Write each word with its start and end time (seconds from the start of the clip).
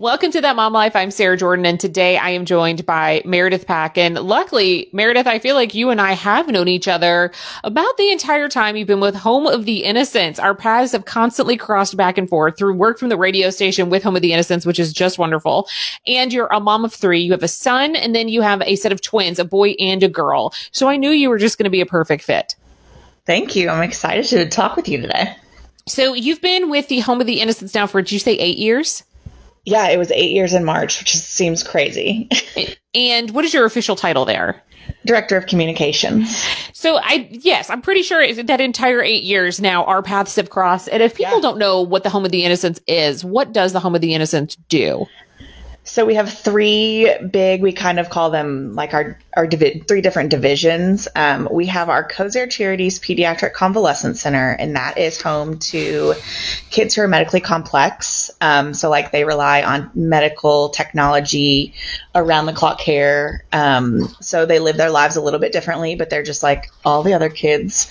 Welcome 0.00 0.30
to 0.30 0.40
That 0.40 0.56
Mom 0.56 0.72
Life. 0.72 0.96
I'm 0.96 1.10
Sarah 1.10 1.36
Jordan, 1.36 1.66
and 1.66 1.78
today 1.78 2.16
I 2.16 2.30
am 2.30 2.46
joined 2.46 2.86
by 2.86 3.20
Meredith 3.26 3.66
Pack. 3.66 3.98
And 3.98 4.14
Luckily, 4.14 4.88
Meredith, 4.94 5.26
I 5.26 5.38
feel 5.38 5.54
like 5.54 5.74
you 5.74 5.90
and 5.90 6.00
I 6.00 6.12
have 6.12 6.48
known 6.48 6.68
each 6.68 6.88
other 6.88 7.30
about 7.64 7.98
the 7.98 8.10
entire 8.10 8.48
time 8.48 8.76
you've 8.76 8.88
been 8.88 9.00
with 9.00 9.14
Home 9.14 9.46
of 9.46 9.66
the 9.66 9.84
Innocents. 9.84 10.38
Our 10.38 10.54
paths 10.54 10.92
have 10.92 11.04
constantly 11.04 11.58
crossed 11.58 11.98
back 11.98 12.16
and 12.16 12.30
forth 12.30 12.56
through 12.56 12.76
work 12.76 12.98
from 12.98 13.10
the 13.10 13.18
radio 13.18 13.50
station 13.50 13.90
with 13.90 14.02
Home 14.02 14.16
of 14.16 14.22
the 14.22 14.32
Innocents, 14.32 14.64
which 14.64 14.78
is 14.78 14.90
just 14.94 15.18
wonderful. 15.18 15.68
And 16.06 16.32
you're 16.32 16.48
a 16.50 16.60
mom 16.60 16.86
of 16.86 16.94
three. 16.94 17.20
You 17.20 17.32
have 17.32 17.42
a 17.42 17.48
son, 17.48 17.94
and 17.94 18.14
then 18.14 18.28
you 18.28 18.40
have 18.40 18.62
a 18.62 18.76
set 18.76 18.92
of 18.92 19.02
twins, 19.02 19.38
a 19.38 19.44
boy 19.44 19.72
and 19.72 20.02
a 20.02 20.08
girl. 20.08 20.54
So 20.72 20.88
I 20.88 20.96
knew 20.96 21.10
you 21.10 21.28
were 21.28 21.36
just 21.36 21.58
going 21.58 21.64
to 21.64 21.70
be 21.70 21.82
a 21.82 21.86
perfect 21.86 22.24
fit. 22.24 22.56
Thank 23.26 23.54
you. 23.54 23.68
I'm 23.68 23.82
excited 23.82 24.24
to 24.28 24.48
talk 24.48 24.76
with 24.76 24.88
you 24.88 25.02
today. 25.02 25.36
So 25.86 26.14
you've 26.14 26.40
been 26.40 26.70
with 26.70 26.88
the 26.88 27.00
Home 27.00 27.20
of 27.20 27.26
the 27.26 27.42
Innocents 27.42 27.74
now 27.74 27.86
for, 27.86 28.00
did 28.00 28.12
you 28.12 28.18
say 28.18 28.32
eight 28.38 28.56
years? 28.56 29.02
Yeah, 29.64 29.88
it 29.88 29.98
was 29.98 30.10
eight 30.12 30.32
years 30.32 30.54
in 30.54 30.64
March, 30.64 30.98
which 30.98 31.12
just 31.12 31.30
seems 31.30 31.62
crazy. 31.62 32.28
and 32.94 33.30
what 33.30 33.44
is 33.44 33.52
your 33.52 33.64
official 33.64 33.96
title 33.96 34.24
there? 34.24 34.62
Director 35.06 35.36
of 35.36 35.46
Communications. 35.46 36.44
So 36.72 36.96
I, 36.96 37.28
yes, 37.30 37.70
I'm 37.70 37.82
pretty 37.82 38.02
sure 38.02 38.32
that 38.34 38.60
entire 38.60 39.02
eight 39.02 39.22
years 39.22 39.60
now 39.60 39.84
our 39.84 40.02
paths 40.02 40.36
have 40.36 40.50
crossed. 40.50 40.88
And 40.90 41.02
if 41.02 41.14
people 41.14 41.36
yeah. 41.36 41.40
don't 41.40 41.58
know 41.58 41.80
what 41.80 42.02
the 42.02 42.10
Home 42.10 42.24
of 42.24 42.32
the 42.32 42.44
Innocents 42.44 42.80
is, 42.86 43.24
what 43.24 43.52
does 43.52 43.72
the 43.72 43.80
Home 43.80 43.94
of 43.94 44.00
the 44.00 44.14
Innocents 44.14 44.56
do? 44.56 45.06
So 45.90 46.06
we 46.06 46.14
have 46.14 46.32
three 46.32 47.12
big, 47.18 47.62
we 47.62 47.72
kind 47.72 47.98
of 47.98 48.10
call 48.10 48.30
them 48.30 48.76
like 48.76 48.94
our, 48.94 49.18
our 49.36 49.48
divi- 49.48 49.82
three 49.88 50.02
different 50.02 50.30
divisions. 50.30 51.08
Um, 51.16 51.48
we 51.50 51.66
have 51.66 51.88
our 51.88 52.06
Kosair 52.06 52.48
Charities 52.48 53.00
Pediatric 53.00 53.54
Convalescent 53.54 54.16
Center, 54.16 54.50
and 54.52 54.76
that 54.76 54.98
is 54.98 55.20
home 55.20 55.58
to 55.58 56.14
kids 56.70 56.94
who 56.94 57.02
are 57.02 57.08
medically 57.08 57.40
complex. 57.40 58.30
Um, 58.40 58.72
so 58.72 58.88
like 58.88 59.10
they 59.10 59.24
rely 59.24 59.64
on 59.64 59.90
medical 59.96 60.68
technology, 60.68 61.74
around 62.14 62.46
the 62.46 62.52
clock 62.52 62.78
care. 62.78 63.44
Um, 63.52 64.06
so 64.20 64.46
they 64.46 64.60
live 64.60 64.76
their 64.76 64.90
lives 64.90 65.16
a 65.16 65.20
little 65.20 65.40
bit 65.40 65.50
differently, 65.52 65.96
but 65.96 66.08
they're 66.08 66.22
just 66.22 66.44
like 66.44 66.70
all 66.84 67.02
the 67.02 67.14
other 67.14 67.30
kids. 67.30 67.90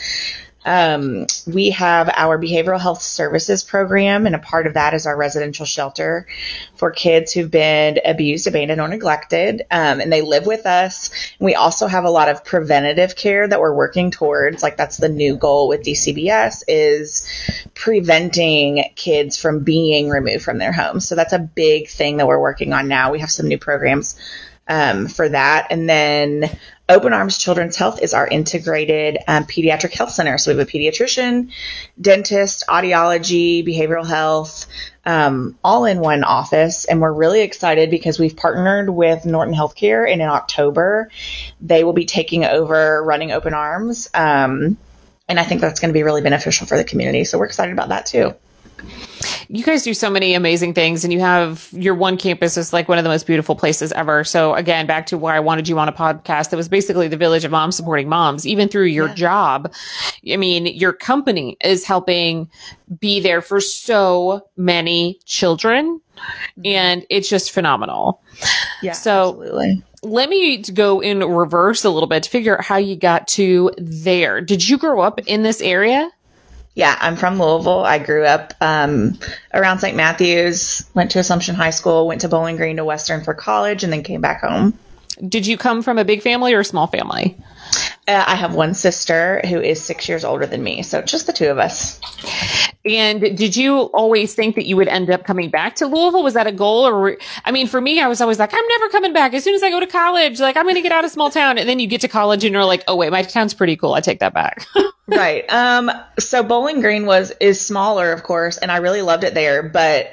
Um, 0.65 1.25
we 1.47 1.69
have 1.71 2.09
our 2.13 2.37
behavioral 2.37 2.79
health 2.79 3.01
services 3.01 3.63
program, 3.63 4.25
and 4.25 4.35
a 4.35 4.39
part 4.39 4.67
of 4.67 4.73
that 4.73 4.93
is 4.93 5.05
our 5.05 5.15
residential 5.15 5.65
shelter 5.65 6.27
for 6.75 6.91
kids 6.91 7.31
who've 7.31 7.49
been 7.49 7.99
abused, 8.03 8.47
abandoned, 8.47 8.81
or 8.81 8.87
neglected, 8.87 9.61
um, 9.71 10.01
and 10.01 10.11
they 10.11 10.21
live 10.21 10.45
with 10.45 10.65
us. 10.65 11.11
We 11.39 11.55
also 11.55 11.87
have 11.87 12.03
a 12.03 12.09
lot 12.09 12.29
of 12.29 12.43
preventative 12.43 13.15
care 13.15 13.47
that 13.47 13.59
we're 13.59 13.75
working 13.75 14.11
towards. 14.11 14.61
Like 14.61 14.77
that's 14.77 14.97
the 14.97 15.09
new 15.09 15.37
goal 15.37 15.69
with 15.69 15.83
DCBS 15.83 16.63
is 16.67 17.27
preventing 17.73 18.83
kids 18.95 19.37
from 19.37 19.63
being 19.63 20.09
removed 20.09 20.43
from 20.43 20.57
their 20.57 20.73
homes. 20.73 21.07
So 21.07 21.15
that's 21.15 21.33
a 21.33 21.39
big 21.39 21.87
thing 21.87 22.17
that 22.17 22.27
we're 22.27 22.39
working 22.39 22.73
on 22.73 22.87
now. 22.87 23.11
We 23.11 23.19
have 23.19 23.31
some 23.31 23.47
new 23.47 23.57
programs 23.57 24.19
um, 24.69 25.07
for 25.07 25.27
that. 25.27 25.67
And 25.71 25.89
then 25.89 26.57
Open 26.89 27.13
Arms 27.13 27.37
Children's 27.37 27.75
Health 27.75 28.01
is 28.01 28.15
our 28.15 28.27
integrated 28.27 29.19
um, 29.27 29.45
pediatric 29.45 29.93
health 29.93 30.09
center. 30.09 30.39
So 30.39 30.51
we 30.51 30.57
have 30.57 30.67
a 30.67 30.71
pediatrician, 30.71 31.51
dentist, 32.01 32.63
audiology, 32.67 33.63
behavioral 33.65 34.07
health, 34.07 34.65
um, 35.05 35.55
all 35.63 35.85
in 35.85 35.99
one 35.99 36.23
office. 36.23 36.85
And 36.85 36.99
we're 36.99 37.13
really 37.13 37.41
excited 37.41 37.91
because 37.91 38.17
we've 38.17 38.35
partnered 38.35 38.89
with 38.89 39.23
Norton 39.23 39.53
Healthcare, 39.53 40.11
and 40.11 40.19
in 40.19 40.27
October, 40.27 41.11
they 41.61 41.83
will 41.83 41.93
be 41.93 42.05
taking 42.05 42.43
over 42.43 43.03
running 43.03 43.31
Open 43.31 43.53
Arms. 43.53 44.09
Um, 44.15 44.77
and 45.27 45.39
I 45.39 45.43
think 45.43 45.61
that's 45.61 45.79
going 45.79 45.89
to 45.89 45.97
be 45.97 46.01
really 46.01 46.23
beneficial 46.23 46.65
for 46.65 46.75
the 46.75 46.83
community. 46.83 47.23
So 47.23 47.37
we're 47.37 47.45
excited 47.45 47.71
about 47.71 47.89
that 47.89 48.07
too 48.07 48.33
you 49.49 49.63
guys 49.63 49.83
do 49.83 49.93
so 49.93 50.09
many 50.09 50.35
amazing 50.35 50.73
things 50.73 51.03
and 51.03 51.11
you 51.11 51.19
have 51.19 51.67
your 51.71 51.95
one 51.95 52.17
campus 52.17 52.55
is 52.55 52.71
like 52.71 52.87
one 52.87 52.97
of 52.97 53.03
the 53.03 53.09
most 53.09 53.25
beautiful 53.25 53.55
places 53.55 53.91
ever. 53.93 54.23
So 54.23 54.53
again, 54.53 54.85
back 54.85 55.07
to 55.07 55.17
why 55.17 55.35
I 55.35 55.39
wanted 55.39 55.67
you 55.67 55.79
on 55.79 55.89
a 55.89 55.91
podcast 55.91 56.51
that 56.51 56.57
was 56.57 56.69
basically 56.69 57.07
the 57.07 57.17
village 57.17 57.43
of 57.45 57.51
moms 57.51 57.75
supporting 57.75 58.07
moms, 58.07 58.45
even 58.45 58.69
through 58.69 58.85
your 58.85 59.07
yeah. 59.07 59.15
job. 59.15 59.73
I 60.31 60.37
mean, 60.37 60.67
your 60.67 60.93
company 60.93 61.57
is 61.63 61.83
helping 61.83 62.49
be 62.99 63.19
there 63.19 63.41
for 63.41 63.59
so 63.59 64.47
many 64.55 65.19
children 65.25 65.99
mm-hmm. 66.15 66.61
and 66.65 67.05
it's 67.09 67.27
just 67.27 67.51
phenomenal. 67.51 68.21
Yeah. 68.81 68.93
So 68.93 69.29
absolutely 69.29 69.83
let 70.01 70.29
me 70.29 70.61
go 70.61 71.01
in 71.01 71.19
reverse 71.19 71.83
a 71.83 71.89
little 71.89 72.07
bit 72.07 72.23
to 72.23 72.29
figure 72.29 72.57
out 72.57 72.63
how 72.63 72.77
you 72.77 72.95
got 72.95 73.27
to 73.27 73.71
there. 73.77 74.41
Did 74.41 74.67
you 74.67 74.77
grow 74.77 75.01
up 75.01 75.19
in 75.27 75.43
this 75.43 75.61
area? 75.61 76.09
Yeah, 76.75 76.95
I'm 76.99 77.15
from 77.15 77.39
Louisville. 77.39 77.83
I 77.83 77.99
grew 77.99 78.23
up 78.23 78.53
um, 78.61 79.19
around 79.53 79.79
St. 79.79 79.97
Matthews, 79.97 80.85
went 80.93 81.11
to 81.11 81.19
Assumption 81.19 81.55
High 81.55 81.71
School, 81.71 82.07
went 82.07 82.21
to 82.21 82.29
Bowling 82.29 82.55
Green 82.55 82.77
to 82.77 82.85
Western 82.85 83.23
for 83.23 83.33
college, 83.33 83.83
and 83.83 83.91
then 83.91 84.03
came 84.03 84.21
back 84.21 84.41
home. 84.41 84.77
Did 85.27 85.45
you 85.45 85.57
come 85.57 85.81
from 85.81 85.97
a 85.97 86.05
big 86.05 86.21
family 86.21 86.53
or 86.53 86.61
a 86.61 86.65
small 86.65 86.87
family? 86.87 87.35
Uh, 88.07 88.23
I 88.25 88.35
have 88.35 88.55
one 88.55 88.73
sister 88.73 89.41
who 89.47 89.59
is 89.59 89.83
six 89.83 90.07
years 90.07 90.23
older 90.23 90.45
than 90.45 90.63
me, 90.63 90.81
so 90.83 91.01
just 91.01 91.27
the 91.27 91.33
two 91.33 91.47
of 91.47 91.57
us. 91.57 91.99
And 92.85 93.37
did 93.37 93.57
you 93.57 93.81
always 93.93 94.33
think 94.33 94.55
that 94.55 94.65
you 94.65 94.77
would 94.77 94.87
end 94.87 95.09
up 95.09 95.25
coming 95.25 95.49
back 95.49 95.75
to 95.77 95.85
Louisville? 95.85 96.23
Was 96.23 96.33
that 96.33 96.47
a 96.47 96.51
goal? 96.51 96.87
Or, 96.87 97.17
I 97.43 97.51
mean, 97.51 97.67
for 97.67 97.81
me, 97.81 97.99
I 97.99 98.07
was 98.07 98.21
always 98.21 98.39
like, 98.39 98.53
I'm 98.53 98.67
never 98.67 98.89
coming 98.89 99.11
back. 99.11 99.33
As 99.33 99.43
soon 99.43 99.53
as 99.53 99.63
I 99.63 99.69
go 99.69 99.81
to 99.81 99.87
college, 99.87 100.39
like, 100.39 100.55
I'm 100.55 100.63
going 100.63 100.75
to 100.75 100.81
get 100.81 100.93
out 100.93 101.03
of 101.03 101.11
small 101.11 101.29
town. 101.29 101.57
And 101.57 101.67
then 101.67 101.79
you 101.79 101.87
get 101.87 101.99
to 102.01 102.07
college 102.07 102.45
and 102.45 102.53
you're 102.53 102.63
like, 102.63 102.83
oh, 102.87 102.95
wait, 102.95 103.11
my 103.11 103.23
town's 103.23 103.53
pretty 103.53 103.75
cool. 103.75 103.93
I 103.95 104.01
take 104.01 104.19
that 104.19 104.33
back. 104.33 104.65
right. 105.07 105.43
Um, 105.51 105.91
so 106.19 106.41
Bowling 106.41 106.79
Green 106.79 107.05
was, 107.05 107.33
is 107.41 107.59
smaller, 107.59 108.13
of 108.13 108.23
course, 108.23 108.57
and 108.57 108.71
I 108.71 108.77
really 108.77 109.01
loved 109.01 109.25
it 109.25 109.33
there. 109.33 109.61
But, 109.61 110.11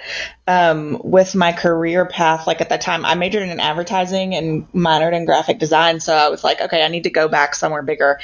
um, 0.49 1.01
with 1.03 1.35
my 1.35 1.53
career 1.53 2.07
path, 2.07 2.47
like 2.47 2.61
at 2.61 2.69
that 2.69 2.81
time, 2.81 3.05
I 3.05 3.15
majored 3.15 3.49
in 3.49 3.59
advertising 3.59 4.35
and 4.35 4.71
minored 4.73 5.13
in 5.13 5.25
graphic 5.25 5.59
design. 5.59 5.99
So 6.01 6.15
I 6.15 6.29
was 6.29 6.45
like, 6.45 6.61
okay, 6.61 6.85
I 6.85 6.89
need 6.89 7.05
to 7.05 7.11
go 7.11 7.29
back 7.29 7.55
somewhere 7.55 7.83
bigger. 7.83 8.21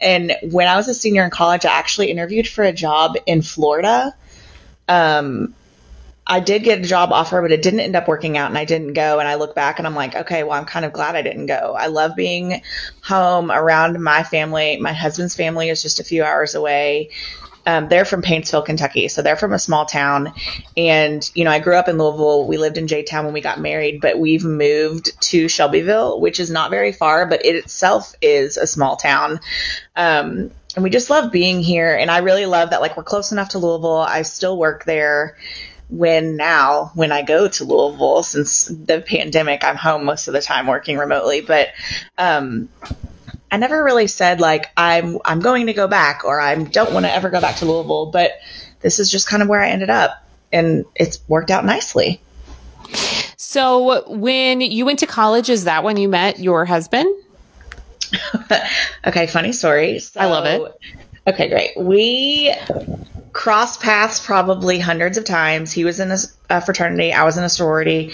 And 0.00 0.36
when 0.42 0.66
I 0.66 0.76
was 0.76 0.88
a 0.88 0.94
senior 0.94 1.24
in 1.24 1.30
college, 1.30 1.64
I 1.64 1.72
actually 1.72 2.10
interviewed 2.10 2.48
for 2.48 2.64
a 2.64 2.72
job 2.72 3.16
in 3.26 3.42
Florida. 3.42 4.14
Um, 4.88 5.54
I 6.26 6.40
did 6.40 6.62
get 6.62 6.78
a 6.80 6.82
job 6.82 7.12
offer, 7.12 7.40
but 7.42 7.52
it 7.52 7.62
didn't 7.62 7.80
end 7.80 7.96
up 7.96 8.06
working 8.06 8.36
out 8.36 8.50
and 8.50 8.58
I 8.58 8.64
didn't 8.64 8.92
go. 8.92 9.18
And 9.18 9.28
I 9.28 9.36
look 9.36 9.54
back 9.54 9.78
and 9.78 9.86
I'm 9.86 9.96
like, 9.96 10.14
okay, 10.14 10.42
well, 10.42 10.52
I'm 10.52 10.64
kind 10.64 10.84
of 10.84 10.92
glad 10.92 11.16
I 11.16 11.22
didn't 11.22 11.46
go. 11.46 11.74
I 11.78 11.86
love 11.86 12.14
being 12.14 12.62
home 13.02 13.50
around 13.50 14.00
my 14.02 14.22
family. 14.22 14.76
My 14.76 14.92
husband's 14.92 15.34
family 15.34 15.70
is 15.70 15.82
just 15.82 15.98
a 15.98 16.04
few 16.04 16.22
hours 16.22 16.54
away. 16.54 17.10
Um, 17.66 17.88
they're 17.88 18.04
from 18.04 18.22
Paintsville, 18.22 18.64
Kentucky. 18.64 19.08
So 19.08 19.22
they're 19.22 19.36
from 19.36 19.52
a 19.52 19.58
small 19.58 19.86
town. 19.86 20.32
And, 20.76 21.28
you 21.34 21.44
know, 21.44 21.50
I 21.50 21.58
grew 21.58 21.76
up 21.76 21.88
in 21.88 21.98
Louisville. 21.98 22.46
We 22.46 22.56
lived 22.56 22.78
in 22.78 22.86
J 22.86 23.02
Town 23.02 23.24
when 23.24 23.34
we 23.34 23.40
got 23.40 23.60
married, 23.60 24.00
but 24.00 24.18
we've 24.18 24.44
moved 24.44 25.20
to 25.22 25.48
Shelbyville, 25.48 26.20
which 26.20 26.40
is 26.40 26.50
not 26.50 26.70
very 26.70 26.92
far, 26.92 27.26
but 27.26 27.44
it 27.44 27.56
itself 27.56 28.14
is 28.22 28.56
a 28.56 28.66
small 28.66 28.96
town. 28.96 29.40
Um, 29.96 30.50
and 30.74 30.84
we 30.84 30.90
just 30.90 31.10
love 31.10 31.32
being 31.32 31.60
here. 31.60 31.94
And 31.94 32.10
I 32.10 32.18
really 32.18 32.46
love 32.46 32.70
that, 32.70 32.80
like, 32.80 32.96
we're 32.96 33.02
close 33.02 33.32
enough 33.32 33.50
to 33.50 33.58
Louisville. 33.58 33.98
I 33.98 34.22
still 34.22 34.56
work 34.56 34.84
there 34.84 35.36
when 35.90 36.36
now 36.36 36.92
when 36.94 37.10
I 37.10 37.22
go 37.22 37.48
to 37.48 37.64
Louisville 37.64 38.22
since 38.22 38.66
the 38.66 39.00
pandemic 39.00 39.64
I'm 39.64 39.76
home 39.76 40.04
most 40.04 40.28
of 40.28 40.34
the 40.34 40.40
time 40.40 40.68
working 40.68 40.96
remotely 40.96 41.40
but 41.40 41.70
um, 42.16 42.68
I 43.50 43.56
never 43.56 43.82
really 43.82 44.06
said 44.06 44.40
like 44.40 44.66
I'm 44.76 45.18
I'm 45.24 45.40
going 45.40 45.66
to 45.66 45.72
go 45.72 45.88
back 45.88 46.24
or 46.24 46.40
I 46.40 46.54
don't 46.54 46.92
want 46.92 47.06
to 47.06 47.12
ever 47.12 47.30
go 47.30 47.40
back 47.40 47.56
to 47.56 47.64
Louisville 47.64 48.06
but 48.06 48.32
this 48.80 48.98
is 48.98 49.10
just 49.10 49.28
kind 49.28 49.42
of 49.42 49.48
where 49.48 49.60
I 49.60 49.70
ended 49.70 49.90
up 49.90 50.24
and 50.52 50.84
it's 50.94 51.20
worked 51.28 51.50
out 51.50 51.64
nicely. 51.64 52.20
So 53.36 54.08
when 54.08 54.60
you 54.60 54.86
went 54.86 55.00
to 55.00 55.06
college 55.06 55.50
is 55.50 55.64
that 55.64 55.84
when 55.84 55.96
you 55.96 56.08
met 56.08 56.38
your 56.38 56.64
husband? 56.64 57.08
okay, 59.06 59.26
funny 59.26 59.52
story. 59.52 59.98
So, 59.98 60.20
I 60.20 60.26
love 60.26 60.46
it. 60.46 60.72
Okay, 61.26 61.48
great. 61.48 61.72
We 61.76 62.54
crossed 63.32 63.80
paths 63.80 64.24
probably 64.24 64.78
hundreds 64.78 65.16
of 65.16 65.24
times. 65.24 65.72
He 65.72 65.84
was 65.84 66.00
in 66.00 66.10
a, 66.10 66.16
a, 66.48 66.60
fraternity, 66.60 67.12
I 67.12 67.24
was 67.24 67.36
in 67.36 67.44
a 67.44 67.48
sorority, 67.48 68.12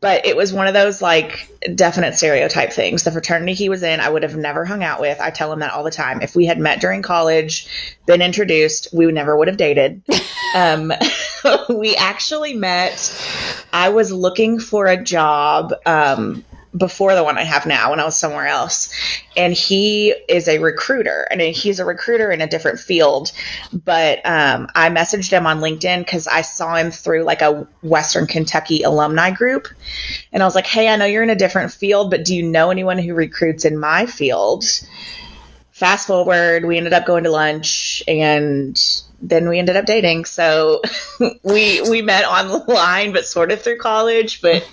but 0.00 0.26
it 0.26 0.36
was 0.36 0.52
one 0.52 0.66
of 0.66 0.74
those 0.74 1.02
like 1.02 1.50
definite 1.74 2.14
stereotype 2.14 2.72
things. 2.72 3.02
The 3.02 3.12
fraternity 3.12 3.54
he 3.54 3.68
was 3.68 3.82
in, 3.82 4.00
I 4.00 4.08
would 4.08 4.22
have 4.22 4.36
never 4.36 4.64
hung 4.64 4.82
out 4.82 5.00
with. 5.00 5.20
I 5.20 5.30
tell 5.30 5.52
him 5.52 5.60
that 5.60 5.72
all 5.72 5.84
the 5.84 5.90
time. 5.90 6.22
If 6.22 6.34
we 6.34 6.46
had 6.46 6.58
met 6.58 6.80
during 6.80 7.02
college, 7.02 7.96
been 8.06 8.22
introduced, 8.22 8.88
we 8.92 9.10
never 9.12 9.36
would 9.36 9.48
have 9.48 9.56
dated. 9.56 10.02
um, 10.54 10.92
we 11.68 11.96
actually 11.96 12.54
met. 12.54 13.14
I 13.72 13.90
was 13.90 14.12
looking 14.12 14.58
for 14.58 14.86
a 14.86 15.02
job. 15.02 15.74
Um, 15.84 16.44
before 16.76 17.14
the 17.14 17.22
one 17.22 17.38
I 17.38 17.44
have 17.44 17.66
now 17.66 17.90
when 17.90 18.00
I 18.00 18.04
was 18.04 18.16
somewhere 18.16 18.46
else. 18.46 18.92
And 19.36 19.52
he 19.52 20.10
is 20.28 20.48
a 20.48 20.58
recruiter 20.58 21.26
and 21.30 21.40
he's 21.40 21.78
a 21.78 21.84
recruiter 21.84 22.30
in 22.30 22.40
a 22.40 22.46
different 22.46 22.80
field. 22.80 23.32
But 23.72 24.24
um, 24.24 24.68
I 24.74 24.90
messaged 24.90 25.30
him 25.30 25.46
on 25.46 25.60
LinkedIn 25.60 26.00
because 26.00 26.26
I 26.26 26.42
saw 26.42 26.74
him 26.74 26.90
through 26.90 27.22
like 27.22 27.42
a 27.42 27.66
Western 27.82 28.26
Kentucky 28.26 28.82
alumni 28.82 29.30
group. 29.30 29.68
And 30.32 30.42
I 30.42 30.46
was 30.46 30.54
like, 30.54 30.66
hey, 30.66 30.88
I 30.88 30.96
know 30.96 31.04
you're 31.04 31.22
in 31.22 31.30
a 31.30 31.36
different 31.36 31.72
field, 31.72 32.10
but 32.10 32.24
do 32.24 32.34
you 32.34 32.42
know 32.42 32.70
anyone 32.70 32.98
who 32.98 33.14
recruits 33.14 33.64
in 33.64 33.78
my 33.78 34.06
field? 34.06 34.64
Fast 35.70 36.06
forward, 36.06 36.64
we 36.64 36.76
ended 36.76 36.92
up 36.92 37.04
going 37.04 37.24
to 37.24 37.30
lunch 37.30 38.02
and 38.06 38.80
then 39.20 39.48
we 39.48 39.58
ended 39.58 39.76
up 39.76 39.86
dating. 39.86 40.24
So 40.24 40.82
we 41.42 41.82
we 41.82 42.02
met 42.02 42.24
online, 42.24 43.12
but 43.12 43.26
sort 43.26 43.52
of 43.52 43.60
through 43.60 43.78
college. 43.78 44.40
But 44.40 44.68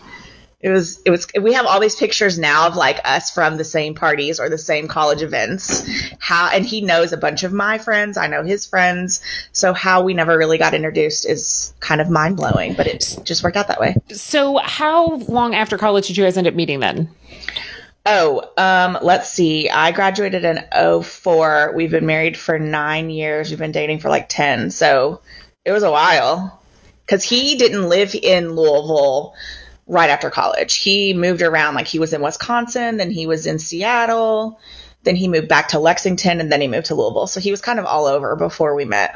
it 0.64 0.70
was 0.70 1.02
it 1.06 1.10
was 1.10 1.28
we 1.40 1.54
have 1.54 1.66
all 1.66 1.80
these 1.80 1.96
pictures 1.96 2.38
now 2.38 2.68
of 2.68 2.76
like 2.76 3.00
us 3.04 3.32
from 3.32 3.58
the 3.58 3.64
same 3.64 3.96
parties 3.96 4.40
or 4.40 4.48
the 4.48 4.58
same 4.58 4.88
college 4.88 5.24
events. 5.24 5.84
How 6.20 6.50
and 6.54 6.66
he 6.66 6.82
knows 6.82 7.14
a 7.14 7.18
bunch 7.18 7.44
of 7.44 7.52
my 7.52 7.80
friends. 7.80 8.16
I 8.16 8.28
know 8.28 8.44
his 8.44 8.68
friends. 8.68 9.22
So 9.52 9.74
how 9.74 10.04
we 10.04 10.14
never 10.14 10.38
really 10.38 10.60
got 10.60 10.74
introduced 10.74 11.26
is 11.26 11.74
kind 11.80 12.00
of 12.00 12.10
mind 12.10 12.38
blowing, 12.38 12.76
but 12.76 12.86
it 12.86 13.18
just 13.24 13.44
worked 13.44 13.58
out 13.58 13.70
that 13.70 13.80
way. 13.80 13.96
So 14.10 14.58
how 14.58 15.16
long 15.16 15.56
after 15.56 15.78
college 15.78 16.08
did 16.08 16.18
you 16.18 16.24
guys 16.24 16.38
end 16.38 16.48
up 16.48 16.54
meeting 16.54 16.80
then? 16.80 17.10
Oh, 18.06 18.50
um, 18.58 18.98
let's 19.02 19.30
see. 19.30 19.70
I 19.70 19.92
graduated 19.92 20.44
in 20.44 21.04
04. 21.04 21.74
We've 21.76 21.92
been 21.92 22.08
married 22.08 22.36
for 22.36 22.58
nine 22.58 23.10
years. 23.12 23.50
We've 23.50 23.60
been 23.60 23.72
dating 23.72 24.00
for 24.00 24.10
like 24.10 24.28
10. 24.28 24.72
So 24.72 25.22
it 25.66 25.72
was 25.72 25.84
a 25.84 25.92
while. 25.92 26.60
Because 27.06 27.24
he 27.24 27.56
didn't 27.56 27.90
live 27.90 28.16
in 28.16 28.56
Louisville 28.56 29.36
right 29.92 30.10
after 30.10 30.30
college. 30.30 30.78
He 30.78 31.14
moved 31.14 31.42
around. 31.42 31.76
Like 31.76 31.86
he 31.88 32.00
was 32.00 32.14
in 32.14 32.22
Wisconsin, 32.22 32.98
then 32.98 33.12
he 33.12 33.28
was 33.28 33.46
in 33.46 33.60
Seattle, 33.60 34.60
then 35.04 35.16
he 35.18 35.28
moved 35.28 35.50
back 35.50 35.68
to 35.70 35.80
Lexington, 35.80 36.40
and 36.40 36.52
then 36.52 36.62
he 36.62 36.68
moved 36.68 36.86
to 36.88 36.96
Louisville. 36.96 37.28
So 37.28 37.40
he 37.40 37.52
was 37.52 37.60
kind 37.62 37.78
of 37.80 37.86
all 37.86 38.06
over 38.06 38.36
before 38.36 38.74
we 38.74 38.86
met. 38.86 39.14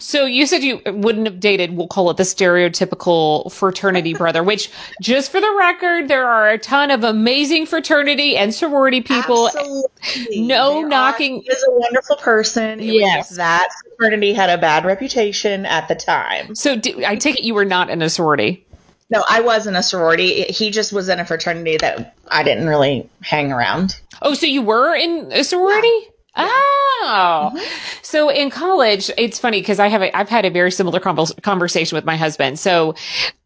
So 0.00 0.24
you 0.26 0.46
said 0.46 0.64
you 0.64 0.80
wouldn't 0.84 1.26
have 1.26 1.38
dated, 1.38 1.76
we'll 1.76 1.86
call 1.86 2.10
it 2.10 2.16
the 2.16 2.24
stereotypical 2.24 3.52
fraternity 3.52 4.12
brother, 4.18 4.42
which 4.42 4.68
just 5.00 5.30
for 5.30 5.40
the 5.40 5.54
record, 5.56 6.08
there 6.08 6.26
are 6.26 6.50
a 6.50 6.58
ton 6.58 6.90
of 6.90 7.04
amazing 7.04 7.66
fraternity 7.66 8.36
and 8.36 8.52
sorority 8.52 9.00
people. 9.00 9.46
Absolutely. 9.46 10.42
No 10.42 10.82
They 10.82 10.88
knocking- 10.88 11.38
Are, 11.38 11.42
he 11.42 11.48
is 11.50 11.64
a 11.68 11.70
wonderful 11.70 12.16
person. 12.16 12.80
It 12.80 12.94
Yes. 12.94 13.36
that 13.36 13.68
fraternity 13.96 14.32
had 14.32 14.50
a 14.50 14.58
bad 14.58 14.84
reputation 14.84 15.66
at 15.66 15.86
the 15.86 15.94
time. 15.94 16.56
So 16.56 16.74
do, 16.76 17.04
I 17.06 17.14
take 17.14 17.36
it 17.38 17.44
you 17.44 17.54
were 17.54 17.64
not 17.64 17.90
in 17.90 18.02
a 18.02 18.08
sorority. 18.10 18.63
No, 19.10 19.24
I 19.28 19.42
was 19.42 19.66
in 19.66 19.76
a 19.76 19.82
sorority. 19.82 20.44
He 20.44 20.70
just 20.70 20.92
was 20.92 21.08
in 21.08 21.20
a 21.20 21.24
fraternity 21.24 21.76
that 21.78 22.16
I 22.28 22.42
didn't 22.42 22.66
really 22.66 23.08
hang 23.22 23.52
around. 23.52 24.00
Oh, 24.22 24.34
so 24.34 24.46
you 24.46 24.62
were 24.62 24.94
in 24.94 25.30
a 25.30 25.44
sorority? 25.44 26.08
Oh, 26.36 27.52
mm-hmm. 27.54 27.64
so 28.02 28.28
in 28.28 28.50
college, 28.50 29.10
it's 29.16 29.38
funny 29.38 29.60
because 29.60 29.78
I 29.78 29.88
have 29.88 30.02
a, 30.02 30.16
I've 30.16 30.28
had 30.28 30.44
a 30.44 30.50
very 30.50 30.70
similar 30.70 30.98
conversation 30.98 31.96
with 31.96 32.04
my 32.04 32.16
husband. 32.16 32.58
So 32.58 32.94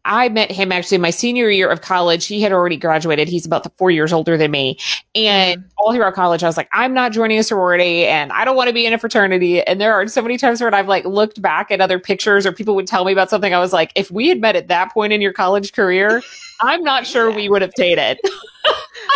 I 0.05 0.29
met 0.29 0.49
him 0.51 0.71
actually 0.71 0.97
my 0.97 1.09
senior 1.09 1.49
year 1.49 1.69
of 1.69 1.81
college. 1.81 2.25
He 2.25 2.41
had 2.41 2.51
already 2.51 2.77
graduated. 2.77 3.27
He's 3.27 3.45
about 3.45 3.71
four 3.77 3.91
years 3.91 4.11
older 4.11 4.37
than 4.37 4.49
me. 4.49 4.79
And 5.13 5.61
mm-hmm. 5.61 5.69
all 5.77 5.93
throughout 5.93 6.15
college, 6.15 6.41
I 6.41 6.47
was 6.47 6.57
like, 6.57 6.69
I'm 6.71 6.93
not 6.93 7.11
joining 7.11 7.37
a 7.37 7.43
sorority 7.43 8.05
and 8.05 8.31
I 8.31 8.45
don't 8.45 8.55
want 8.55 8.69
to 8.69 8.73
be 8.73 8.85
in 8.85 8.93
a 8.93 8.97
fraternity. 8.97 9.61
And 9.61 9.79
there 9.79 9.93
are 9.93 10.07
so 10.07 10.21
many 10.21 10.37
times 10.37 10.61
where 10.61 10.73
I've 10.73 10.87
like 10.87 11.05
looked 11.05 11.41
back 11.41 11.69
at 11.69 11.81
other 11.81 11.99
pictures 11.99 12.45
or 12.45 12.51
people 12.51 12.75
would 12.75 12.87
tell 12.87 13.05
me 13.05 13.11
about 13.11 13.29
something. 13.29 13.53
I 13.53 13.59
was 13.59 13.73
like, 13.73 13.91
if 13.95 14.09
we 14.09 14.29
had 14.29 14.39
met 14.39 14.55
at 14.55 14.67
that 14.69 14.93
point 14.93 15.13
in 15.13 15.21
your 15.21 15.33
college 15.33 15.73
career, 15.73 16.23
I'm 16.61 16.83
not 16.83 17.05
sure 17.05 17.29
we 17.31 17.49
would 17.49 17.61
have 17.61 17.73
dated. 17.75 18.19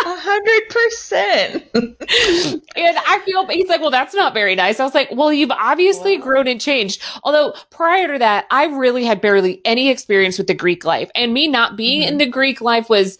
A 0.06 0.16
hundred 0.16 0.68
percent. 0.68 1.70
And 1.74 2.98
I 3.06 3.20
feel 3.24 3.46
he's 3.46 3.68
like, 3.68 3.80
well, 3.80 3.90
that's 3.90 4.14
not 4.14 4.34
very 4.34 4.54
nice. 4.54 4.80
I 4.80 4.84
was 4.84 4.94
like, 4.94 5.08
well, 5.12 5.32
you've 5.32 5.50
obviously 5.50 6.16
grown 6.16 6.48
and 6.48 6.60
changed. 6.60 7.02
Although 7.22 7.54
prior 7.70 8.12
to 8.12 8.18
that, 8.18 8.46
I 8.50 8.64
really 8.66 9.04
had 9.04 9.20
barely 9.20 9.60
any 9.64 9.90
experience 9.90 10.36
with 10.38 10.48
the 10.48 10.54
Greek 10.54 10.84
life. 10.84 11.10
And 11.14 11.32
me 11.32 11.48
not 11.48 11.76
being 11.76 12.02
mm-hmm. 12.02 12.12
in 12.12 12.18
the 12.18 12.26
Greek 12.26 12.60
life 12.60 12.88
was 12.88 13.18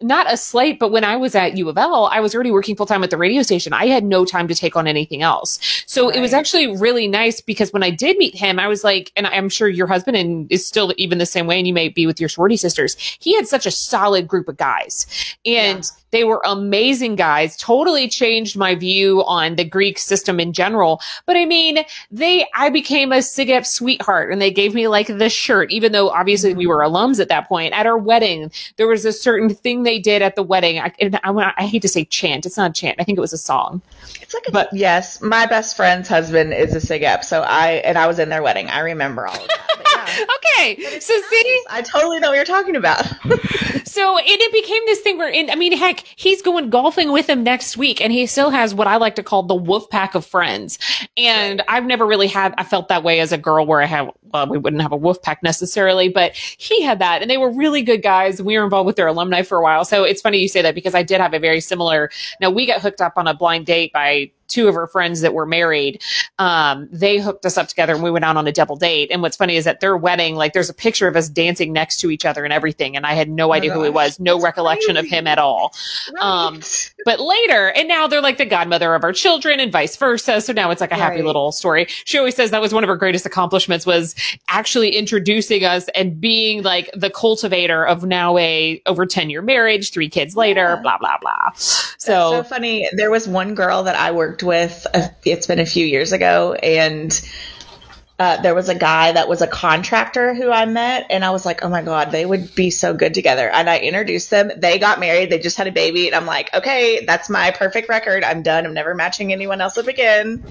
not 0.00 0.30
a 0.30 0.36
slight, 0.36 0.78
but 0.78 0.90
when 0.90 1.04
I 1.04 1.16
was 1.16 1.34
at 1.34 1.56
U 1.56 1.68
of 1.68 1.78
L, 1.78 2.06
I 2.06 2.20
was 2.20 2.34
already 2.34 2.50
working 2.50 2.76
full 2.76 2.84
time 2.84 3.02
at 3.04 3.10
the 3.10 3.16
radio 3.16 3.42
station. 3.42 3.72
I 3.72 3.86
had 3.86 4.04
no 4.04 4.24
time 4.24 4.48
to 4.48 4.54
take 4.54 4.76
on 4.76 4.86
anything 4.86 5.22
else. 5.22 5.58
So 5.86 6.10
it 6.10 6.20
was 6.20 6.34
actually 6.34 6.76
really 6.76 7.06
nice 7.06 7.40
because 7.40 7.72
when 7.72 7.82
I 7.82 7.90
did 7.90 8.18
meet 8.18 8.34
him, 8.34 8.58
I 8.58 8.68
was 8.68 8.84
like, 8.84 9.12
and 9.16 9.26
I'm 9.26 9.48
sure 9.48 9.68
your 9.68 9.86
husband 9.86 10.16
and 10.16 10.50
is 10.50 10.66
still 10.66 10.92
even 10.98 11.18
the 11.18 11.26
same 11.26 11.46
way, 11.46 11.58
and 11.58 11.66
you 11.66 11.72
may 11.72 11.88
be 11.88 12.06
with 12.06 12.20
your 12.20 12.28
sorority 12.28 12.56
sisters. 12.56 12.96
He 13.20 13.34
had 13.34 13.46
such 13.46 13.64
a 13.66 13.70
solid 13.70 14.28
group 14.28 14.48
of 14.48 14.58
guys. 14.58 15.06
And 15.46 15.90
they 16.14 16.24
were 16.24 16.40
amazing 16.44 17.16
guys, 17.16 17.56
totally 17.56 18.08
changed 18.08 18.56
my 18.56 18.76
view 18.76 19.24
on 19.24 19.56
the 19.56 19.64
Greek 19.64 19.98
system 19.98 20.38
in 20.38 20.52
general. 20.52 21.00
But 21.26 21.36
I 21.36 21.44
mean, 21.44 21.78
they, 22.10 22.46
I 22.54 22.70
became 22.70 23.10
a 23.10 23.16
SIGEP 23.16 23.66
sweetheart 23.66 24.30
and 24.30 24.40
they 24.40 24.52
gave 24.52 24.74
me 24.74 24.86
like 24.86 25.08
the 25.08 25.28
shirt, 25.28 25.72
even 25.72 25.90
though 25.90 26.10
obviously 26.10 26.54
we 26.54 26.66
were 26.68 26.78
alums 26.78 27.18
at 27.18 27.28
that 27.30 27.48
point. 27.48 27.74
At 27.74 27.86
our 27.86 27.98
wedding, 27.98 28.52
there 28.76 28.86
was 28.86 29.04
a 29.04 29.12
certain 29.12 29.52
thing 29.52 29.82
they 29.82 29.98
did 29.98 30.22
at 30.22 30.36
the 30.36 30.42
wedding. 30.44 30.78
I, 30.78 30.92
I, 31.24 31.52
I 31.56 31.66
hate 31.66 31.82
to 31.82 31.88
say 31.88 32.04
chant. 32.04 32.46
It's 32.46 32.56
not 32.56 32.70
a 32.70 32.74
chant. 32.74 32.96
I 33.00 33.04
think 33.04 33.18
it 33.18 33.20
was 33.20 33.32
a 33.32 33.38
song. 33.38 33.82
It's 34.22 34.34
like 34.34 34.46
a, 34.46 34.52
But- 34.52 34.68
yes, 34.72 35.20
my 35.20 35.46
best 35.46 35.76
friend's 35.76 36.08
husband 36.08 36.54
is 36.54 36.74
a 36.74 36.78
SIGEP, 36.78 37.24
so 37.24 37.42
I 37.42 37.72
and 37.84 37.98
I 37.98 38.06
was 38.06 38.20
in 38.20 38.28
their 38.28 38.42
wedding. 38.42 38.68
I 38.68 38.80
remember 38.80 39.26
all 39.26 39.34
of 39.34 39.48
that. 39.48 39.70
Okay. 40.22 41.00
So 41.00 41.20
see, 41.30 41.62
I 41.70 41.82
totally 41.82 42.20
know 42.20 42.28
what 42.30 42.36
you're 42.36 42.44
talking 42.44 42.76
about. 42.76 43.06
So 43.94 44.18
and 44.18 44.26
it 44.26 44.52
became 44.52 44.82
this 44.86 44.98
thing 45.02 45.18
where, 45.18 45.28
in, 45.28 45.48
I 45.50 45.54
mean, 45.54 45.70
heck, 45.76 46.02
he's 46.16 46.42
going 46.42 46.68
golfing 46.68 47.12
with 47.12 47.30
him 47.30 47.44
next 47.44 47.76
week, 47.76 48.00
and 48.00 48.12
he 48.12 48.26
still 48.26 48.50
has 48.50 48.74
what 48.74 48.88
I 48.88 48.96
like 48.96 49.14
to 49.14 49.22
call 49.22 49.44
the 49.44 49.54
wolf 49.54 49.88
pack 49.88 50.16
of 50.16 50.26
friends. 50.26 50.80
And 51.16 51.62
I've 51.68 51.84
never 51.84 52.04
really 52.04 52.26
had, 52.26 52.54
I 52.58 52.64
felt 52.64 52.88
that 52.88 53.04
way 53.04 53.20
as 53.20 53.30
a 53.30 53.38
girl, 53.38 53.64
where 53.64 53.80
I 53.80 53.86
have, 53.86 54.10
well, 54.32 54.48
we 54.48 54.58
wouldn't 54.58 54.82
have 54.82 54.90
a 54.90 54.96
wolf 54.96 55.22
pack 55.22 55.44
necessarily, 55.44 56.08
but 56.08 56.34
he 56.34 56.82
had 56.82 56.98
that, 56.98 57.22
and 57.22 57.30
they 57.30 57.36
were 57.36 57.52
really 57.52 57.82
good 57.82 58.02
guys. 58.02 58.42
We 58.42 58.58
were 58.58 58.64
involved 58.64 58.88
with 58.88 58.96
their 58.96 59.06
alumni 59.06 59.42
for 59.42 59.58
a 59.58 59.62
while, 59.62 59.84
so 59.84 60.02
it's 60.02 60.20
funny 60.20 60.38
you 60.38 60.48
say 60.48 60.62
that 60.62 60.74
because 60.74 60.96
I 60.96 61.04
did 61.04 61.20
have 61.20 61.32
a 61.32 61.38
very 61.38 61.60
similar. 61.60 62.10
Now 62.40 62.50
we 62.50 62.66
got 62.66 62.80
hooked 62.80 63.00
up 63.00 63.12
on 63.14 63.28
a 63.28 63.34
blind 63.34 63.66
date 63.66 63.92
by 63.92 64.32
two 64.48 64.68
of 64.68 64.74
her 64.74 64.86
friends 64.86 65.20
that 65.20 65.34
were 65.34 65.46
married. 65.46 66.02
Um, 66.38 66.88
they 66.92 67.18
hooked 67.18 67.44
us 67.46 67.56
up 67.56 67.68
together 67.68 67.94
and 67.94 68.02
we 68.02 68.10
went 68.10 68.24
out 68.24 68.36
on 68.36 68.46
a 68.46 68.52
double 68.52 68.76
date. 68.76 69.10
And 69.10 69.22
what's 69.22 69.36
funny 69.36 69.56
is 69.56 69.66
at 69.66 69.80
their 69.80 69.96
wedding, 69.96 70.34
like 70.36 70.52
there's 70.52 70.70
a 70.70 70.74
picture 70.74 71.08
of 71.08 71.16
us 71.16 71.28
dancing 71.28 71.72
next 71.72 71.98
to 72.00 72.10
each 72.10 72.24
other 72.24 72.44
and 72.44 72.52
everything. 72.52 72.96
And 72.96 73.06
I 73.06 73.14
had 73.14 73.28
no 73.28 73.52
idea 73.52 73.72
who 73.72 73.82
he 73.82 73.90
was, 73.90 74.18
no 74.20 74.34
that's 74.34 74.44
recollection 74.44 74.96
of 74.96 75.06
him 75.06 75.26
at 75.26 75.38
all. 75.38 75.72
Um, 76.20 76.60
But 77.04 77.20
later, 77.20 77.68
and 77.72 77.86
now 77.88 78.06
they're 78.06 78.20
like 78.22 78.38
the 78.38 78.46
godmother 78.46 78.94
of 78.94 79.04
our 79.04 79.12
children 79.12 79.60
and 79.60 79.70
vice 79.70 79.96
versa. 79.96 80.40
So 80.40 80.52
now 80.52 80.70
it's 80.70 80.80
like 80.80 80.92
a 80.92 80.96
happy 80.96 81.16
Right. 81.16 81.24
little 81.24 81.52
story. 81.52 81.86
She 82.04 82.18
always 82.18 82.34
says 82.34 82.50
that 82.50 82.60
was 82.60 82.72
one 82.72 82.82
of 82.82 82.88
her 82.88 82.96
greatest 82.96 83.26
accomplishments 83.26 83.84
was 83.86 84.14
actually 84.48 84.90
introducing 84.96 85.64
us 85.64 85.88
and 85.94 86.20
being 86.20 86.62
like 86.62 86.90
the 86.94 87.10
cultivator 87.10 87.86
of 87.86 88.04
now 88.04 88.36
a 88.38 88.80
over 88.86 89.06
10 89.06 89.30
year 89.30 89.42
marriage, 89.42 89.92
three 89.92 90.08
kids 90.08 90.34
later, 90.36 90.74
Yeah. 90.76 90.82
blah, 90.82 90.98
blah, 90.98 91.16
blah. 91.20 91.52
so 91.54 91.86
So, 91.98 92.42
funny. 92.42 92.88
There 92.92 93.10
was 93.10 93.28
one 93.28 93.54
girl 93.54 93.82
that 93.84 93.96
I 93.96 94.10
worked 94.10 94.33
with. 94.42 94.86
Uh, 94.92 95.08
it's 95.24 95.46
been 95.46 95.60
a 95.60 95.66
few 95.66 95.86
years 95.86 96.12
ago, 96.12 96.54
and 96.54 97.20
uh, 98.18 98.40
there 98.42 98.54
was 98.54 98.68
a 98.68 98.74
guy 98.74 99.10
that 99.10 99.28
was 99.28 99.42
a 99.42 99.46
contractor 99.46 100.34
who 100.34 100.50
I 100.50 100.66
met, 100.66 101.06
and 101.10 101.24
I 101.24 101.30
was 101.30 101.44
like, 101.44 101.64
oh 101.64 101.68
my 101.68 101.82
god, 101.82 102.12
they 102.12 102.24
would 102.24 102.54
be 102.54 102.70
so 102.70 102.94
good 102.94 103.12
together. 103.12 103.48
And 103.48 103.68
I 103.68 103.78
introduced 103.78 104.30
them. 104.30 104.52
They 104.56 104.78
got 104.78 105.00
married. 105.00 105.30
They 105.30 105.40
just 105.40 105.56
had 105.56 105.66
a 105.66 105.72
baby, 105.72 106.06
and 106.06 106.14
I'm 106.14 106.26
like, 106.26 106.54
okay, 106.54 107.04
that's 107.04 107.28
my 107.28 107.50
perfect 107.50 107.88
record. 107.88 108.22
I'm 108.22 108.42
done. 108.42 108.66
I'm 108.66 108.74
never 108.74 108.94
matching 108.94 109.32
anyone 109.32 109.60
else 109.60 109.76
up 109.78 109.88
again. 109.88 110.44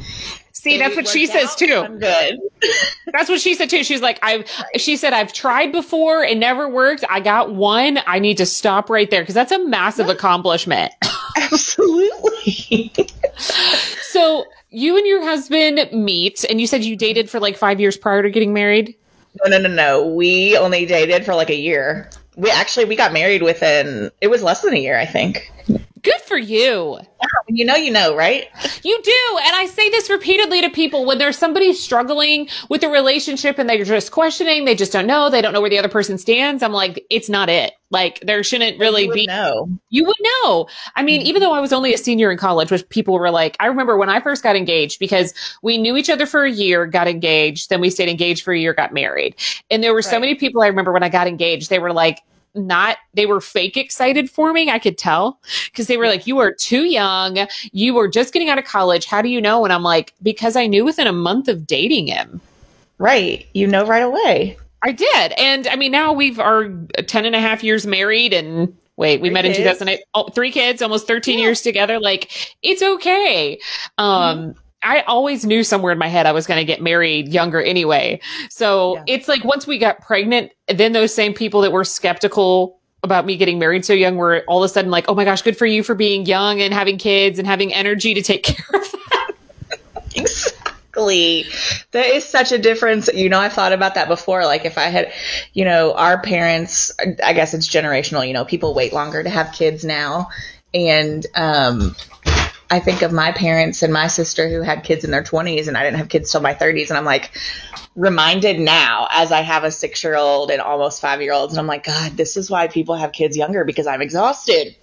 see, 0.52 0.78
that's 0.78 0.96
what 0.96 1.08
she 1.08 1.22
worked 1.22 1.34
says 1.34 1.56
too. 1.56 1.74
I'm 1.86 2.00
good. 2.00 2.40
That's 3.12 3.30
what 3.30 3.42
she 3.42 3.54
said 3.54 3.70
too. 3.70 3.84
She's 3.84 4.02
like, 4.02 4.18
I've, 4.24 4.50
she 4.78 4.96
said, 4.96 5.12
I've 5.14 5.34
tried 5.34 5.72
before. 5.74 6.24
It 6.24 6.38
never 6.38 6.68
worked. 6.70 7.04
I 7.10 7.20
got 7.20 7.54
one. 7.54 8.00
I 8.08 8.20
need 8.20 8.38
to 8.38 8.46
stop 8.46 8.90
right 8.90 9.10
there 9.10 9.22
because 9.22 9.36
that's 9.36 9.52
a 9.52 9.60
massive 9.60 10.10
accomplishment. 10.10 10.94
Absolutely. 11.38 12.53
So 14.14 14.46
you 14.70 14.96
and 14.96 15.08
your 15.08 15.24
husband 15.24 15.90
meet 15.92 16.46
and 16.48 16.62
you 16.62 16.68
said 16.68 16.84
you 16.84 16.96
dated 16.96 17.32
for 17.32 17.40
like 17.40 17.58
five 17.58 17.80
years 17.80 17.98
prior 17.98 18.22
to 18.22 18.30
getting 18.30 18.54
married. 18.54 18.96
No, 19.44 19.50
no, 19.50 19.68
no, 19.68 19.74
no. 19.74 20.06
We 20.06 20.56
only 20.56 20.86
dated 20.86 21.26
for 21.26 21.34
like 21.34 21.50
a 21.50 21.56
year. 21.56 22.12
We 22.36 22.52
actually 22.52 22.86
we 22.86 22.96
got 22.96 23.12
married 23.12 23.42
within 23.42 24.12
it 24.22 24.28
was 24.28 24.44
less 24.44 24.62
than 24.62 24.76
a 24.76 24.78
year, 24.78 25.00
I 25.00 25.08
think. 25.08 25.52
Good 26.04 26.22
for 26.22 26.38
you. 26.38 27.00
When 27.48 27.56
you 27.56 27.66
know, 27.66 27.76
you 27.76 27.92
know, 27.92 28.14
right? 28.16 28.50
You 28.84 29.02
do. 29.02 29.40
And 29.42 29.56
I 29.56 29.68
say 29.68 29.90
this 29.90 30.10
repeatedly 30.10 30.62
to 30.62 30.70
people 30.70 31.06
when 31.06 31.18
there's 31.18 31.38
somebody 31.38 31.74
struggling 31.74 32.50
with 32.70 32.84
a 32.84 32.90
relationship 32.90 33.58
and 33.58 33.70
they're 33.70 33.86
just 33.86 34.12
questioning, 34.12 34.66
they 34.66 34.76
just 34.76 34.92
don't 34.92 35.08
know, 35.08 35.30
they 35.30 35.42
don't 35.42 35.54
know 35.54 35.62
where 35.62 35.70
the 35.70 35.80
other 35.80 35.88
person 35.88 36.18
stands. 36.18 36.62
I'm 36.62 36.74
like, 36.74 37.06
it's 37.10 37.30
not 37.30 37.48
it. 37.48 37.74
Like 37.90 38.20
there 38.22 38.44
shouldn't 38.44 38.80
really 38.80 39.04
You 39.04 39.08
would 39.08 39.14
be 39.14 39.28
know. 39.28 39.70
You 39.90 40.04
would 40.04 40.18
know. 40.20 40.68
I 40.96 41.04
mean, 41.04 41.22
even 41.22 41.42
though 41.42 41.54
I 41.54 41.62
was 41.62 41.72
only 41.72 41.94
a 41.94 41.98
senior 41.98 42.32
in 42.32 42.38
college, 42.38 42.72
which 42.72 42.88
people 42.90 43.18
were 43.18 43.32
like, 43.32 43.56
I 43.62 43.68
remember 43.68 43.98
when 43.98 44.10
I 44.10 44.20
first 44.20 44.44
got 44.44 44.58
engaged 44.58 45.00
because 45.00 45.34
we 45.62 45.78
knew 45.78 45.96
each 45.96 46.10
other 46.10 46.26
for 46.26 46.44
a 46.44 46.52
year, 46.52 46.86
got 46.86 47.08
engaged, 47.08 47.70
then 47.70 47.80
we 47.80 47.90
stayed 47.90 48.10
engaged 48.10 48.44
for 48.44 48.54
a 48.54 48.60
year, 48.60 48.74
got 48.74 48.94
married. 48.94 49.36
And 49.70 49.82
there 49.82 49.94
were 49.94 50.02
so 50.02 50.20
many 50.20 50.36
people 50.36 50.62
I 50.62 50.68
remember 50.68 50.92
when 50.92 51.04
I 51.04 51.10
got 51.10 51.28
engaged, 51.28 51.70
they 51.70 51.80
were 51.80 51.94
like, 51.94 52.20
not, 52.56 52.98
they 53.14 53.26
were 53.26 53.42
fake 53.42 53.78
excited 53.78 54.30
for 54.30 54.54
me. 54.54 54.70
I 54.70 54.80
could 54.80 54.98
tell 54.98 55.40
because 55.66 55.88
they 55.88 55.98
were 55.98 56.08
like, 56.08 56.28
you 56.28 56.38
are 56.40 56.54
too 56.54 56.84
young. 56.84 57.48
You 57.72 57.94
were 57.94 58.08
just 58.08 58.34
getting 58.34 58.50
out 58.50 58.60
of 58.60 58.66
college. 58.66 59.06
How 59.06 59.22
do 59.22 59.30
you 59.30 59.42
know? 59.42 59.64
And 59.64 59.74
I'm 59.74 59.84
like, 59.84 60.14
because 60.22 60.56
I 60.56 60.68
knew 60.68 60.86
within 60.86 61.08
a 61.08 61.14
month 61.14 61.48
of 61.48 61.66
dating 61.66 62.08
him. 62.08 62.42
Right. 62.98 63.48
You 63.54 63.68
know 63.68 63.86
right 63.86 64.04
away. 64.04 64.58
I 64.84 64.92
did. 64.92 65.34
And 65.38 65.68
I 65.68 65.76
mean, 65.76 65.92
now 65.92 66.14
we've 66.14 66.40
are 66.40 66.70
10 67.08 67.26
and 67.26 67.36
a 67.36 67.40
half 67.40 67.64
years 67.64 67.88
married 67.88 68.34
and 68.34 68.76
wait, 68.98 69.22
we 69.22 69.30
Three 69.30 69.34
met 69.34 69.46
in 69.46 69.54
kids. 69.54 69.80
2008. 69.80 70.04
Oh, 70.14 70.30
three 70.30 70.52
kids, 70.52 70.82
almost 70.82 71.08
13 71.08 71.40
years 71.40 71.62
together. 71.62 72.00
Like 72.00 72.56
it's 72.62 72.84
okay. 72.84 73.60
Um, 73.98 74.56
I 74.84 75.02
always 75.02 75.46
knew 75.46 75.64
somewhere 75.64 75.92
in 75.92 75.98
my 75.98 76.08
head 76.10 76.26
I 76.26 76.32
was 76.34 76.46
going 76.46 76.60
to 76.60 76.66
get 76.66 76.82
married 76.82 77.30
younger 77.30 77.62
anyway. 77.62 78.20
So 78.50 78.96
Yeah. 78.98 79.04
it's 79.08 79.28
like 79.28 79.44
once 79.44 79.66
we 79.66 79.78
got 79.78 80.02
pregnant, 80.02 80.52
then 80.68 80.92
those 80.94 81.14
same 81.14 81.34
people 81.34 81.62
that 81.62 81.72
were 81.72 81.84
skeptical 81.86 82.80
about 83.02 83.26
me 83.26 83.36
getting 83.38 83.60
married 83.60 83.84
so 83.86 83.94
young 83.94 84.16
were 84.16 84.44
all 84.48 84.64
of 84.64 84.70
a 84.70 84.74
sudden 84.74 84.90
like, 84.92 85.06
oh 85.10 85.16
my 85.16 85.26
gosh, 85.26 85.42
good 85.42 85.58
for 85.58 85.66
you 85.66 85.84
for 85.84 85.94
being 85.96 86.26
young 86.26 86.62
and 86.62 86.74
having 86.74 86.98
kids 86.98 87.38
and 87.40 87.48
having 87.48 87.74
energy 87.74 88.14
to 88.14 88.22
take 88.22 88.44
care 88.44 88.80
of 88.82 88.92
that. 88.92 89.32
Exactly. 90.16 91.46
There 91.92 92.16
is 92.16 92.24
such 92.24 92.52
a 92.52 92.58
difference. 92.58 93.10
You 93.14 93.30
know, 93.30 93.40
I've 93.40 93.54
thought 93.54 93.74
about 93.74 93.96
that 93.96 94.08
before. 94.08 94.46
Like 94.46 94.66
if 94.66 94.78
I 94.78 94.84
had, 94.84 95.12
you 95.54 95.66
know, 95.66 95.94
our 95.94 96.22
parents, 96.22 96.92
I 97.24 97.34
guess 97.34 97.54
it's 97.54 97.68
generational, 97.68 98.26
you 98.28 98.34
know, 98.34 98.46
people 98.46 98.74
wait 98.74 98.94
longer 98.94 99.24
to 99.24 99.30
have 99.30 99.52
kids 99.54 99.84
now. 99.84 100.30
And, 100.74 101.26
um, 101.36 101.96
I 102.70 102.80
think 102.80 103.02
of 103.02 103.12
my 103.12 103.32
parents 103.32 103.84
and 103.84 103.94
my 103.94 104.08
sister 104.08 104.50
who 104.50 104.62
had 104.62 104.84
kids 104.84 105.04
in 105.04 105.12
their 105.12 105.24
20s 105.24 105.68
and 105.68 105.78
I 105.78 105.84
didn't 105.84 105.98
have 105.98 106.10
kids 106.10 106.32
till 106.32 106.42
my 106.42 106.54
30s. 106.54 106.90
And 106.90 106.98
I'm 106.98 107.06
like 107.06 107.32
reminded 107.96 108.60
now 108.60 109.08
as 109.12 109.32
I 109.32 109.42
have 109.42 109.64
a 109.64 109.72
six 109.72 110.04
year 110.04 110.16
old 110.16 110.50
and 110.50 110.62
almost 110.62 111.02
five 111.02 111.22
year 111.22 111.34
olds. 111.34 111.54
And 111.54 111.60
I'm 111.60 111.68
like, 111.68 111.84
God, 111.84 112.14
this 112.18 112.38
is 112.38 112.50
why 112.50 112.68
people 112.68 112.96
have 112.96 113.12
kids 113.12 113.38
younger 113.38 113.64
because 113.64 113.88
I'm 113.88 114.02
exhausted. 114.02 114.76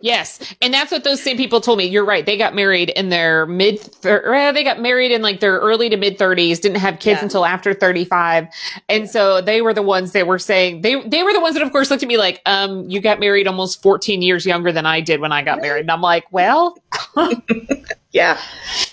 Yes. 0.00 0.54
And 0.62 0.72
that's 0.72 0.90
what 0.92 1.04
those 1.04 1.22
same 1.22 1.36
people 1.36 1.60
told 1.60 1.78
me. 1.78 1.84
You're 1.84 2.04
right. 2.04 2.24
They 2.24 2.36
got 2.36 2.54
married 2.54 2.90
in 2.90 3.08
their 3.08 3.46
mid, 3.46 3.80
thir- 3.80 4.52
they 4.52 4.64
got 4.64 4.80
married 4.80 5.10
in 5.12 5.22
like 5.22 5.40
their 5.40 5.58
early 5.58 5.88
to 5.88 5.96
mid 5.96 6.18
30s, 6.18 6.60
didn't 6.60 6.78
have 6.78 6.98
kids 7.00 7.18
Yeah. 7.18 7.24
until 7.24 7.44
after 7.44 7.74
35. 7.74 8.46
And 8.88 9.10
so 9.10 9.40
they 9.40 9.60
were 9.62 9.74
the 9.74 9.82
ones 9.82 10.12
that 10.12 10.26
were 10.26 10.38
saying, 10.38 10.82
they, 10.82 11.00
they 11.06 11.22
were 11.22 11.32
the 11.32 11.40
ones 11.40 11.54
that 11.54 11.62
of 11.62 11.72
course 11.72 11.90
looked 11.90 12.02
at 12.02 12.08
me 12.08 12.16
like, 12.18 12.40
um, 12.46 12.88
you 12.88 13.00
got 13.00 13.20
married 13.20 13.46
almost 13.46 13.82
14 13.82 14.22
years 14.22 14.46
younger 14.46 14.72
than 14.72 14.86
I 14.86 15.00
did 15.00 15.20
when 15.20 15.32
I 15.32 15.42
got 15.42 15.60
married. 15.60 15.80
And 15.80 15.90
I'm 15.90 16.00
like, 16.02 16.24
well, 16.30 16.78
Yeah. 18.18 18.40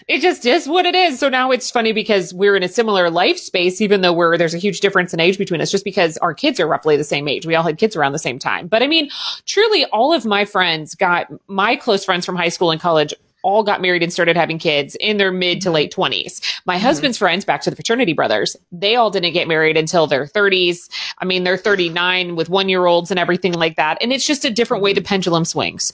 it 0.08 0.22
just 0.22 0.46
is 0.46 0.68
what 0.68 0.86
it 0.86 0.94
is. 0.94 1.20
So 1.20 1.30
now 1.30 1.50
it's 1.50 1.72
funny 1.72 1.94
because 1.94 2.34
we're 2.34 2.56
in 2.56 2.62
a 2.62 2.68
similar 2.68 3.10
life 3.10 3.40
space, 3.40 3.82
even 3.82 4.02
though 4.02 4.14
we're, 4.14 4.38
there's 4.38 4.54
a 4.54 4.60
huge 4.60 4.80
difference 4.80 5.14
in 5.14 5.20
age 5.20 5.38
between 5.40 5.62
us, 5.62 5.72
just 5.72 5.84
because 5.84 6.18
our 6.18 6.34
kids 6.34 6.60
are 6.60 6.68
roughly 6.68 6.96
the 6.96 7.04
same 7.04 7.28
age. 7.28 7.46
We 7.46 7.56
all 7.56 7.64
had 7.64 7.80
kids 7.80 7.96
around 7.96 8.12
the 8.12 8.20
same 8.20 8.38
time. 8.38 8.68
But 8.68 8.84
I 8.84 8.88
mean, 8.88 9.10
truly 9.48 9.86
all 9.86 10.14
of 10.14 10.26
my 10.26 10.46
friends 10.46 10.94
got, 10.94 11.28
my 11.48 11.76
close 11.76 12.06
friends 12.06 12.26
from 12.26 12.36
high 12.36 12.50
school 12.50 12.70
and 12.70 12.80
college 12.80 13.16
all 13.42 13.64
got 13.64 13.82
married 13.82 14.04
and 14.04 14.12
started 14.12 14.36
having 14.36 14.58
kids 14.60 14.96
in 15.00 15.18
their 15.18 15.32
mid 15.32 15.62
to 15.62 15.68
mm-hmm. 15.70 15.76
late 15.76 15.94
20s. 15.94 16.62
My 16.66 16.76
mm-hmm. 16.76 16.84
husband's 16.84 17.18
friends, 17.18 17.46
back 17.46 17.62
to 17.62 17.70
the 17.70 17.76
fraternity 17.76 18.14
brothers, 18.14 18.56
they 18.72 18.96
all 18.96 19.12
didn't 19.12 19.34
get 19.34 19.48
married 19.48 19.78
until 19.78 20.08
their 20.08 20.26
30s. 20.26 20.90
I 21.20 21.26
mean, 21.26 21.44
they're 21.44 21.58
39 21.58 22.36
with 22.36 22.50
one 22.50 22.70
year 22.70 22.86
olds 22.86 23.12
and 23.12 23.20
everything 23.20 23.54
like 23.54 23.76
that. 23.78 23.98
And 24.02 24.14
it's 24.14 24.26
just 24.26 24.46
a 24.46 24.52
different 24.52 24.84
way 24.84 24.92
mm-hmm. 24.92 25.04
the 25.04 25.08
pendulum 25.08 25.46
swings 25.46 25.94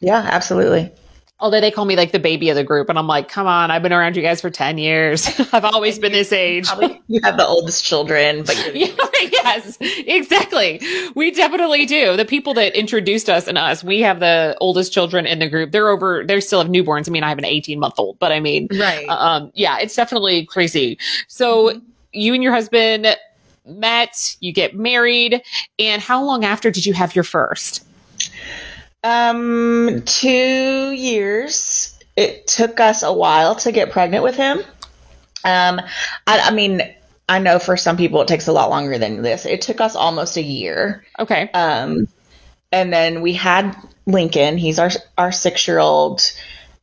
Yeah, 0.00 0.26
absolutely. 0.30 0.92
Although 1.40 1.60
they 1.60 1.70
call 1.70 1.84
me 1.84 1.96
like 1.96 2.12
the 2.12 2.18
baby 2.18 2.50
of 2.50 2.56
the 2.56 2.64
group 2.64 2.88
and 2.88 2.98
i'm 2.98 3.06
like 3.06 3.28
come 3.28 3.46
on 3.46 3.70
i've 3.70 3.82
been 3.82 3.92
around 3.92 4.16
you 4.16 4.22
guys 4.22 4.40
for 4.40 4.50
10 4.50 4.78
years. 4.78 5.28
I've 5.52 5.64
always 5.64 5.98
been 5.98 6.12
this 6.12 6.32
age. 6.32 6.66
Probably 6.66 7.00
you 7.08 7.20
have 7.24 7.36
the 7.36 7.46
oldest 7.46 7.84
children, 7.84 8.44
but 8.44 8.56
Yeah, 8.74 8.94
yes 9.22 9.78
exactly. 9.80 10.80
We 11.14 11.30
definitely 11.30 11.86
do. 11.86 12.16
The 12.16 12.24
people 12.24 12.54
that 12.54 12.74
introduced 12.78 13.28
us 13.28 13.46
and 13.46 13.58
us 13.58 13.82
we 13.82 14.00
have 14.00 14.20
the 14.20 14.56
oldest 14.60 14.92
children 14.92 15.26
in 15.26 15.38
the 15.38 15.48
group. 15.48 15.72
They're 15.72 15.88
over 15.88 16.24
they 16.24 16.40
still 16.40 16.62
have 16.62 16.70
newborns. 16.70 17.08
I 17.08 17.12
mean 17.12 17.24
i 17.24 17.28
have 17.28 17.38
an 17.38 17.44
18 17.44 17.78
month 17.78 17.94
old 17.98 18.18
but 18.18 18.32
i 18.32 18.40
mean 18.40 18.68
right. 18.72 19.06
um 19.08 19.50
yeah 19.54 19.78
it's 19.78 19.94
definitely 19.94 20.46
crazy. 20.46 20.98
So 21.28 21.80
you 22.12 22.34
and 22.34 22.42
your 22.42 22.52
husband 22.52 23.06
met 23.66 24.36
you 24.40 24.52
get 24.52 24.74
married 24.74 25.42
and 25.78 26.02
how 26.02 26.22
long 26.24 26.44
after 26.44 26.70
did 26.70 26.86
you 26.86 26.92
have 26.92 27.14
your 27.14 27.24
first 27.24 27.84
Um, 29.02 30.02
two 30.04 30.90
years. 30.90 31.98
It 32.16 32.46
took 32.46 32.80
us 32.80 33.02
a 33.02 33.12
while 33.12 33.54
to 33.56 33.72
get 33.72 33.92
pregnant 33.92 34.22
with 34.22 34.36
him. 34.36 34.58
Um, 35.42 35.80
I, 36.26 36.40
I 36.40 36.50
mean, 36.50 36.82
I 37.28 37.38
know 37.38 37.58
for 37.58 37.76
some 37.76 37.96
people 37.96 38.20
it 38.22 38.28
takes 38.28 38.48
a 38.48 38.52
lot 38.52 38.70
longer 38.70 38.98
than 38.98 39.22
this. 39.22 39.46
It 39.46 39.62
took 39.62 39.80
us 39.80 39.96
almost 39.96 40.36
a 40.36 40.42
year. 40.42 41.04
okay 41.18 41.48
Um, 41.54 42.08
and 42.72 42.92
then 42.92 43.22
we 43.22 43.32
had 43.32 43.76
Lincoln. 44.06 44.58
He's 44.58 44.78
our 44.78 44.90
our 45.16 45.32
six 45.32 45.66
year 45.66 45.78
old. 45.78 46.22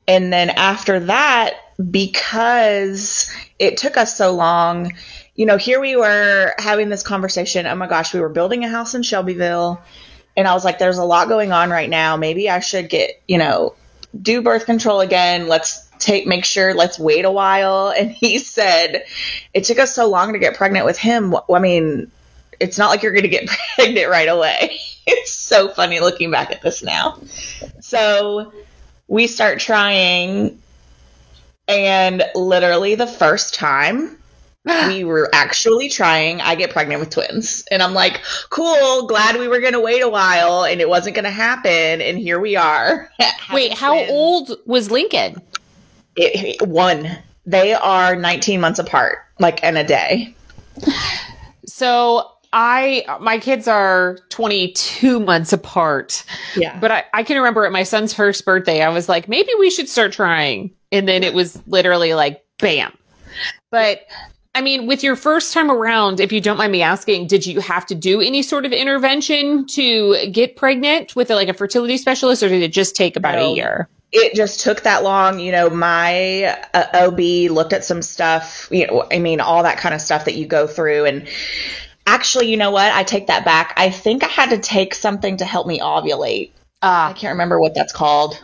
And 0.07 0.31
then 0.31 0.49
after 0.49 1.01
that, 1.01 1.55
because 1.91 3.29
it 3.59 3.77
took 3.77 3.97
us 3.97 4.17
so 4.17 4.31
long, 4.31 4.93
you 5.35 5.45
know, 5.45 5.57
here 5.57 5.79
we 5.79 5.95
were 5.95 6.53
having 6.57 6.89
this 6.89 7.03
conversation. 7.03 7.67
Oh 7.67 7.75
my 7.75 7.87
gosh, 7.87 8.13
we 8.13 8.21
were 8.21 8.29
building 8.29 8.63
a 8.63 8.69
house 8.69 8.95
in 8.95 9.03
Shelbyville. 9.03 9.81
And 10.37 10.47
I 10.47 10.53
was 10.53 10.63
like, 10.63 10.77
there's 10.77 10.99
a 10.99 11.03
lot 11.03 11.27
going 11.27 11.51
on 11.51 11.71
right 11.71 11.89
now. 11.89 12.15
Maybe 12.15 12.47
I 12.47 12.59
should 12.59 12.89
get, 12.89 13.21
you 13.27 13.39
know, 13.39 13.73
do 14.19 14.43
birth 14.43 14.67
control 14.67 15.01
again. 15.01 15.47
Let's 15.47 15.89
take, 15.97 16.27
make 16.27 16.45
sure, 16.45 16.75
let's 16.75 16.99
wait 16.99 17.25
a 17.25 17.31
while. 17.31 17.91
And 17.97 18.11
he 18.11 18.37
said, 18.37 19.03
it 19.53 19.63
took 19.63 19.79
us 19.79 19.95
so 19.95 20.07
long 20.07 20.33
to 20.33 20.39
get 20.39 20.55
pregnant 20.55 20.85
with 20.85 20.99
him. 20.99 21.35
I 21.51 21.59
mean, 21.59 22.11
it's 22.59 22.77
not 22.77 22.89
like 22.89 23.01
you're 23.01 23.11
going 23.11 23.23
to 23.23 23.29
get 23.29 23.49
pregnant 23.75 24.09
right 24.09 24.29
away. 24.29 24.79
It's 25.09 25.31
so 25.31 25.69
funny 25.69 26.01
looking 26.01 26.31
back 26.31 26.51
at 26.51 26.61
this 26.61 26.83
now. 26.83 27.21
So 27.79 28.51
we 29.07 29.27
start 29.27 29.61
trying, 29.61 30.61
and 31.65 32.25
literally 32.35 32.95
the 32.95 33.07
first 33.07 33.53
time 33.53 34.16
we 34.87 35.03
were 35.03 35.29
actually 35.33 35.89
trying, 35.89 36.41
I 36.41 36.55
get 36.55 36.71
pregnant 36.71 36.99
with 36.99 37.09
twins. 37.09 37.63
And 37.71 37.81
I'm 37.81 37.93
like, 37.93 38.21
cool, 38.49 39.07
glad 39.07 39.37
we 39.37 39.47
were 39.47 39.59
going 39.59 39.73
to 39.73 39.79
wait 39.79 40.01
a 40.01 40.09
while 40.09 40.63
and 40.65 40.81
it 40.81 40.89
wasn't 40.89 41.15
going 41.15 41.25
to 41.25 41.31
happen. 41.31 42.01
And 42.01 42.17
here 42.17 42.39
we 42.39 42.55
are. 42.55 43.09
wait 43.53 43.73
how 43.73 43.93
twins. 43.93 44.11
old 44.11 44.51
was 44.65 44.91
lincoln 44.91 45.41
It, 46.15 46.61
it- 46.61 46.67
one. 46.67 47.17
They 47.45 47.73
are 47.73 48.15
19 48.17 48.59
months 48.59 48.77
apart, 48.77 49.19
like 49.39 49.63
in 49.63 49.77
a 49.77 49.83
day. 49.87 50.35
So 51.65 52.29
I, 52.53 53.05
my 53.21 53.37
kids 53.39 53.67
are 53.67 54.17
22 54.29 55.19
months 55.19 55.53
apart, 55.53 56.23
Yeah. 56.55 56.77
but 56.79 56.91
I, 56.91 57.03
I 57.13 57.23
can 57.23 57.37
remember 57.37 57.65
at 57.65 57.71
my 57.71 57.83
son's 57.83 58.13
first 58.13 58.43
birthday, 58.45 58.81
I 58.81 58.89
was 58.89 59.07
like, 59.07 59.27
maybe 59.29 59.49
we 59.59 59.69
should 59.69 59.87
start 59.89 60.11
trying. 60.11 60.71
And 60.91 61.07
then 61.07 61.23
it 61.23 61.33
was 61.33 61.61
literally 61.67 62.13
like, 62.13 62.43
bam. 62.59 62.91
But 63.71 64.01
I 64.55 64.61
mean, 64.61 64.87
with 64.87 65.03
your 65.03 65.15
first 65.15 65.53
time 65.53 65.69
around, 65.69 66.19
if 66.19 66.31
you 66.31 66.41
don't 66.41 66.57
mind 66.57 66.71
me 66.71 66.81
asking, 66.81 67.27
did 67.27 67.45
you 67.45 67.59
have 67.61 67.85
to 67.87 67.95
do 67.95 68.21
any 68.21 68.41
sort 68.41 68.65
of 68.65 68.71
intervention 68.71 69.67
to 69.67 70.29
get 70.31 70.55
pregnant 70.55 71.15
with 71.15 71.29
like 71.29 71.47
a 71.47 71.53
fertility 71.53 71.97
specialist 71.97 72.41
or 72.41 72.49
did 72.49 72.63
it 72.63 72.71
just 72.73 72.95
take 72.95 73.15
about 73.15 73.37
a 73.37 73.53
year? 73.53 73.87
it 74.11 74.33
just 74.35 74.61
took 74.61 74.81
that 74.83 75.03
long. 75.03 75.39
You 75.39 75.51
know, 75.51 75.69
my 75.69 76.57
uh, 76.73 77.07
OB 77.07 77.51
looked 77.51 77.73
at 77.73 77.83
some 77.83 78.01
stuff, 78.01 78.67
you 78.71 78.87
know, 78.87 79.05
I 79.11 79.19
mean, 79.19 79.41
all 79.41 79.63
that 79.63 79.77
kind 79.77 79.93
of 79.93 80.01
stuff 80.01 80.25
that 80.25 80.35
you 80.35 80.47
go 80.47 80.65
through. 80.65 81.05
And 81.05 81.27
actually, 82.05 82.49
you 82.49 82.57
know 82.57 82.71
what? 82.71 82.91
I 82.93 83.03
take 83.03 83.27
that 83.27 83.45
back. 83.45 83.73
I 83.77 83.89
think 83.89 84.23
I 84.23 84.27
had 84.27 84.49
to 84.51 84.59
take 84.59 84.95
something 84.95 85.37
to 85.37 85.45
help 85.45 85.67
me 85.67 85.79
ovulate. 85.79 86.51
I 86.81 87.09
Ah, 87.09 87.13
can't 87.13 87.33
remember 87.33 87.59
what 87.59 87.75
that's 87.75 87.91
called. 87.91 88.41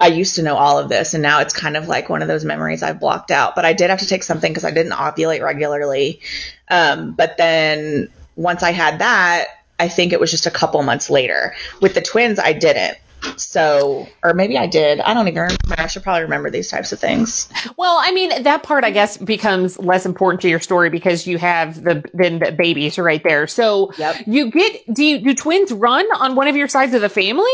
I 0.00 0.08
used 0.08 0.36
to 0.36 0.42
know 0.42 0.56
all 0.56 0.78
of 0.78 0.88
this, 0.88 1.12
and 1.14 1.22
now 1.22 1.40
it's 1.40 1.52
kind 1.52 1.76
of 1.76 1.86
like 1.86 2.08
one 2.08 2.22
of 2.22 2.28
those 2.28 2.44
memories 2.44 2.82
I've 2.82 2.98
blocked 2.98 3.30
out. 3.30 3.54
But 3.54 3.64
I 3.66 3.74
did 3.74 3.90
have 3.90 3.98
to 4.00 4.06
take 4.06 4.22
something 4.22 4.50
because 4.50 4.64
I 4.64 4.70
didn't 4.70 4.92
ovulate 4.92 5.42
regularly. 5.42 6.20
Um, 6.68 7.12
but 7.12 7.36
then 7.36 8.08
once 8.34 8.62
I 8.62 8.72
had 8.72 9.00
that, 9.00 9.48
I 9.78 9.88
think 9.88 10.12
it 10.12 10.20
was 10.20 10.30
just 10.30 10.46
a 10.46 10.50
couple 10.50 10.82
months 10.82 11.10
later. 11.10 11.54
With 11.80 11.94
the 11.94 12.00
twins, 12.00 12.38
I 12.38 12.54
didn't. 12.54 12.96
So, 13.36 14.08
or 14.22 14.32
maybe 14.32 14.56
I 14.56 14.66
did. 14.66 15.00
I 15.00 15.12
don't 15.12 15.28
even 15.28 15.42
remember. 15.42 15.74
I 15.76 15.86
should 15.88 16.02
probably 16.02 16.22
remember 16.22 16.48
these 16.50 16.70
types 16.70 16.92
of 16.92 16.98
things. 16.98 17.50
Well, 17.76 17.98
I 18.00 18.12
mean, 18.12 18.42
that 18.44 18.62
part, 18.62 18.84
I 18.84 18.90
guess, 18.90 19.18
becomes 19.18 19.78
less 19.78 20.06
important 20.06 20.40
to 20.42 20.48
your 20.48 20.60
story 20.60 20.88
because 20.88 21.26
you 21.26 21.36
have 21.36 21.82
the 21.82 22.02
then 22.14 22.38
the 22.38 22.52
babies 22.52 22.98
right 22.98 23.22
there. 23.22 23.46
So 23.46 23.92
Yep. 23.98 24.16
you 24.26 24.50
get 24.50 24.94
do 24.94 25.04
you, 25.04 25.18
do 25.20 25.34
twins 25.34 25.72
run 25.72 26.06
on 26.16 26.34
one 26.34 26.48
of 26.48 26.56
your 26.56 26.68
sides 26.68 26.94
of 26.94 27.02
the 27.02 27.08
family? 27.10 27.44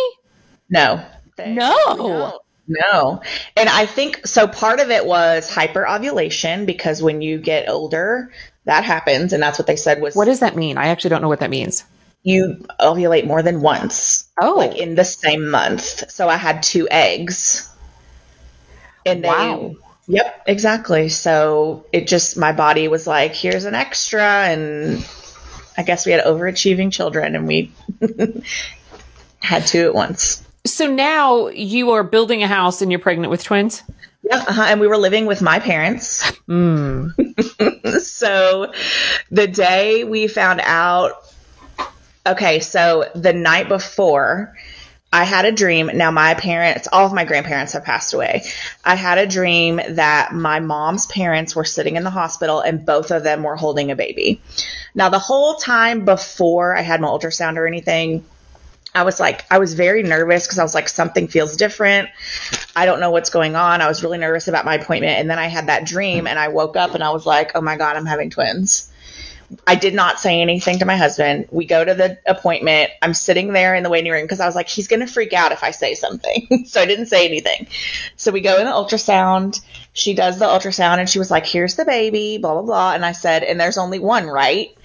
No. 0.70 1.04
They- 1.36 1.52
No. 1.52 1.72
No. 1.96 2.40
No. 2.68 3.22
And 3.56 3.68
I 3.68 3.86
think 3.86 4.26
so 4.26 4.48
part 4.48 4.80
of 4.80 4.90
it 4.90 5.06
was 5.06 5.48
hyperovulation 5.50 6.66
because 6.66 7.00
when 7.00 7.22
you 7.22 7.38
get 7.38 7.68
older, 7.68 8.32
that 8.64 8.82
happens. 8.82 9.32
And 9.32 9.40
that's 9.42 9.58
what 9.58 9.66
they 9.68 9.76
said 9.76 10.00
was 10.00 10.16
What 10.16 10.24
does 10.24 10.40
that 10.40 10.56
mean? 10.56 10.76
I 10.76 10.88
actually 10.88 11.10
don't 11.10 11.22
know 11.22 11.28
what 11.28 11.40
that 11.40 11.50
means. 11.50 11.84
you 12.24 12.66
ovulate 12.80 13.24
more 13.24 13.40
than 13.42 13.60
once. 13.60 14.24
Oh. 14.40 14.54
Like 14.54 14.76
in 14.76 14.96
the 14.96 15.04
same 15.04 15.48
month. 15.48 16.10
So 16.10 16.28
I 16.28 16.36
had 16.36 16.62
two 16.64 16.88
eggs. 16.90 17.72
And 19.04 19.22
they 19.22 19.28
Wow. 19.28 19.74
Yep, 20.08 20.42
exactly. 20.46 21.08
So 21.08 21.84
it 21.92 22.06
just 22.08 22.36
my 22.36 22.50
body 22.52 22.88
was 22.88 23.06
like, 23.06 23.34
here's 23.34 23.64
an 23.64 23.74
extra 23.74 24.22
and 24.22 25.04
I 25.78 25.82
guess 25.84 26.04
we 26.06 26.12
had 26.12 26.24
overachieving 26.24 26.92
children 26.92 27.36
and 27.36 27.46
we 27.46 27.70
had 29.40 29.66
two 29.66 29.84
at 29.86 29.94
once. 29.94 30.42
So 30.66 30.87
now 30.87 31.49
you 31.49 31.92
are 31.92 32.02
building 32.02 32.42
a 32.42 32.49
house 32.49 32.82
and 32.82 32.90
you're 32.90 33.00
pregnant 33.00 33.30
with 33.30 33.44
twins? 33.44 33.82
Yeah, 34.23 34.38
uh-huh. 34.38 34.66
and 34.68 34.80
we 34.80 34.88
were 34.88 34.96
living 34.96 35.26
with 35.26 35.40
my 35.40 35.61
parents. 35.61 36.23
Mm. 36.49 38.00
so 38.02 38.73
the 39.30 39.46
day 39.46 40.02
we 40.02 40.26
found 40.26 40.61
out, 40.64 41.12
okay, 42.26 42.58
so 42.61 43.08
the 43.14 43.32
night 43.32 43.68
before, 43.68 44.56
I 45.12 45.23
had 45.23 45.44
a 45.44 45.52
dream. 45.52 45.90
Now, 45.94 46.11
my 46.11 46.35
parents, 46.35 46.88
all 46.90 47.06
of 47.06 47.12
my 47.12 47.25
grandparents 47.25 47.73
have 47.75 47.85
passed 47.85 48.12
away. 48.12 48.42
I 48.85 48.96
had 48.96 49.18
a 49.18 49.26
dream 49.26 49.80
that 49.90 50.35
my 50.35 50.58
mom's 50.58 51.06
parents 51.06 51.54
were 51.54 51.64
sitting 51.64 51.94
in 51.94 52.02
the 52.02 52.11
hospital 52.11 52.61
and 52.61 52.85
both 52.85 53.12
of 53.12 53.23
them 53.23 53.44
were 53.44 53.56
holding 53.56 53.92
a 53.92 53.96
baby. 53.96 54.42
Now, 54.94 55.08
the 55.08 55.20
whole 55.20 55.54
time 55.54 56.04
before 56.04 56.76
I 56.76 56.82
had 56.82 57.00
my 57.00 57.08
ultrasound 57.08 57.56
or 57.56 57.66
anything, 57.68 58.25
I 58.96 59.02
was 59.02 59.20
like, 59.20 59.44
I 59.50 59.58
was 59.58 59.74
very 59.74 60.02
nervous 60.02 60.46
because 60.46 60.58
I 60.58 60.62
was 60.62 60.74
like, 60.74 60.88
something 60.88 61.28
feels 61.28 61.56
different. 61.56 62.08
I 62.74 62.86
don't 62.86 62.98
know 62.98 63.10
what's 63.10 63.30
going 63.30 63.54
on. 63.54 63.82
I 63.82 63.88
was 63.88 64.02
really 64.02 64.18
nervous 64.18 64.48
about 64.48 64.64
my 64.64 64.76
appointment. 64.76 65.18
And 65.18 65.28
then 65.28 65.38
I 65.38 65.48
had 65.48 65.66
that 65.66 65.84
dream 65.84 66.26
and 66.26 66.38
I 66.38 66.48
woke 66.48 66.76
up 66.76 66.94
and 66.94 67.04
I 67.04 67.10
was 67.10 67.26
like, 67.26 67.52
oh 67.54 67.60
my 67.60 67.76
God, 67.76 67.96
I'm 67.96 68.06
having 68.06 68.30
twins. 68.30 68.90
I 69.66 69.76
did 69.76 69.94
not 69.94 70.18
say 70.18 70.40
anything 70.40 70.80
to 70.80 70.86
my 70.86 70.96
husband. 70.96 71.48
We 71.50 71.66
go 71.66 71.84
to 71.84 71.94
the 71.94 72.18
appointment. 72.26 72.90
I'm 73.02 73.14
sitting 73.14 73.52
there 73.52 73.74
in 73.74 73.82
the 73.82 73.90
waiting 73.90 74.10
room 74.10 74.22
because 74.22 74.40
I 74.40 74.46
was 74.46 74.56
like, 74.56 74.68
he's 74.68 74.88
going 74.88 75.00
to 75.00 75.06
freak 75.06 75.32
out 75.32 75.52
if 75.52 75.62
I 75.62 75.70
say 75.70 75.94
something. 75.94 76.64
so 76.66 76.80
I 76.80 76.86
didn't 76.86 77.06
say 77.06 77.26
anything. 77.26 77.68
So 78.16 78.32
we 78.32 78.40
go 78.40 78.58
in 78.58 78.64
the 78.64 78.72
ultrasound. 78.72 79.60
She 79.92 80.14
does 80.14 80.38
the 80.38 80.46
ultrasound 80.46 80.98
and 80.98 81.08
she 81.08 81.18
was 81.18 81.30
like, 81.30 81.46
here's 81.46 81.76
the 81.76 81.84
baby, 81.84 82.38
blah, 82.38 82.54
blah, 82.54 82.62
blah. 82.62 82.94
And 82.94 83.04
I 83.04 83.12
said, 83.12 83.44
and 83.44 83.60
there's 83.60 83.78
only 83.78 83.98
one, 83.98 84.26
right? 84.26 84.76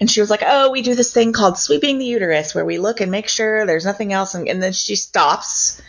And 0.00 0.10
she 0.10 0.20
was 0.20 0.30
like, 0.30 0.42
Oh, 0.46 0.70
we 0.70 0.82
do 0.82 0.94
this 0.94 1.12
thing 1.12 1.32
called 1.32 1.58
sweeping 1.58 1.98
the 1.98 2.06
uterus 2.06 2.54
where 2.54 2.64
we 2.64 2.78
look 2.78 3.00
and 3.00 3.10
make 3.10 3.28
sure 3.28 3.66
there's 3.66 3.84
nothing 3.84 4.12
else. 4.12 4.34
And, 4.34 4.48
and 4.48 4.62
then 4.62 4.72
she 4.72 4.96
stops 4.96 5.80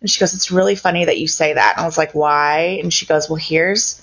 and 0.00 0.08
she 0.10 0.20
goes, 0.20 0.34
It's 0.34 0.50
really 0.50 0.76
funny 0.76 1.04
that 1.04 1.18
you 1.18 1.28
say 1.28 1.54
that. 1.54 1.74
And 1.76 1.82
I 1.82 1.86
was 1.86 1.98
like, 1.98 2.14
Why? 2.14 2.78
And 2.82 2.92
she 2.92 3.06
goes, 3.06 3.28
Well, 3.28 3.36
here's, 3.36 4.00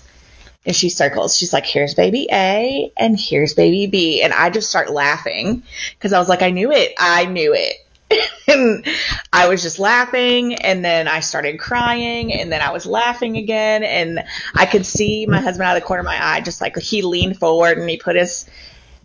and 0.65 0.75
she 0.75 0.89
circles. 0.89 1.37
She's 1.37 1.53
like, 1.53 1.65
Here's 1.65 1.93
baby 1.93 2.27
A 2.31 2.91
and 2.97 3.17
here's 3.19 3.53
baby 3.53 3.87
B. 3.87 4.21
And 4.21 4.33
I 4.33 4.49
just 4.49 4.69
start 4.69 4.91
laughing 4.91 5.63
because 5.91 6.13
I 6.13 6.19
was 6.19 6.29
like, 6.29 6.41
I 6.41 6.51
knew 6.51 6.71
it. 6.71 6.93
I 6.97 7.25
knew 7.25 7.53
it. 7.53 7.75
and 8.47 8.85
I 9.33 9.47
was 9.47 9.61
just 9.61 9.79
laughing 9.79 10.55
and 10.55 10.83
then 10.83 11.07
I 11.07 11.19
started 11.19 11.59
crying 11.59 12.33
and 12.33 12.51
then 12.51 12.61
I 12.61 12.71
was 12.71 12.85
laughing 12.85 13.37
again 13.37 13.83
and 13.83 14.23
I 14.55 14.65
could 14.65 14.85
see 14.85 15.25
my 15.25 15.41
husband 15.41 15.67
out 15.67 15.75
of 15.75 15.83
the 15.83 15.87
corner 15.87 16.01
of 16.01 16.05
my 16.05 16.17
eye 16.17 16.41
just 16.41 16.61
like 16.61 16.77
he 16.77 17.01
leaned 17.01 17.37
forward 17.37 17.77
and 17.77 17.89
he 17.89 17.97
put 17.97 18.15
his 18.15 18.49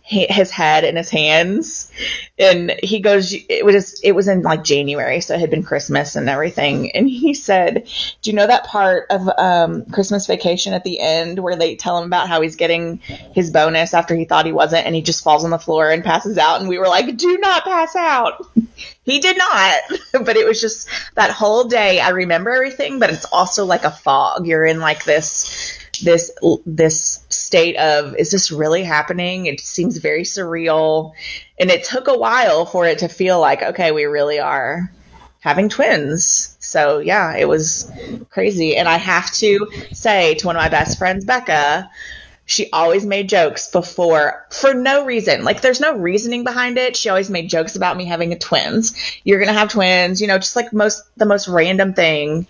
his 0.05 0.51
head 0.51 0.83
in 0.83 0.97
his 0.97 1.09
hands. 1.09 1.89
And 2.37 2.75
he 2.83 2.99
goes 2.99 3.33
it 3.33 3.63
was 3.63 4.01
it 4.01 4.11
was 4.11 4.27
in 4.27 4.41
like 4.41 4.63
january 4.63 5.21
so 5.21 5.33
it 5.33 5.39
had 5.39 5.49
been 5.49 5.63
christmas 5.63 6.17
and 6.17 6.29
everything. 6.29 6.91
And 6.91 7.09
he 7.09 7.33
said 7.33 7.87
do 8.21 8.29
you 8.29 8.35
know 8.35 8.45
that 8.45 8.65
part 8.65 9.07
of 9.09 9.29
um, 9.37 9.85
christmas 9.85 10.27
vacation 10.27 10.73
at 10.73 10.83
the 10.83 10.99
end 10.99 11.39
where 11.39 11.55
they 11.55 11.75
tell 11.75 11.97
him 11.97 12.05
about 12.05 12.27
how 12.27 12.41
he's 12.41 12.57
getting 12.57 12.97
his 12.97 13.49
bonus 13.49 13.93
after 13.93 14.13
he 14.13 14.25
thought 14.25 14.45
he 14.45 14.51
wasn't 14.51 14.85
and 14.85 14.93
he 14.93 15.01
just 15.01 15.23
falls 15.23 15.45
on 15.45 15.51
the 15.51 15.59
floor 15.59 15.89
and 15.89 16.03
passes 16.03 16.37
out? 16.37 16.59
And 16.59 16.67
we 16.67 16.77
were 16.77 16.87
like 16.87 17.15
do 17.15 17.37
not 17.37 17.63
pass 17.63 17.95
out. 17.95 18.45
He 19.05 19.19
did 19.19 19.37
not. 19.37 19.75
But 20.25 20.37
it 20.37 20.47
was 20.47 20.61
just 20.61 20.87
that 21.15 21.31
whole 21.31 21.65
day. 21.65 21.99
I 21.99 22.11
remember 22.11 22.51
everything 22.51 22.99
but 22.99 23.09
it's 23.09 23.25
also 23.25 23.65
like 23.65 23.83
a 23.83 23.91
fog. 23.91 24.47
You're 24.47 24.65
in 24.65 24.79
like 24.79 25.03
this 25.03 25.77
this 26.01 26.31
this 26.65 27.22
state 27.53 27.77
of 27.77 28.15
is 28.17 28.31
this 28.31 28.51
really 28.51 28.83
happening? 28.83 29.45
It 29.45 29.59
seems 29.59 29.97
very 29.97 30.23
surreal, 30.23 31.13
and 31.59 31.69
it 31.69 31.83
took 31.83 32.07
a 32.07 32.17
while 32.17 32.65
for 32.65 32.87
it 32.87 32.99
to 32.99 33.07
feel 33.07 33.39
like 33.39 33.61
okay, 33.61 33.91
we 33.91 34.05
really 34.05 34.39
are 34.39 34.91
having 35.39 35.69
twins. 35.69 36.57
So 36.59 36.97
yeah, 36.97 37.37
it 37.37 37.47
was 37.47 37.91
crazy, 38.31 38.75
and 38.75 38.89
I 38.89 38.97
have 38.97 39.31
to 39.33 39.69
say 39.91 40.33
to 40.35 40.47
one 40.47 40.55
of 40.55 40.63
my 40.63 40.69
best 40.69 40.97
friends, 40.97 41.25
Becca. 41.25 41.91
She 42.45 42.71
always 42.71 43.05
made 43.05 43.29
jokes 43.29 43.69
before 43.69 44.45
for 44.49 44.73
no 44.73 45.05
reason. 45.05 45.43
Like 45.43 45.61
there's 45.61 45.79
no 45.79 45.95
reasoning 45.95 46.43
behind 46.43 46.79
it. 46.79 46.97
She 46.97 47.07
always 47.07 47.29
made 47.29 47.49
jokes 47.49 47.75
about 47.75 47.95
me 47.95 48.05
having 48.05 48.37
twins. 48.37 48.95
You're 49.23 49.39
going 49.39 49.53
to 49.53 49.59
have 49.59 49.69
twins, 49.69 50.19
you 50.19 50.27
know, 50.27 50.39
just 50.39 50.55
like 50.55 50.73
most 50.73 51.03
the 51.15 51.25
most 51.25 51.47
random 51.47 51.93
thing 51.93 52.47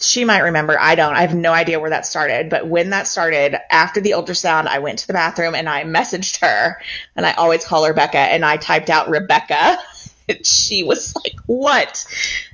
she 0.00 0.24
might 0.24 0.40
remember. 0.40 0.78
I 0.78 0.94
don't. 0.94 1.14
I 1.14 1.22
have 1.22 1.34
no 1.34 1.52
idea 1.52 1.80
where 1.80 1.90
that 1.90 2.06
started. 2.06 2.50
But 2.50 2.66
when 2.68 2.90
that 2.90 3.08
started, 3.08 3.56
after 3.70 4.00
the 4.00 4.12
ultrasound, 4.12 4.66
I 4.66 4.78
went 4.78 5.00
to 5.00 5.06
the 5.06 5.12
bathroom 5.12 5.54
and 5.54 5.68
I 5.68 5.84
messaged 5.84 6.40
her, 6.40 6.80
and 7.16 7.26
I 7.26 7.32
always 7.32 7.64
call 7.64 7.84
her 7.84 7.92
Becca, 7.92 8.18
and 8.18 8.44
I 8.44 8.56
typed 8.56 8.90
out 8.90 9.08
Rebecca. 9.08 9.78
And 10.30 10.44
she 10.44 10.84
was 10.84 11.16
like, 11.16 11.36
"What?" 11.46 12.04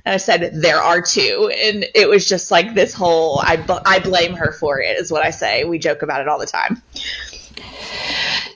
And 0.05 0.13
I 0.13 0.17
said, 0.17 0.51
"There 0.53 0.77
are 0.77 1.01
two. 1.01 1.51
And 1.53 1.85
it 1.93 2.07
was 2.07 2.25
just 2.25 2.49
like 2.49 2.73
this 2.73 2.93
whole. 2.93 3.39
I 3.39 3.61
I 3.85 3.99
blame 3.99 4.33
her 4.35 4.53
for 4.53 4.79
it. 4.79 4.97
Is 4.97 5.11
what 5.11 5.25
I 5.25 5.31
say. 5.31 5.65
We 5.65 5.77
joke 5.77 6.01
about 6.01 6.21
it 6.21 6.29
all 6.29 6.39
the 6.39 6.45
time. 6.45 6.81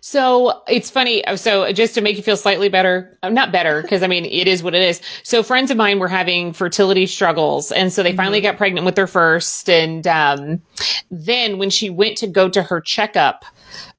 So 0.09 0.63
it's 0.67 0.89
funny. 0.89 1.23
So 1.35 1.71
just 1.71 1.93
to 1.93 2.01
make 2.01 2.17
you 2.17 2.23
feel 2.23 2.35
slightly 2.35 2.67
better, 2.67 3.15
uh, 3.21 3.29
not 3.29 3.51
better, 3.51 3.83
because 3.83 4.01
I 4.01 4.07
mean, 4.07 4.25
it 4.25 4.47
is 4.47 4.63
what 4.63 4.73
it 4.73 4.81
is. 4.81 5.03
So 5.21 5.43
friends 5.43 5.69
of 5.69 5.77
mine 5.77 5.99
were 5.99 6.07
having 6.07 6.51
fertility 6.51 7.05
struggles. 7.05 7.71
And 7.71 7.93
so 7.93 8.01
they 8.01 8.15
finally 8.15 8.39
mm-hmm. 8.39 8.45
got 8.47 8.57
pregnant 8.57 8.87
with 8.87 8.95
their 8.95 9.05
first. 9.05 9.69
And, 9.69 10.07
um, 10.07 10.63
then 11.11 11.59
when 11.59 11.69
she 11.69 11.91
went 11.91 12.17
to 12.17 12.27
go 12.27 12.49
to 12.49 12.63
her 12.63 12.81
checkup, 12.81 13.45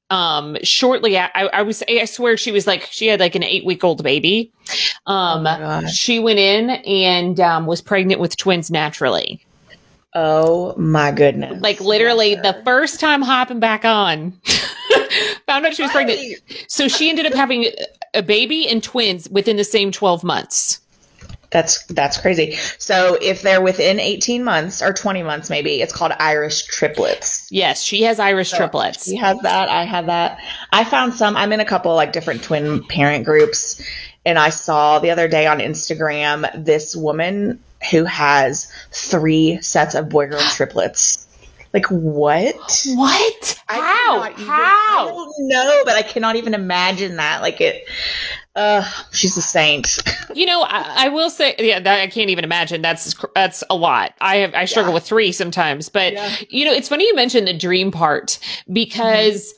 um, 0.09 0.57
shortly, 0.63 1.17
I, 1.17 1.29
I 1.33 1.61
was, 1.61 1.81
I 1.87 2.03
swear 2.03 2.35
she 2.35 2.51
was 2.51 2.67
like, 2.67 2.89
she 2.91 3.07
had 3.07 3.21
like 3.21 3.35
an 3.35 3.43
eight 3.43 3.63
week 3.63 3.85
old 3.85 4.03
baby. 4.03 4.51
Um, 5.05 5.47
oh 5.47 5.87
she 5.87 6.19
went 6.19 6.39
in 6.39 6.71
and, 6.71 7.39
um, 7.39 7.67
was 7.67 7.79
pregnant 7.79 8.19
with 8.19 8.35
twins 8.35 8.69
naturally. 8.69 9.45
Oh 10.13 10.75
my 10.77 11.11
goodness. 11.11 11.61
Like 11.61 11.79
literally 11.79 12.35
the 12.35 12.61
first 12.65 12.99
time 12.99 13.21
hopping 13.21 13.59
back 13.59 13.85
on. 13.85 14.33
found 15.45 15.65
out 15.65 15.75
she 15.75 15.83
was 15.83 15.91
pregnant. 15.91 16.41
So 16.67 16.87
she 16.87 17.09
ended 17.09 17.25
up 17.25 17.33
having 17.33 17.67
a 18.13 18.23
baby 18.23 18.67
and 18.67 18.83
twins 18.83 19.29
within 19.29 19.57
the 19.57 19.63
same 19.63 19.91
12 19.91 20.23
months. 20.23 20.79
That's 21.49 21.85
that's 21.87 22.17
crazy. 22.17 22.55
So 22.77 23.17
if 23.21 23.41
they're 23.41 23.61
within 23.61 23.99
18 23.99 24.41
months 24.41 24.81
or 24.81 24.93
20 24.93 25.21
months 25.23 25.49
maybe, 25.49 25.81
it's 25.81 25.91
called 25.91 26.13
Irish 26.17 26.63
triplets. 26.63 27.51
Yes, 27.51 27.83
she 27.83 28.03
has 28.03 28.19
Irish 28.19 28.51
so 28.51 28.57
triplets. 28.57 29.05
She 29.05 29.17
has 29.17 29.37
that. 29.41 29.67
I 29.67 29.83
have 29.83 30.05
that. 30.05 30.39
I 30.71 30.85
found 30.85 31.13
some 31.13 31.35
I'm 31.35 31.51
in 31.51 31.59
a 31.59 31.65
couple 31.65 31.93
like 31.93 32.13
different 32.13 32.43
twin 32.43 32.85
parent 32.85 33.25
groups 33.25 33.81
and 34.25 34.39
I 34.39 34.49
saw 34.49 34.99
the 34.99 35.09
other 35.09 35.27
day 35.27 35.45
on 35.45 35.59
Instagram 35.59 36.49
this 36.63 36.95
woman 36.95 37.59
who 37.89 38.05
has 38.05 38.71
three 38.91 39.59
sets 39.61 39.95
of 39.95 40.09
boy 40.09 40.27
girl 40.27 40.39
triplets. 40.55 41.27
Like 41.73 41.85
what? 41.87 42.85
What? 42.87 43.61
How? 43.67 44.29
Even, 44.29 44.45
How? 44.45 45.07
I 45.07 45.09
don't 45.09 45.47
know, 45.47 45.81
but 45.85 45.95
I 45.95 46.01
cannot 46.01 46.35
even 46.35 46.53
imagine 46.53 47.15
that. 47.15 47.41
Like 47.41 47.61
it. 47.61 47.87
Uh, 48.53 48.83
she's 49.13 49.37
a 49.37 49.41
saint. 49.41 49.97
you 50.35 50.45
know, 50.45 50.63
I, 50.63 51.05
I, 51.05 51.07
will 51.07 51.29
say, 51.29 51.55
yeah, 51.57 51.79
that, 51.79 52.01
I 52.01 52.07
can't 52.07 52.29
even 52.29 52.43
imagine. 52.43 52.81
That's 52.81 53.15
that's 53.33 53.63
a 53.69 53.75
lot. 53.75 54.13
I 54.19 54.37
have 54.37 54.53
I 54.53 54.65
struggle 54.65 54.91
yeah. 54.91 54.95
with 54.95 55.05
three 55.05 55.31
sometimes, 55.31 55.87
but 55.87 56.11
yeah. 56.11 56.35
you 56.49 56.65
know, 56.65 56.73
it's 56.73 56.89
funny 56.89 57.07
you 57.07 57.15
mentioned 57.15 57.47
the 57.47 57.57
dream 57.57 57.91
part 57.91 58.39
because. 58.71 59.47
Mm-hmm 59.47 59.57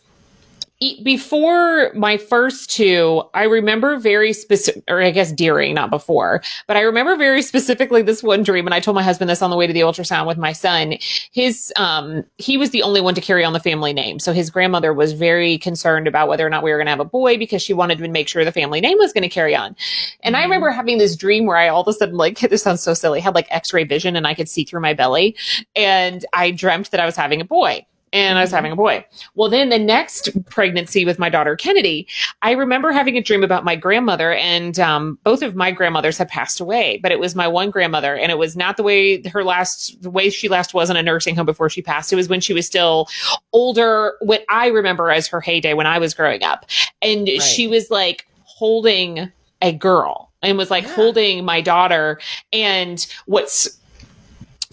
before 1.04 1.92
my 1.94 2.18
first 2.18 2.70
two, 2.70 3.24
I 3.34 3.44
remember 3.44 3.98
very 3.98 4.34
specific, 4.34 4.84
or 4.90 5.02
I 5.02 5.12
guess 5.12 5.32
during, 5.32 5.74
not 5.76 5.90
before, 5.90 6.42
but 6.68 6.76
I 6.76 6.82
remember 6.82 7.16
very 7.16 7.42
specifically 7.42 8.02
this 8.02 8.22
one 8.22 8.44
dream. 8.44 8.66
And 8.66 8.74
I 8.74 8.80
told 8.80 8.96
my 8.96 9.04
husband 9.04 9.30
this 9.30 9.42
on 9.42 9.50
the 9.50 9.56
way 9.56 9.68
to 9.68 9.74
the 9.74 9.82
ultrasound 9.82 10.28
with 10.28 10.38
my 10.38 10.52
son. 10.52 10.96
His, 11.32 11.72
um, 11.78 12.24
he 12.38 12.58
was 12.58 12.72
the 12.72 12.84
only 12.84 13.02
one 13.02 13.16
to 13.16 13.22
carry 13.22 13.46
on 13.46 13.54
the 13.54 13.60
family 13.60 13.94
name. 13.94 14.20
So 14.20 14.34
his 14.34 14.50
grandmother 14.50 14.94
was 14.94 15.14
very 15.14 15.58
concerned 15.58 16.08
about 16.08 16.28
whether 16.28 16.46
or 16.46 16.50
not 16.50 16.64
we 16.64 16.72
were 16.72 16.78
going 16.78 16.88
to 16.88 16.92
have 16.92 17.00
a 17.00 17.06
boy 17.06 17.38
because 17.38 17.62
she 17.62 17.74
wanted 17.74 18.00
to 18.00 18.08
make 18.10 18.28
sure 18.28 18.44
the 18.44 18.52
family 18.52 18.82
name 18.82 18.98
was 18.98 19.14
going 19.14 19.24
to 19.24 19.30
carry 19.30 19.56
on. 19.56 19.76
And 20.22 20.36
mm-hmm. 20.36 20.42
I 20.42 20.44
remember 20.44 20.72
having 20.72 20.98
this 20.98 21.16
dream 21.16 21.46
where 21.46 21.58
I 21.58 21.70
all 21.70 21.82
of 21.82 21.88
a 21.88 21.94
sudden, 21.94 22.18
like, 22.18 22.40
this 22.50 22.64
sounds 22.64 22.82
so 22.82 22.94
silly, 22.94 23.22
had 23.22 23.36
like 23.36 23.48
x-ray 23.50 23.86
vision 23.86 24.16
and 24.16 24.28
I 24.28 24.34
could 24.34 24.50
see 24.50 24.66
through 24.66 24.82
my 24.82 24.94
belly. 24.94 25.36
And 25.76 26.26
I 26.34 26.52
dreamt 26.52 26.92
that 26.92 27.00
I 27.00 27.06
was 27.06 27.16
having 27.16 27.40
a 27.40 27.46
boy 27.46 27.86
and 28.14 28.38
I 28.38 28.42
was 28.42 28.52
having 28.52 28.72
a 28.72 28.76
boy. 28.76 29.04
Well, 29.34 29.50
then 29.50 29.70
the 29.70 29.80
next 29.80 30.30
pregnancy 30.46 31.04
with 31.04 31.18
my 31.18 31.30
daughter 31.30 31.56
Kennedy, 31.56 32.08
I 32.44 32.52
remember 32.52 32.92
having 32.92 33.18
a 33.18 33.22
dream 33.22 33.44
about 33.44 33.66
my 33.66 33.76
grandmother, 33.76 34.34
and 34.34 34.80
um, 34.80 35.18
both 35.24 35.42
of 35.42 35.56
my 35.56 35.72
grandmothers 35.72 36.18
had 36.18 36.30
passed 36.30 36.60
away, 36.60 37.00
but 37.02 37.12
it 37.12 37.20
was 37.20 37.36
my 37.36 37.48
one 37.48 37.72
grandmother, 37.72 38.16
and 38.16 38.32
it 38.32 38.38
was 38.38 38.56
not 38.56 38.78
the 38.78 38.84
way 38.84 39.28
her 39.28 39.44
last, 39.44 40.02
the 40.02 40.12
way 40.12 40.30
she 40.30 40.48
last 40.48 40.74
was 40.74 40.90
in 40.90 40.96
a 40.96 41.04
nursing 41.04 41.36
home 41.36 41.48
before 41.48 41.70
she 41.70 41.82
passed. 41.82 42.14
It 42.14 42.16
was 42.16 42.30
when 42.30 42.40
she 42.40 42.54
was 42.54 42.68
still 42.68 43.08
older, 43.52 44.14
what 44.22 44.46
I 44.50 44.68
remember 44.68 45.10
as 45.10 45.28
her 45.28 45.42
heyday 45.42 45.74
when 45.74 45.88
I 45.88 45.98
was 45.98 46.14
growing 46.14 46.44
up, 46.44 46.66
and 47.02 47.28
right. 47.28 47.42
she 47.42 47.68
was 47.68 47.90
like 47.90 48.28
holding 48.44 49.32
a 49.62 49.74
girl 49.74 50.32
and 50.44 50.58
was 50.58 50.70
like 50.70 50.84
yeah. 50.84 50.94
holding 50.94 51.46
my 51.46 51.62
daughter, 51.62 52.20
and 52.52 53.08
what's 53.26 53.80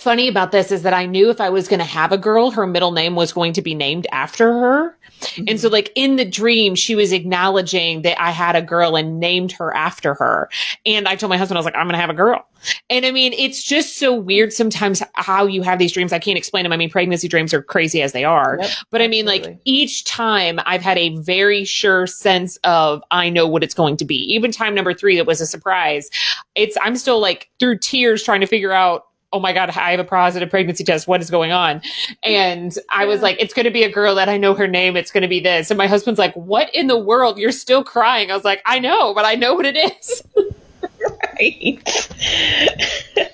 funny 0.00 0.28
about 0.28 0.52
this 0.52 0.72
is 0.72 0.82
that 0.82 0.94
I 0.94 1.06
knew 1.06 1.30
if 1.30 1.40
I 1.40 1.50
was 1.50 1.68
going 1.68 1.78
to 1.78 1.84
have 1.84 2.12
a 2.12 2.18
girl, 2.18 2.50
her 2.50 2.66
middle 2.66 2.92
name 2.92 3.14
was 3.14 3.32
going 3.32 3.52
to 3.54 3.62
be 3.62 3.74
named 3.74 4.06
after 4.12 4.52
her. 4.52 4.96
Mm-hmm. 5.20 5.44
And 5.48 5.60
so 5.60 5.68
like 5.68 5.92
in 5.94 6.16
the 6.16 6.24
dream, 6.24 6.74
she 6.74 6.94
was 6.94 7.12
acknowledging 7.12 8.02
that 8.02 8.20
I 8.20 8.30
had 8.30 8.56
a 8.56 8.62
girl 8.62 8.96
and 8.96 9.20
named 9.20 9.52
her 9.52 9.74
after 9.74 10.14
her. 10.14 10.48
And 10.86 11.06
I 11.06 11.16
told 11.16 11.30
my 11.30 11.36
husband, 11.36 11.58
I 11.58 11.60
was 11.60 11.66
like, 11.66 11.74
I'm 11.74 11.86
going 11.86 11.94
to 11.94 12.00
have 12.00 12.10
a 12.10 12.14
girl. 12.14 12.46
And 12.88 13.06
I 13.06 13.10
mean, 13.10 13.32
it's 13.34 13.62
just 13.62 13.98
so 13.98 14.14
weird 14.14 14.52
sometimes 14.52 15.02
how 15.14 15.46
you 15.46 15.62
have 15.62 15.78
these 15.78 15.92
dreams. 15.92 16.12
I 16.12 16.18
can't 16.18 16.38
explain 16.38 16.64
them. 16.64 16.72
I 16.72 16.76
mean, 16.76 16.90
pregnancy 16.90 17.28
dreams 17.28 17.54
are 17.54 17.62
crazy 17.62 18.02
as 18.02 18.12
they 18.12 18.24
are. 18.24 18.58
Yep, 18.60 18.70
but 18.90 19.02
I 19.02 19.08
mean, 19.08 19.26
absolutely. 19.26 19.52
like 19.52 19.60
each 19.64 20.04
time 20.04 20.60
I've 20.66 20.82
had 20.82 20.98
a 20.98 21.16
very 21.16 21.64
sure 21.64 22.06
sense 22.06 22.56
of 22.64 23.02
I 23.10 23.30
know 23.30 23.46
what 23.46 23.62
it's 23.62 23.74
going 23.74 23.96
to 23.98 24.04
be. 24.04 24.16
Even 24.34 24.52
time 24.52 24.74
number 24.74 24.92
three, 24.92 25.16
that 25.16 25.26
was 25.26 25.40
a 25.40 25.46
surprise. 25.46 26.10
it's, 26.54 26.76
I'm 26.82 26.96
still 26.96 27.20
like 27.20 27.50
through 27.58 27.78
tears 27.78 28.22
trying 28.22 28.40
to 28.40 28.46
figure 28.46 28.72
out 28.72 29.04
oh 29.32 29.40
my 29.40 29.52
God, 29.52 29.70
I 29.70 29.92
have 29.92 30.00
a 30.00 30.04
positive 30.04 30.50
pregnancy 30.50 30.84
test. 30.84 31.06
What 31.06 31.20
is 31.20 31.30
going 31.30 31.52
on? 31.52 31.82
And 32.24 32.76
I 32.88 33.04
was 33.04 33.22
like, 33.22 33.36
it's 33.38 33.54
going 33.54 33.64
to 33.64 33.70
be 33.70 33.84
a 33.84 33.90
girl 33.90 34.14
that 34.16 34.28
I 34.28 34.36
know 34.36 34.54
her 34.54 34.66
name. 34.66 34.96
It's 34.96 35.12
going 35.12 35.22
to 35.22 35.28
be 35.28 35.40
this. 35.40 35.70
And 35.70 35.78
my 35.78 35.86
husband's 35.86 36.18
like, 36.18 36.34
what 36.34 36.74
in 36.74 36.88
the 36.88 36.98
world? 36.98 37.38
You're 37.38 37.52
still 37.52 37.84
crying. 37.84 38.30
I 38.30 38.34
was 38.34 38.44
like, 38.44 38.60
I 38.66 38.78
know, 38.78 39.14
but 39.14 39.24
I 39.24 39.36
know 39.36 39.54
what 39.54 39.66
it 39.66 39.76
is. 39.76 40.22
right. 40.82 42.08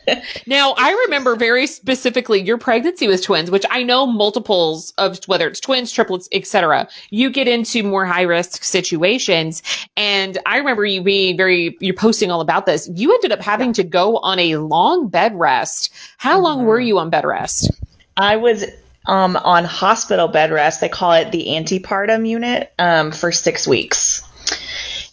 now, 0.47 0.75
I 0.77 1.05
remember 1.07 1.37
very 1.37 1.67
specifically 1.67 2.41
your 2.41 2.59
pregnancy 2.59 3.09
with 3.09 3.23
twins, 3.23 3.51
which 3.51 3.65
I 3.71 3.83
know 3.83 4.07
multiples 4.07 4.93
of 4.99 5.19
whether 5.27 5.49
it's 5.49 5.61
twins, 5.61 5.93
triplets, 5.93 6.29
etc. 6.33 6.89
You 7.11 7.31
get 7.31 7.49
into 7.49 7.83
more 7.83 8.07
high 8.07 8.23
risk 8.23 8.63
situations, 8.63 9.63
and 9.97 10.39
I 10.47 10.59
remember 10.59 10.85
you 10.85 11.03
being 11.03 11.37
very 11.37 11.77
you're 11.81 11.95
posting 11.95 12.31
all 12.31 12.41
about 12.41 12.67
this. 12.67 12.89
You 12.95 13.15
ended 13.15 13.33
up 13.33 13.41
having 13.41 13.73
to 13.75 13.85
go 13.85 14.19
on 14.19 14.39
a 14.39 14.57
long 14.57 15.09
bed 15.09 15.35
rest. 15.35 15.93
How 16.19 16.39
long 16.39 16.65
were 16.65 16.79
mm-hmm. 16.79 16.89
you 16.89 16.99
on 16.99 17.11
bed 17.11 17.25
rest? 17.25 17.71
I 18.17 18.37
was 18.37 18.65
um, 19.07 19.37
on 19.37 19.65
hospital 19.65 20.29
bed 20.29 20.51
rest. 20.51 20.81
They 20.81 20.89
call 20.89 21.13
it 21.13 21.33
the 21.33 21.47
antepartum 21.49 22.29
unit 22.29 22.73
um, 22.79 23.13
for 23.13 23.31
six 23.31 23.67
weeks 23.67 24.23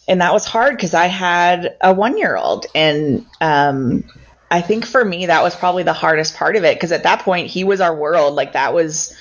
and 0.06 0.20
that 0.20 0.32
was 0.32 0.44
hard 0.44 0.76
because 0.76 0.94
I 0.94 1.06
had 1.06 1.76
a 1.80 1.92
one 1.92 2.18
year 2.18 2.36
old. 2.36 2.66
And 2.74 3.26
um, 3.40 4.04
I 4.50 4.60
think 4.60 4.84
for 4.84 5.04
me, 5.04 5.26
that 5.26 5.42
was 5.42 5.54
probably 5.56 5.82
the 5.82 5.92
hardest 5.92 6.36
part 6.36 6.56
of 6.56 6.64
it 6.64 6.76
because 6.76 6.92
at 6.92 7.04
that 7.04 7.20
point, 7.20 7.48
he 7.48 7.64
was 7.64 7.80
our 7.80 7.94
world. 7.94 8.34
Like, 8.34 8.52
that 8.52 8.74
was, 8.74 9.16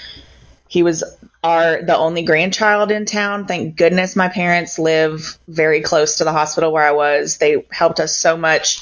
he 0.68 0.84
was 0.84 1.04
our, 1.42 1.82
the 1.82 1.98
only 1.98 2.24
grandchild 2.24 2.92
in 2.92 3.06
town. 3.06 3.46
Thank 3.46 3.78
goodness 3.78 4.16
my 4.16 4.28
parents 4.28 4.78
live 4.78 5.38
very 5.48 5.82
close 5.82 6.16
to 6.16 6.26
the 6.26 6.32
hospital 6.32 6.72
where 6.72 6.86
I 6.86 6.92
was. 6.92 7.38
They 7.38 7.66
helped 7.72 8.00
us 8.00 8.18
so 8.18 8.36
much. 8.36 8.82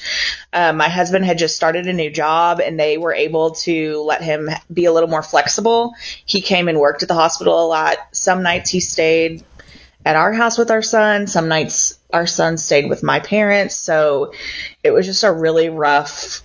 Um, 0.53 0.77
my 0.77 0.89
husband 0.89 1.25
had 1.25 1.37
just 1.37 1.55
started 1.55 1.87
a 1.87 1.93
new 1.93 2.11
job 2.11 2.59
and 2.59 2.79
they 2.79 2.97
were 2.97 3.13
able 3.13 3.51
to 3.51 4.01
let 4.01 4.21
him 4.21 4.49
be 4.73 4.85
a 4.85 4.93
little 4.93 5.09
more 5.09 5.23
flexible. 5.23 5.93
He 6.25 6.41
came 6.41 6.67
and 6.67 6.79
worked 6.79 7.03
at 7.03 7.07
the 7.07 7.15
hospital 7.15 7.63
a 7.63 7.67
lot. 7.67 7.97
Some 8.11 8.43
nights 8.43 8.69
he 8.69 8.79
stayed 8.79 9.43
at 10.05 10.15
our 10.15 10.33
house 10.33 10.57
with 10.57 10.71
our 10.71 10.81
son. 10.81 11.27
Some 11.27 11.47
nights 11.47 11.99
our 12.11 12.27
son 12.27 12.57
stayed 12.57 12.89
with 12.89 13.03
my 13.03 13.19
parents. 13.19 13.75
So 13.75 14.33
it 14.83 14.91
was 14.91 15.05
just 15.05 15.23
a 15.23 15.31
really 15.31 15.69
rough. 15.69 16.41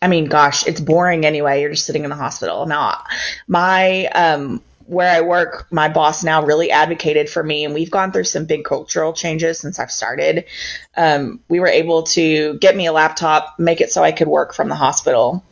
I 0.00 0.08
mean, 0.08 0.26
gosh, 0.26 0.66
it's 0.66 0.80
boring 0.80 1.26
anyway. 1.26 1.60
You're 1.60 1.70
just 1.70 1.86
sitting 1.86 2.04
in 2.04 2.10
the 2.10 2.16
hospital. 2.16 2.66
Now, 2.66 3.04
my, 3.48 4.06
um, 4.06 4.62
where 4.86 5.14
I 5.14 5.20
work, 5.20 5.66
my 5.70 5.88
boss 5.88 6.24
now 6.24 6.44
really 6.44 6.70
advocated 6.70 7.28
for 7.28 7.42
me, 7.42 7.64
and 7.64 7.74
we've 7.74 7.90
gone 7.90 8.10
through 8.10 8.24
some 8.24 8.46
big 8.46 8.64
cultural 8.64 9.12
changes 9.12 9.58
since 9.58 9.78
I've 9.78 9.90
started. 9.90 10.46
Um, 10.96 11.40
we 11.48 11.60
were 11.60 11.68
able 11.68 12.04
to 12.04 12.54
get 12.58 12.74
me 12.74 12.86
a 12.86 12.92
laptop, 12.92 13.58
make 13.58 13.82
it 13.82 13.92
so 13.92 14.02
I 14.02 14.12
could 14.12 14.28
work 14.28 14.54
from 14.54 14.70
the 14.70 14.74
hospital, 14.74 15.44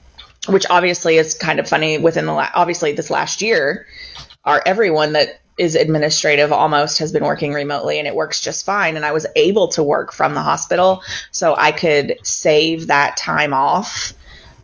which 0.48 0.64
obviously 0.70 1.16
is 1.16 1.34
kind 1.34 1.60
of 1.60 1.68
funny 1.68 1.98
within 1.98 2.24
the, 2.24 2.32
la- 2.32 2.50
obviously 2.54 2.92
this 2.92 3.10
last 3.10 3.42
year, 3.42 3.86
our 4.42 4.62
everyone 4.64 5.12
that 5.12 5.40
is 5.58 5.74
administrative 5.74 6.52
almost 6.52 6.98
has 6.98 7.12
been 7.12 7.24
working 7.24 7.52
remotely 7.52 7.98
and 7.98 8.06
it 8.06 8.14
works 8.14 8.40
just 8.40 8.66
fine. 8.66 8.96
And 8.96 9.04
I 9.04 9.12
was 9.12 9.26
able 9.36 9.68
to 9.68 9.82
work 9.82 10.12
from 10.12 10.34
the 10.34 10.42
hospital 10.42 11.02
so 11.30 11.54
I 11.56 11.72
could 11.72 12.18
save 12.22 12.88
that 12.88 13.16
time 13.16 13.54
off 13.54 14.12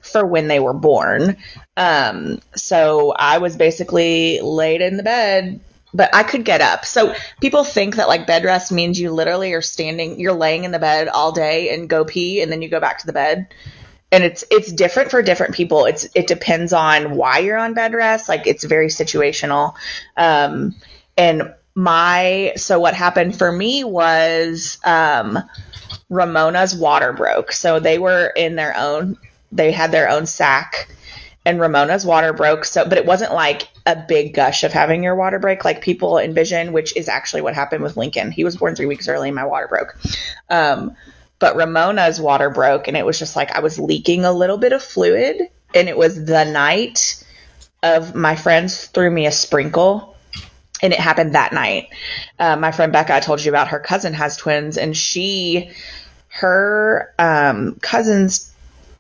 for 0.00 0.26
when 0.26 0.48
they 0.48 0.60
were 0.60 0.74
born. 0.74 1.36
Um, 1.76 2.40
so 2.54 3.12
I 3.12 3.38
was 3.38 3.56
basically 3.56 4.40
laid 4.42 4.82
in 4.82 4.96
the 4.98 5.02
bed, 5.02 5.60
but 5.94 6.14
I 6.14 6.22
could 6.22 6.44
get 6.44 6.60
up. 6.60 6.84
So 6.84 7.14
people 7.40 7.64
think 7.64 7.96
that 7.96 8.08
like 8.08 8.26
bed 8.26 8.44
rest 8.44 8.70
means 8.70 9.00
you 9.00 9.10
literally 9.12 9.54
are 9.54 9.62
standing, 9.62 10.20
you're 10.20 10.34
laying 10.34 10.64
in 10.64 10.72
the 10.72 10.78
bed 10.78 11.08
all 11.08 11.32
day 11.32 11.74
and 11.74 11.88
go 11.88 12.04
pee 12.04 12.42
and 12.42 12.52
then 12.52 12.60
you 12.60 12.68
go 12.68 12.80
back 12.80 12.98
to 12.98 13.06
the 13.06 13.12
bed 13.12 13.54
and 14.12 14.22
it's 14.22 14.44
it's 14.50 14.70
different 14.70 15.10
for 15.10 15.22
different 15.22 15.54
people. 15.54 15.86
It's 15.86 16.06
it 16.14 16.26
depends 16.26 16.72
on 16.74 17.16
why 17.16 17.38
you're 17.38 17.58
on 17.58 17.72
bed 17.72 17.94
rest. 17.94 18.28
Like 18.28 18.46
it's 18.46 18.62
very 18.62 18.88
situational. 18.88 19.74
Um, 20.16 20.76
and 21.16 21.54
my 21.74 22.52
so 22.56 22.78
what 22.78 22.94
happened 22.94 23.36
for 23.36 23.50
me 23.50 23.82
was 23.84 24.78
um, 24.84 25.38
Ramona's 26.10 26.76
water 26.76 27.14
broke. 27.14 27.52
So 27.52 27.80
they 27.80 27.98
were 27.98 28.26
in 28.26 28.54
their 28.54 28.76
own. 28.76 29.16
They 29.50 29.72
had 29.72 29.92
their 29.92 30.10
own 30.10 30.26
sack, 30.26 30.88
and 31.46 31.58
Ramona's 31.58 32.04
water 32.04 32.34
broke. 32.34 32.66
So, 32.66 32.86
but 32.86 32.98
it 32.98 33.06
wasn't 33.06 33.32
like 33.32 33.68
a 33.86 33.96
big 33.96 34.34
gush 34.34 34.62
of 34.62 34.72
having 34.72 35.02
your 35.02 35.16
water 35.16 35.38
break 35.38 35.64
like 35.64 35.80
people 35.80 36.18
envision, 36.18 36.72
which 36.72 36.94
is 36.96 37.08
actually 37.08 37.42
what 37.42 37.54
happened 37.54 37.82
with 37.82 37.96
Lincoln. 37.96 38.30
He 38.30 38.44
was 38.44 38.56
born 38.56 38.76
three 38.76 38.86
weeks 38.86 39.08
early, 39.08 39.28
and 39.28 39.34
my 39.36 39.46
water 39.46 39.68
broke. 39.68 39.98
Um, 40.50 40.94
but 41.42 41.56
Ramona's 41.56 42.20
water 42.20 42.50
broke 42.50 42.86
and 42.86 42.96
it 42.96 43.04
was 43.04 43.18
just 43.18 43.34
like 43.34 43.50
I 43.50 43.58
was 43.58 43.76
leaking 43.76 44.24
a 44.24 44.30
little 44.30 44.58
bit 44.58 44.72
of 44.72 44.80
fluid. 44.80 45.42
And 45.74 45.88
it 45.88 45.96
was 45.96 46.24
the 46.24 46.44
night 46.44 47.24
of 47.82 48.14
my 48.14 48.36
friends 48.36 48.86
threw 48.86 49.10
me 49.10 49.26
a 49.26 49.32
sprinkle. 49.32 50.16
And 50.80 50.92
it 50.92 51.00
happened 51.00 51.34
that 51.34 51.52
night. 51.52 51.88
Uh, 52.38 52.54
my 52.54 52.70
friend 52.70 52.92
Becca, 52.92 53.12
I 53.12 53.18
told 53.18 53.44
you 53.44 53.50
about 53.50 53.68
her 53.68 53.80
cousin 53.80 54.14
has 54.14 54.36
twins, 54.36 54.78
and 54.78 54.96
she, 54.96 55.70
her 56.28 57.12
um, 57.18 57.76
cousins 57.80 58.51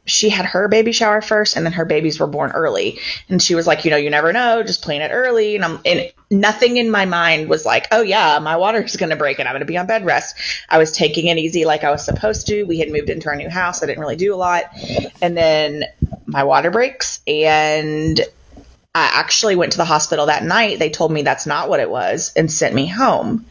she 0.04 0.28
had 0.28 0.44
her 0.44 0.66
baby 0.66 0.90
shower 0.90 1.20
first 1.20 1.56
and 1.56 1.64
then 1.64 1.72
her 1.72 1.84
babies 1.84 2.18
were 2.18 2.26
born 2.26 2.50
early. 2.52 2.98
And 3.28 3.40
she 3.40 3.54
was 3.54 3.66
like 3.66 3.84
you 3.84 3.90
know 3.90 3.96
you 3.96 4.10
never 4.10 4.32
know 4.32 4.62
just 4.62 4.82
plan 4.82 5.00
it 5.00 5.10
early. 5.12 5.54
And 5.54 5.64
i'm 5.64 5.80
and 5.84 6.12
nothing 6.30 6.76
in 6.76 6.90
my 6.90 7.04
mind 7.04 7.48
was 7.48 7.64
like 7.64 7.86
oh 7.92 8.02
yeah 8.02 8.38
my 8.40 8.56
water's 8.56 8.96
going 8.96 9.10
to 9.10 9.16
break 9.16 9.38
and 9.38 9.48
i'm 9.48 9.52
going 9.52 9.60
to 9.60 9.66
be 9.66 9.78
on 9.78 9.86
bed 9.86 10.04
rest. 10.04 10.36
I 10.68 10.78
was 10.78 10.92
taking 10.92 11.26
it 11.26 11.38
easy 11.38 11.64
like 11.64 11.84
i 11.84 11.90
was 11.90 12.04
supposed 12.04 12.48
to. 12.48 12.64
We 12.64 12.78
had 12.78 12.90
moved 12.90 13.10
into 13.10 13.28
our 13.28 13.36
new 13.36 13.50
house. 13.50 13.82
I 13.82 13.86
didn't 13.86 14.00
really 14.00 14.16
do 14.16 14.34
a 14.34 14.36
lot. 14.36 14.64
And 15.20 15.36
then 15.36 15.84
my 16.26 16.44
water 16.44 16.70
breaks 16.70 17.20
and 17.26 18.20
i 18.94 19.10
actually 19.14 19.56
went 19.56 19.72
to 19.72 19.78
the 19.78 19.84
hospital 19.84 20.26
that 20.26 20.42
night. 20.42 20.78
They 20.78 20.90
told 20.90 21.12
me 21.12 21.22
that's 21.22 21.46
not 21.46 21.68
what 21.68 21.80
it 21.80 21.90
was 21.90 22.32
and 22.34 22.50
sent 22.50 22.74
me 22.74 22.86
home. 22.86 23.46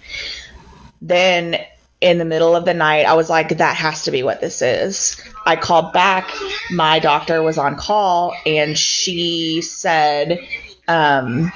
Then 1.02 1.58
in 2.02 2.18
the 2.18 2.26
middle 2.26 2.56
of 2.56 2.66
the 2.66 2.74
night, 2.74 3.06
I 3.06 3.14
was 3.14 3.30
like, 3.30 3.58
that 3.60 3.76
has 3.78 4.04
to 4.06 4.12
be 4.12 4.24
what 4.24 4.42
this 4.42 4.62
is. 4.64 5.22
I 5.46 5.56
called 5.56 5.94
back. 5.94 6.32
My 6.72 7.00
doctor 7.00 7.44
was 7.44 7.60
on 7.60 7.78
call 7.78 8.36
and 8.46 8.78
she 8.78 9.62
said, 9.62 10.40
um, 10.88 11.52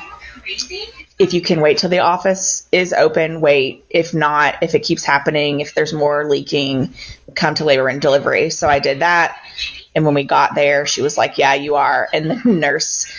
if 1.17 1.33
you 1.33 1.41
can 1.41 1.61
wait 1.61 1.79
till 1.79 1.89
the 1.89 1.99
office 1.99 2.67
is 2.71 2.93
open, 2.93 3.41
wait. 3.41 3.85
If 3.89 4.13
not, 4.13 4.61
if 4.61 4.75
it 4.75 4.81
keeps 4.81 5.03
happening, 5.03 5.61
if 5.61 5.73
there's 5.73 5.93
more 5.93 6.29
leaking, 6.29 6.93
come 7.33 7.55
to 7.55 7.65
labor 7.65 7.87
and 7.87 7.99
delivery. 7.99 8.51
So 8.51 8.69
I 8.69 8.79
did 8.79 8.99
that. 8.99 9.37
And 9.95 10.05
when 10.05 10.13
we 10.13 10.25
got 10.25 10.53
there, 10.53 10.85
she 10.85 11.01
was 11.01 11.17
like, 11.17 11.37
yeah, 11.37 11.55
you 11.55 11.75
are. 11.75 12.07
And 12.13 12.29
the 12.29 12.35
nurse, 12.45 13.11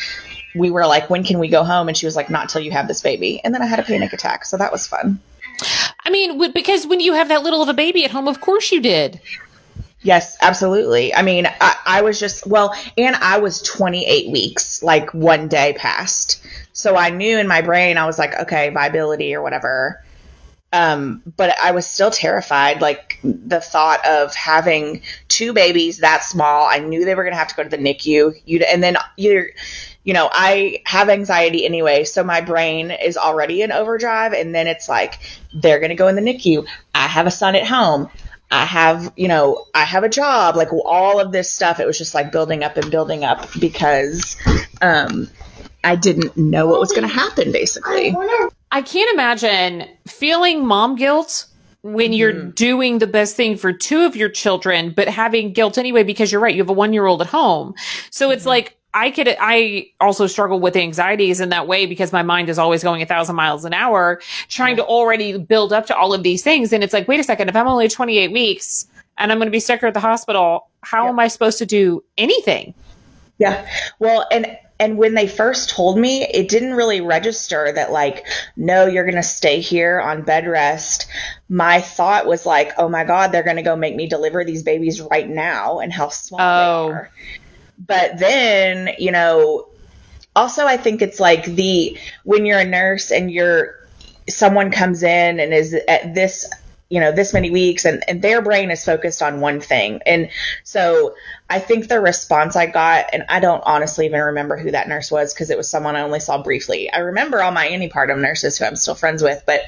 we 0.55 0.71
were 0.71 0.87
like, 0.87 1.11
when 1.11 1.25
can 1.25 1.41
we 1.41 1.49
go 1.49 1.65
home? 1.65 1.89
And 1.89 1.97
she 1.97 2.07
was 2.07 2.15
like, 2.15 2.31
not 2.31 2.51
till 2.51 2.61
you 2.61 2.71
have 2.71 2.87
this 2.87 3.01
baby. 3.01 3.41
And 3.43 3.53
then 3.53 3.63
I 3.63 3.67
had 3.67 3.81
a 3.81 3.83
panic 3.83 4.13
attack. 4.13 4.45
So 4.45 4.59
that 4.59 4.71
was 4.71 4.87
fun. 4.87 5.21
I 6.07 6.11
mean, 6.11 6.53
because 6.53 6.87
when 6.87 7.01
you 7.01 7.15
have 7.15 7.29
that 7.29 7.43
little 7.43 7.63
of 7.63 7.69
a 7.69 7.75
baby 7.75 8.05
at 8.05 8.13
home, 8.13 8.29
of 8.29 8.41
course 8.41 8.71
you 8.71 8.81
did. 8.81 9.21
Yes, 10.03 10.37
absolutely. 10.41 11.13
I 11.13 11.23
mean, 11.23 11.49
I, 11.61 11.77
I, 11.85 12.03
was 12.03 12.21
just, 12.21 12.47
well, 12.47 12.73
and 12.97 13.17
I 13.17 13.39
was 13.39 13.61
28 13.63 14.31
weeks, 14.31 14.85
like 14.85 15.13
one 15.13 15.49
day 15.49 15.75
past. 15.77 16.41
So 16.73 16.95
I 16.95 17.11
knew 17.11 17.39
in 17.39 17.49
my 17.49 17.61
brain, 17.61 17.99
I 17.99 18.07
was 18.07 18.21
like, 18.21 18.39
okay, 18.43 18.71
viability 18.71 19.35
or 19.35 19.43
whatever. 19.43 20.05
Um, 20.73 21.23
but 21.37 21.59
I 21.61 21.73
was 21.73 21.89
still 21.89 22.13
terrified. 22.13 22.81
Like 22.81 23.19
the 23.25 23.61
thought 23.61 24.07
of 24.07 24.33
having 24.33 25.03
two 25.27 25.53
babies 25.53 25.99
that 25.99 26.23
small, 26.23 26.69
I 26.71 26.79
knew 26.79 27.05
they 27.05 27.17
were 27.17 27.25
going 27.25 27.35
to 27.35 27.39
have 27.39 27.49
to 27.49 27.57
go 27.57 27.65
to 27.65 27.69
the 27.69 27.79
NICU. 27.79 28.43
You 28.45 28.61
and 28.61 28.81
then 28.81 28.97
you're, 29.17 29.49
you 30.07 30.15
know, 30.15 30.31
I 30.33 30.83
have 30.87 31.09
anxiety 31.09 31.67
anyway, 31.67 32.05
so 32.05 32.23
my 32.23 32.41
brain 32.41 32.93
is 32.93 33.17
already 33.17 33.61
in 33.61 33.73
overdrive. 33.73 34.33
And 34.33 34.55
then 34.55 34.69
it's 34.69 34.89
like, 34.89 35.19
they're 35.53 35.81
going 35.81 35.91
to 35.91 35.97
go 35.97 36.07
in 36.07 36.15
the 36.15 36.23
NICU. 36.23 36.65
I 36.95 37.09
have 37.09 37.27
a 37.27 37.31
son 37.31 37.57
at 37.57 37.67
home. 37.67 38.09
I 38.49 38.65
have, 38.65 39.13
you 39.17 39.27
know, 39.27 39.67
I 39.75 39.83
have 39.83 40.05
a 40.05 40.09
job. 40.09 40.55
Like 40.55 40.73
all 40.73 41.19
of 41.19 41.33
this 41.33 41.53
stuff, 41.53 41.81
it 41.81 41.87
was 41.89 41.99
just 41.99 42.15
like 42.15 42.31
building 42.31 42.63
up 42.63 42.77
and 42.77 42.89
building 42.89 43.25
up 43.25 43.49
because 43.59 44.37
um, 44.81 45.29
I 45.83 45.97
didn't 45.97 46.37
know 46.37 46.69
what 46.69 46.79
was 46.79 46.93
going 46.93 47.03
to 47.03 47.13
happen, 47.13 47.51
basically. 47.51 48.15
I 48.71 48.83
can't 48.83 49.13
imagine 49.13 49.89
feeling 50.07 50.65
mom 50.65 50.95
guilt 50.95 51.47
when 51.83 52.13
you're 52.13 52.33
mm. 52.33 52.55
doing 52.55 52.99
the 52.99 53.09
best 53.09 53.35
thing 53.35 53.57
for 53.57 53.73
two 53.73 54.05
of 54.05 54.15
your 54.15 54.29
children, 54.29 54.93
but 54.95 55.09
having 55.09 55.53
guilt 55.53 55.79
anyway, 55.79 56.05
because 56.05 56.31
you're 56.31 56.41
right, 56.41 56.55
you 56.55 56.63
have 56.63 56.71
a 56.71 56.73
one 56.73 56.93
year 56.93 57.07
old 57.07 57.23
at 57.23 57.27
home. 57.27 57.75
So 58.11 58.31
it's 58.31 58.43
mm-hmm. 58.43 58.51
like, 58.51 58.76
I 58.97 59.11
could, 59.11 59.37
I 59.39 59.91
also 60.01 60.27
struggle 60.27 60.59
with 60.59 60.75
anxieties 60.75 61.43
in 61.43 61.51
that 61.51 61.69
way 61.69 61.85
because 61.85 62.15
my 62.15 62.23
mind 62.23 62.49
is 62.49 62.59
always 62.59 62.83
going 62.83 63.03
a 63.03 63.07
thousand 63.07 63.37
miles 63.37 63.67
an 63.67 63.75
hour, 63.75 64.23
trying 64.49 64.79
yeah. 64.79 64.85
to 64.85 64.89
already 64.89 65.37
build 65.37 65.75
up 65.75 65.85
to 65.89 65.97
all 65.97 66.15
of 66.15 66.23
these 66.23 66.43
things. 66.43 66.73
And 66.73 66.83
it's 66.83 66.95
like, 66.95 67.07
wait 67.07 67.21
a 67.21 67.23
second, 67.23 67.51
if 67.51 67.57
I'm 67.57 67.69
only 67.69 67.89
28 67.89 68.33
weeks 68.33 68.87
and 69.19 69.31
I'm 69.31 69.37
going 69.37 69.49
to 69.49 69.53
be 69.53 69.61
stuck 69.61 69.81
here 69.81 69.89
at 69.89 69.95
the 69.95 70.01
hospital, 70.01 70.71
how 70.81 71.05
yeah. 71.05 71.11
am 71.11 71.19
I 71.19 71.29
supposed 71.29 71.59
to 71.59 71.67
do 71.67 72.03
anything? 72.17 72.73
Yeah. 73.37 73.69
Well, 73.99 74.27
and 74.31 74.57
and 74.81 74.97
when 74.97 75.13
they 75.13 75.27
first 75.27 75.71
told 75.71 75.99
me, 75.99 76.23
it 76.25 76.49
didn't 76.49 76.75
really 76.75 77.03
register 77.03 77.73
that 77.73 77.93
like, 77.93 78.27
no, 78.57 78.87
you're 78.87 79.05
going 79.05 79.17
to 79.17 79.23
stay 79.23 79.61
here 79.61 80.01
on 80.01 80.23
bed 80.23 80.47
rest. 80.47 81.07
My 81.49 81.81
thought 81.83 82.27
was 82.27 82.47
like, 82.47 82.73
oh 82.79 82.89
my 82.89 83.05
God, 83.05 83.33
they're 83.33 83.43
going 83.43 83.57
to 83.57 83.63
go 83.63 83.77
make 83.77 83.95
me 83.95 84.07
deliver 84.07 84.45
these 84.45 84.63
babies 84.63 85.01
right 85.01 85.29
now 85.29 85.81
and 85.81 85.93
how 85.93 86.09
small 86.09 86.41
oh. 86.41 86.89
they 86.89 86.95
are. 86.95 87.11
But 87.79 88.19
then, 88.19 88.91
you 88.99 89.13
know, 89.13 89.69
also 90.35 90.67
I 90.67 90.77
think 90.77 91.03
it's 91.03 91.21
like 91.21 91.45
the, 91.45 91.99
when 92.25 92.47
you're 92.47 92.59
a 92.59 92.65
nurse 92.65 93.11
and 93.11 93.31
you're, 93.31 93.75
someone 94.29 94.71
comes 94.71 95.03
in 95.03 95.41
and 95.41 95.55
is 95.55 95.75
at 95.75 96.15
this 96.15 96.51
you 96.89 97.01
know 97.01 97.11
this 97.13 97.33
many 97.33 97.51
weeks 97.51 97.85
and, 97.85 98.03
and 98.07 98.23
their 98.23 98.41
brain 98.43 98.71
is 98.71 98.85
focused 98.85 99.23
on 99.23 99.41
one 99.41 99.61
thing. 99.61 100.01
And 100.07 100.31
so 100.63 101.15
i 101.49 101.59
think 101.59 101.89
the 101.89 102.01
response 102.01 102.57
i 102.57 102.67
got 102.67 103.07
and 103.13 103.25
i 103.29 103.41
don't 103.41 103.63
honestly 103.65 104.07
even 104.07 104.21
remember 104.21 104.57
who 104.57 104.73
that 104.73 104.89
nurse 104.89 105.11
was 105.11 105.33
because 105.33 105.51
it 105.51 105.57
was 105.57 105.69
someone 105.69 105.97
i 105.97 106.03
only 106.03 106.21
saw 106.21 106.43
briefly. 106.43 106.91
I 106.91 106.99
remember 106.99 107.43
all 107.43 107.53
my 107.53 107.69
antepartum 107.69 108.21
nurses 108.21 108.59
who 108.59 108.65
i'm 108.65 108.77
still 108.77 108.95
friends 108.95 109.23
with 109.23 109.43
but 109.47 109.61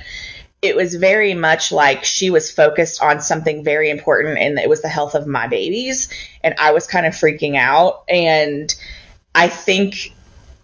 it 0.61 0.75
was 0.75 0.94
very 0.94 1.35
much 1.35 1.71
like 1.71 2.05
she 2.05 2.31
was 2.31 2.51
focused 2.51 3.03
on 3.03 3.21
something 3.21 3.62
very 3.62 3.90
important 3.90 4.38
and 4.38 4.59
it 4.59 4.68
was 4.68 4.83
the 4.83 4.88
health 4.88 5.14
of 5.14 5.27
my 5.27 5.47
babies. 5.47 6.09
And 6.42 6.55
i 6.59 6.73
was 6.73 6.87
kind 6.87 7.07
of 7.07 7.14
freaking 7.14 7.57
out. 7.57 8.05
And 8.09 8.75
i 9.35 9.49
think 9.49 10.14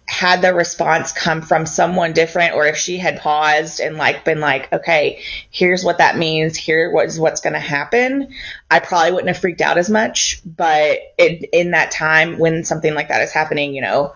had 0.07 0.41
the 0.43 0.53
response 0.53 1.11
come 1.11 1.41
from 1.41 1.65
someone 1.65 2.13
different 2.13 2.53
or 2.53 2.67
if 2.67 2.77
she 2.77 2.99
had 2.99 3.19
paused 3.19 3.79
and 3.79 3.97
like 3.97 4.23
been 4.23 4.39
like 4.39 4.71
okay 4.71 5.23
here's 5.49 5.83
what 5.83 5.97
that 5.97 6.17
means. 6.17 6.57
Here 6.57 6.91
was 6.91 7.19
what's 7.19 7.41
going 7.41 7.53
to 7.53 7.59
happen 7.59 8.33
i 8.69 8.79
probably 8.79 9.11
wouldn't 9.13 9.29
have 9.29 9.37
freaked 9.37 9.61
out 9.61 9.77
as 9.77 9.89
much. 9.89 10.41
But 10.45 10.99
it, 11.17 11.49
in 11.53 11.71
that 11.71 11.91
time 11.91 12.37
when 12.37 12.65
something 12.65 12.93
like 12.93 13.07
that 13.07 13.21
is 13.21 13.31
happening 13.31 13.73
you 13.73 13.81
know 13.81 14.13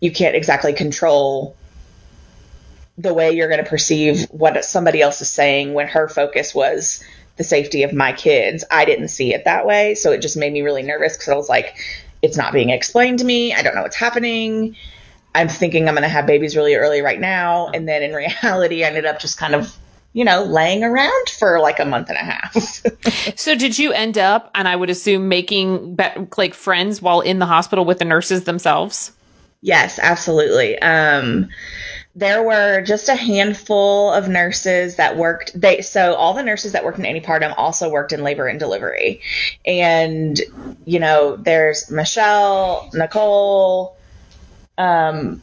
you 0.00 0.12
can't 0.12 0.36
exactly 0.36 0.74
control 0.74 1.56
the 2.98 3.14
way 3.14 3.32
you're 3.32 3.48
going 3.48 3.62
to 3.62 3.70
perceive 3.70 4.24
what 4.30 4.62
somebody 4.64 5.00
else 5.00 5.22
is 5.22 5.30
saying 5.30 5.72
when 5.72 5.88
her 5.88 6.08
focus 6.08 6.54
was 6.54 7.02
the 7.36 7.44
safety 7.44 7.82
of 7.84 7.92
my 7.92 8.12
kids 8.12 8.64
i 8.70 8.84
didn't 8.84 9.08
see 9.08 9.32
it 9.32 9.44
that 9.44 9.66
way 9.66 9.94
so 9.94 10.12
it 10.12 10.20
just 10.20 10.36
made 10.36 10.52
me 10.52 10.62
really 10.62 10.82
nervous 10.82 11.16
because 11.16 11.28
i 11.28 11.34
was 11.34 11.48
like 11.48 11.76
it's 12.20 12.36
not 12.36 12.52
being 12.52 12.70
explained 12.70 13.20
to 13.20 13.24
me 13.24 13.54
i 13.54 13.62
don't 13.62 13.74
know 13.74 13.82
what's 13.82 13.96
happening 13.96 14.76
I'm 15.34 15.48
thinking 15.48 15.88
I'm 15.88 15.94
going 15.94 16.02
to 16.02 16.08
have 16.08 16.26
babies 16.26 16.56
really 16.56 16.74
early 16.74 17.00
right 17.00 17.20
now. 17.20 17.68
And 17.68 17.88
then 17.88 18.02
in 18.02 18.12
reality, 18.42 18.84
I 18.84 18.88
ended 18.88 19.06
up 19.06 19.20
just 19.20 19.38
kind 19.38 19.54
of, 19.54 19.74
you 20.12 20.24
know, 20.24 20.42
laying 20.42 20.82
around 20.82 21.28
for 21.28 21.60
like 21.60 21.78
a 21.78 21.84
month 21.84 22.08
and 22.08 22.18
a 22.18 22.24
half. 22.24 22.54
so 23.38 23.54
did 23.54 23.78
you 23.78 23.92
end 23.92 24.18
up, 24.18 24.50
and 24.54 24.66
I 24.66 24.74
would 24.74 24.90
assume 24.90 25.28
making 25.28 25.98
like 26.36 26.54
friends 26.54 27.00
while 27.00 27.20
in 27.20 27.38
the 27.38 27.46
hospital 27.46 27.84
with 27.84 27.98
the 27.98 28.04
nurses 28.04 28.44
themselves? 28.44 29.12
Yes, 29.60 29.98
absolutely. 30.00 30.78
Um, 30.80 31.48
there 32.18 32.42
were 32.42 32.80
just 32.80 33.08
a 33.08 33.14
handful 33.14 34.12
of 34.12 34.28
nurses 34.28 34.96
that 34.96 35.16
worked. 35.16 35.58
They 35.58 35.82
so 35.82 36.14
all 36.14 36.34
the 36.34 36.42
nurses 36.42 36.72
that 36.72 36.84
worked 36.84 36.98
in 36.98 37.06
any 37.06 37.20
antepartum 37.20 37.54
also 37.56 37.88
worked 37.90 38.12
in 38.12 38.24
labor 38.24 38.48
and 38.48 38.58
delivery. 38.58 39.20
And 39.64 40.38
you 40.84 40.98
know 40.98 41.36
there's 41.36 41.90
michelle 41.90 42.90
nicole 42.92 43.96
um, 44.76 45.42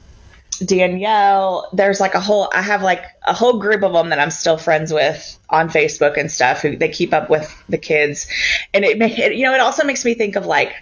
Danielle. 0.59 1.69
There's 1.73 1.99
like 1.99 2.15
a 2.15 2.19
whole, 2.19 2.49
I 2.53 2.61
have 2.61 2.83
like 2.83 3.03
a 3.25 3.33
whole 3.33 3.59
group 3.59 3.83
of 3.83 3.93
them 3.93 4.09
that 4.09 4.19
I'm 4.19 4.31
still 4.31 4.57
friends 4.57 4.91
with 4.93 5.39
on 5.49 5.69
Facebook 5.69 6.17
and 6.17 6.31
stuff 6.31 6.61
who 6.61 6.77
they 6.77 6.89
keep 6.89 7.13
up 7.13 7.29
with 7.29 7.51
the 7.69 7.77
kids. 7.77 8.27
And 8.73 8.85
it, 8.85 9.01
it, 9.01 9.35
you 9.35 9.43
know, 9.43 9.53
it 9.53 9.61
also 9.61 9.85
makes 9.85 10.05
me 10.05 10.13
think 10.13 10.35
of 10.35 10.45
like 10.45 10.73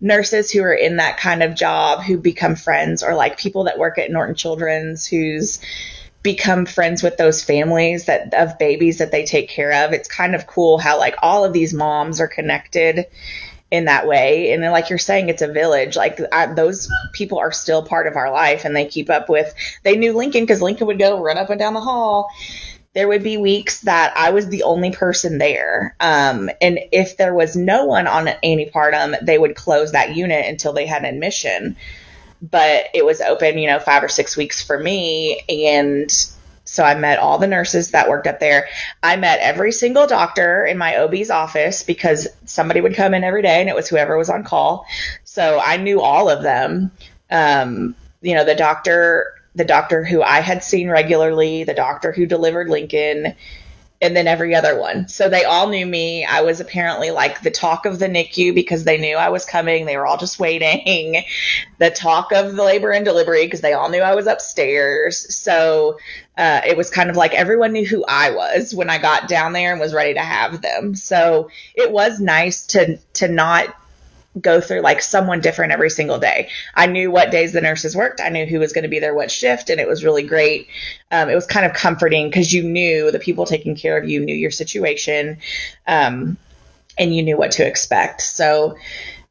nurses 0.00 0.50
who 0.50 0.62
are 0.62 0.74
in 0.74 0.96
that 0.96 1.18
kind 1.18 1.42
of 1.42 1.54
job 1.54 2.02
who 2.02 2.18
become 2.18 2.56
friends 2.56 3.02
or 3.02 3.14
like 3.14 3.38
people 3.38 3.64
that 3.64 3.78
work 3.78 3.98
at 3.98 4.10
Norton 4.10 4.34
Children's 4.34 5.06
who's, 5.06 5.60
become 6.22 6.66
friends 6.66 7.02
with 7.02 7.16
those 7.16 7.44
families 7.44 8.06
that 8.06 8.34
of 8.34 8.58
babies 8.58 8.98
that 8.98 9.12
they 9.12 9.24
take 9.24 9.48
care 9.48 9.84
of. 9.84 9.92
It's 9.92 10.08
kind 10.08 10.34
of 10.34 10.46
cool 10.46 10.76
how 10.78 10.98
like 10.98 11.14
all 11.22 11.44
of 11.44 11.52
these 11.52 11.72
moms 11.72 12.20
are 12.20 12.28
connected 12.28 13.06
in 13.70 13.84
that 13.84 14.06
way. 14.06 14.52
And 14.52 14.62
then, 14.62 14.72
like 14.72 14.88
you're 14.88 14.98
saying, 14.98 15.28
it's 15.28 15.42
a 15.42 15.52
village. 15.52 15.96
Like 15.96 16.20
I, 16.32 16.46
those 16.46 16.90
people 17.12 17.38
are 17.38 17.52
still 17.52 17.82
part 17.82 18.06
of 18.06 18.16
our 18.16 18.30
life, 18.30 18.64
and 18.64 18.74
they 18.74 18.86
keep 18.86 19.10
up 19.10 19.28
with. 19.28 19.52
They 19.82 19.96
knew 19.96 20.12
Lincoln 20.12 20.42
because 20.42 20.62
Lincoln 20.62 20.86
would 20.86 20.98
go 20.98 21.22
run 21.22 21.38
up 21.38 21.50
and 21.50 21.58
down 21.58 21.74
the 21.74 21.80
hall. 21.80 22.30
There 22.94 23.08
would 23.08 23.22
be 23.22 23.36
weeks 23.36 23.82
that 23.82 24.14
I 24.16 24.30
was 24.30 24.48
the 24.48 24.62
only 24.62 24.92
person 24.92 25.38
there, 25.38 25.94
um, 26.00 26.50
and 26.60 26.78
if 26.90 27.16
there 27.16 27.34
was 27.34 27.54
no 27.54 27.84
one 27.84 28.06
on 28.06 28.26
antepartum, 28.26 29.24
they 29.24 29.38
would 29.38 29.54
close 29.54 29.92
that 29.92 30.16
unit 30.16 30.46
until 30.46 30.72
they 30.72 30.86
had 30.86 31.04
admission. 31.04 31.76
But 32.40 32.86
it 32.94 33.04
was 33.04 33.20
open, 33.20 33.58
you 33.58 33.68
know, 33.68 33.80
five 33.80 34.02
or 34.02 34.08
six 34.08 34.36
weeks 34.36 34.62
for 34.62 34.78
me, 34.78 35.42
and 35.48 36.10
so 36.68 36.84
I 36.84 36.94
met 36.94 37.18
all 37.18 37.38
the 37.38 37.46
nurses 37.46 37.92
that 37.92 38.10
worked 38.10 38.26
up 38.26 38.40
there. 38.40 38.68
I 39.02 39.16
met 39.16 39.40
every 39.40 39.72
single 39.72 40.06
doctor 40.06 40.66
in 40.66 40.76
my 40.76 40.96
OB's 40.96 41.30
office 41.30 41.82
because 41.82 42.28
somebody 42.44 42.82
would 42.82 42.94
come 42.94 43.14
in 43.14 43.24
every 43.24 43.40
day 43.40 43.60
and 43.60 43.70
it 43.70 43.74
was 43.74 43.88
whoever 43.88 44.18
was 44.18 44.28
on 44.28 44.44
call. 44.44 44.86
So 45.24 45.58
I 45.58 45.78
knew 45.78 46.02
all 46.02 46.28
of 46.28 46.42
them. 46.42 46.90
Um, 47.30 47.94
you 48.20 48.34
know, 48.34 48.44
the 48.44 48.54
doctor, 48.54 49.34
the 49.54 49.64
doctor 49.64 50.04
who 50.04 50.22
I 50.22 50.40
had 50.40 50.62
seen 50.62 50.90
regularly, 50.90 51.64
the 51.64 51.72
doctor 51.72 52.12
who 52.12 52.26
delivered 52.26 52.68
Lincoln, 52.68 53.34
and 54.00 54.16
then 54.16 54.28
every 54.28 54.54
other 54.54 54.78
one. 54.78 55.08
So 55.08 55.28
they 55.28 55.44
all 55.44 55.68
knew 55.68 55.84
me. 55.84 56.24
I 56.24 56.42
was 56.42 56.60
apparently 56.60 57.10
like 57.10 57.42
the 57.42 57.50
talk 57.50 57.84
of 57.84 57.98
the 57.98 58.06
NICU 58.06 58.54
because 58.54 58.84
they 58.84 58.96
knew 58.96 59.16
I 59.16 59.30
was 59.30 59.44
coming. 59.44 59.86
They 59.86 59.96
were 59.96 60.06
all 60.06 60.16
just 60.16 60.38
waiting. 60.38 61.24
the 61.78 61.90
talk 61.90 62.32
of 62.32 62.54
the 62.54 62.62
labor 62.62 62.92
and 62.92 63.04
delivery 63.04 63.44
because 63.44 63.60
they 63.60 63.72
all 63.72 63.88
knew 63.88 64.00
I 64.00 64.14
was 64.14 64.28
upstairs. 64.28 65.34
So 65.34 65.98
uh, 66.36 66.60
it 66.64 66.76
was 66.76 66.90
kind 66.90 67.10
of 67.10 67.16
like 67.16 67.34
everyone 67.34 67.72
knew 67.72 67.84
who 67.84 68.04
I 68.06 68.30
was 68.30 68.72
when 68.72 68.88
I 68.88 68.98
got 68.98 69.28
down 69.28 69.52
there 69.52 69.72
and 69.72 69.80
was 69.80 69.92
ready 69.92 70.14
to 70.14 70.20
have 70.20 70.62
them. 70.62 70.94
So 70.94 71.50
it 71.74 71.90
was 71.90 72.20
nice 72.20 72.66
to 72.68 72.98
to 73.14 73.26
not 73.26 73.74
go 74.40 74.60
through 74.60 74.80
like 74.80 75.02
someone 75.02 75.40
different 75.40 75.72
every 75.72 75.90
single 75.90 76.18
day. 76.18 76.48
I 76.74 76.86
knew 76.86 77.10
what 77.10 77.30
days 77.30 77.52
the 77.52 77.60
nurses 77.60 77.96
worked. 77.96 78.20
I 78.20 78.28
knew 78.28 78.46
who 78.46 78.58
was 78.58 78.72
going 78.72 78.82
to 78.82 78.88
be 78.88 79.00
there 79.00 79.14
what 79.14 79.30
shift, 79.30 79.70
and 79.70 79.80
it 79.80 79.88
was 79.88 80.04
really 80.04 80.22
great. 80.22 80.68
Um, 81.10 81.28
it 81.28 81.34
was 81.34 81.46
kind 81.46 81.66
of 81.66 81.72
comforting 81.72 82.28
because 82.28 82.52
you 82.52 82.62
knew 82.62 83.10
the 83.10 83.18
people 83.18 83.46
taking 83.46 83.76
care 83.76 83.98
of 83.98 84.08
you 84.08 84.20
knew 84.20 84.34
your 84.34 84.50
situation, 84.50 85.38
um, 85.86 86.36
and 86.98 87.14
you 87.14 87.22
knew 87.22 87.36
what 87.36 87.52
to 87.52 87.66
expect. 87.66 88.22
So 88.22 88.76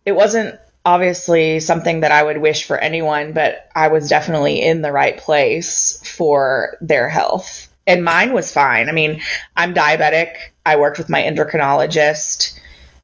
it 0.05 0.13
wasn't 0.13 0.59
obviously 0.85 1.59
something 1.59 1.99
that 1.99 2.13
I 2.13 2.23
would 2.23 2.37
wish 2.37 2.65
for 2.65 2.77
anyone, 2.77 3.33
but 3.33 3.69
I 3.75 3.89
was 3.89 4.07
definitely 4.07 4.61
in 4.61 4.81
the 4.81 4.91
right 4.91 5.17
place 5.17 6.01
for 6.05 6.77
their 6.79 7.09
health. 7.09 7.67
And 7.85 8.05
mine 8.05 8.33
was 8.33 8.51
fine. 8.53 8.87
I 8.87 8.93
mean, 8.93 9.21
I'm 9.55 9.73
diabetic. 9.73 10.35
I 10.65 10.77
worked 10.77 10.97
with 10.97 11.09
my 11.09 11.21
endocrinologist. 11.21 12.57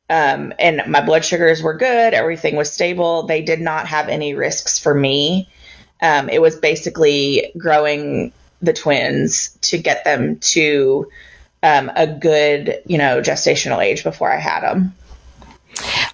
Um, 0.09 0.53
and 0.59 0.83
my 0.87 1.01
blood 1.01 1.23
sugars 1.23 1.61
were 1.61 1.73
good. 1.73 2.13
Everything 2.13 2.55
was 2.55 2.71
stable. 2.71 3.23
They 3.23 3.41
did 3.41 3.61
not 3.61 3.87
have 3.87 4.09
any 4.09 4.33
risks 4.33 4.79
for 4.79 4.93
me. 4.93 5.49
Um, 6.01 6.29
it 6.29 6.41
was 6.41 6.55
basically 6.57 7.51
growing 7.57 8.33
the 8.61 8.73
twins 8.73 9.57
to 9.61 9.77
get 9.77 10.03
them 10.03 10.37
to 10.39 11.09
um, 11.63 11.91
a 11.95 12.05
good, 12.05 12.81
you 12.85 12.97
know, 12.97 13.21
gestational 13.21 13.83
age 13.83 14.03
before 14.03 14.31
I 14.31 14.37
had 14.37 14.61
them. 14.61 14.93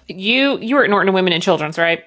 You 0.06 0.58
you 0.58 0.76
were 0.76 0.84
at 0.84 0.90
Norton 0.90 1.12
Women 1.12 1.32
and 1.32 1.42
Children's, 1.42 1.76
right? 1.76 2.04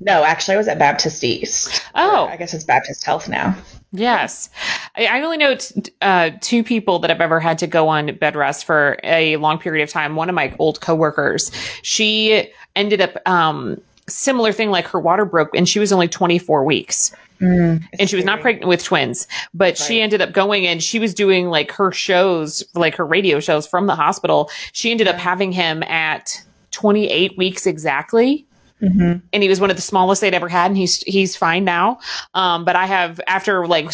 No, 0.00 0.22
actually, 0.22 0.54
I 0.54 0.58
was 0.58 0.68
at 0.68 0.78
Baptist 0.78 1.24
East. 1.24 1.82
Oh, 1.94 2.26
I 2.26 2.36
guess 2.36 2.54
it's 2.54 2.64
Baptist 2.64 3.04
Health 3.04 3.28
now. 3.28 3.56
Yes. 3.92 4.50
I 4.96 5.22
only 5.22 5.38
know 5.38 5.54
t- 5.54 5.92
uh, 6.02 6.30
two 6.40 6.62
people 6.62 6.98
that 6.98 7.10
have 7.10 7.20
ever 7.20 7.40
had 7.40 7.58
to 7.58 7.66
go 7.66 7.88
on 7.88 8.14
bed 8.16 8.36
rest 8.36 8.66
for 8.66 8.98
a 9.02 9.36
long 9.36 9.58
period 9.58 9.82
of 9.82 9.90
time. 9.90 10.14
One 10.14 10.28
of 10.28 10.34
my 10.34 10.54
old 10.58 10.80
coworkers, 10.80 11.50
she 11.82 12.50
ended 12.76 13.00
up, 13.00 13.16
um, 13.26 13.80
similar 14.08 14.52
thing 14.52 14.70
like 14.70 14.86
her 14.88 15.00
water 15.00 15.24
broke 15.24 15.54
and 15.54 15.68
she 15.68 15.78
was 15.78 15.92
only 15.92 16.08
24 16.08 16.64
weeks. 16.64 17.14
Mm, 17.40 17.84
and 18.00 18.10
she 18.10 18.16
was 18.16 18.24
not 18.24 18.40
pregnant 18.40 18.66
with 18.68 18.82
twins, 18.82 19.28
but 19.54 19.64
right. 19.64 19.78
she 19.78 20.00
ended 20.00 20.20
up 20.20 20.32
going 20.32 20.66
and 20.66 20.82
she 20.82 20.98
was 20.98 21.14
doing 21.14 21.48
like 21.48 21.70
her 21.72 21.92
shows, 21.92 22.64
like 22.74 22.96
her 22.96 23.06
radio 23.06 23.38
shows 23.38 23.66
from 23.66 23.86
the 23.86 23.94
hospital. 23.94 24.50
She 24.72 24.90
ended 24.90 25.06
up 25.06 25.16
having 25.16 25.52
him 25.52 25.84
at 25.84 26.42
28 26.72 27.38
weeks 27.38 27.66
exactly. 27.66 28.44
Mm-hmm. 28.82 29.18
And 29.32 29.42
he 29.42 29.48
was 29.48 29.60
one 29.60 29.70
of 29.70 29.76
the 29.76 29.82
smallest 29.82 30.20
they'd 30.20 30.34
ever 30.34 30.48
had, 30.48 30.70
and 30.70 30.76
he's 30.76 31.02
he's 31.02 31.36
fine 31.36 31.64
now. 31.64 31.98
Um, 32.34 32.64
but 32.64 32.76
I 32.76 32.86
have 32.86 33.20
after 33.26 33.66
like 33.66 33.90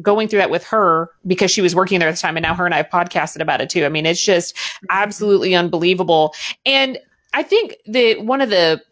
going 0.00 0.28
through 0.28 0.38
that 0.38 0.50
with 0.50 0.64
her 0.64 1.10
because 1.26 1.50
she 1.50 1.60
was 1.60 1.74
working 1.74 1.98
there 1.98 2.08
at 2.08 2.14
the 2.14 2.20
time, 2.20 2.36
and 2.36 2.44
now 2.44 2.54
her 2.54 2.64
and 2.64 2.74
I 2.74 2.78
have 2.78 2.88
podcasted 2.88 3.40
about 3.40 3.60
it 3.60 3.70
too. 3.70 3.84
I 3.84 3.88
mean, 3.88 4.06
it's 4.06 4.24
just 4.24 4.54
mm-hmm. 4.54 4.86
absolutely 4.90 5.54
unbelievable. 5.54 6.34
And 6.64 6.98
I 7.32 7.42
think 7.42 7.76
that 7.86 8.24
one 8.24 8.40
of 8.40 8.50
the 8.50 8.82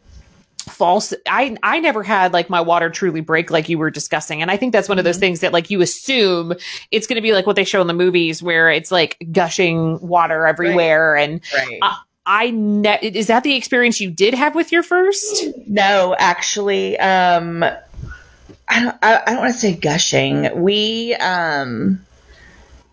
false 0.67 1.11
i 1.27 1.57
i 1.63 1.79
never 1.79 2.03
had 2.03 2.33
like 2.33 2.47
my 2.47 2.61
water 2.61 2.89
truly 2.89 3.19
break 3.19 3.49
like 3.49 3.67
you 3.67 3.79
were 3.79 3.89
discussing 3.89 4.43
and 4.43 4.51
i 4.51 4.57
think 4.57 4.71
that's 4.71 4.87
one 4.87 4.99
of 4.99 5.03
those 5.03 5.15
mm-hmm. 5.15 5.21
things 5.21 5.39
that 5.39 5.51
like 5.51 5.71
you 5.71 5.81
assume 5.81 6.53
it's 6.91 7.07
going 7.07 7.15
to 7.15 7.21
be 7.21 7.33
like 7.33 7.47
what 7.47 7.55
they 7.55 7.63
show 7.63 7.81
in 7.81 7.87
the 7.87 7.93
movies 7.93 8.43
where 8.43 8.69
it's 8.69 8.91
like 8.91 9.17
gushing 9.31 9.99
water 10.07 10.45
everywhere 10.45 11.13
right. 11.13 11.29
and 11.29 11.41
right. 11.55 11.79
I 11.81 11.99
ne- 12.27 12.99
is 13.01 13.27
that 13.27 13.43
the 13.43 13.55
experience 13.55 13.99
you 13.99 14.11
did 14.11 14.33
have 14.33 14.55
with 14.55 14.71
your 14.71 14.83
first? 14.83 15.45
No, 15.67 16.15
actually, 16.17 16.97
um, 16.99 17.63
I 17.63 18.81
don't, 18.81 18.95
I, 19.01 19.21
I 19.25 19.31
don't 19.31 19.39
want 19.39 19.53
to 19.53 19.59
say 19.59 19.75
gushing. 19.75 20.61
We 20.61 21.15
um, 21.15 22.05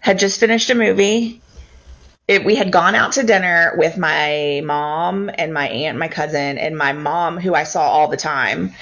had 0.01 0.19
just 0.19 0.41
finished 0.41 0.71
a 0.71 0.75
movie. 0.75 1.41
It, 2.27 2.45
we 2.45 2.57
had 2.57 2.71
gone 2.71 2.95
out 2.95 3.13
to 3.13 3.23
dinner 3.23 3.75
with 3.77 3.97
my 3.97 4.61
mom 4.65 5.31
and 5.33 5.55
my 5.55 5.69
aunt, 5.69 5.99
my 5.99 6.09
cousin, 6.09 6.59
and 6.59 6.77
my 6.77 6.93
mom, 6.93 7.39
who 7.39 7.55
I 7.55 7.63
saw 7.63 7.83
all 7.89 8.09
the 8.09 8.19
time. 8.19 8.75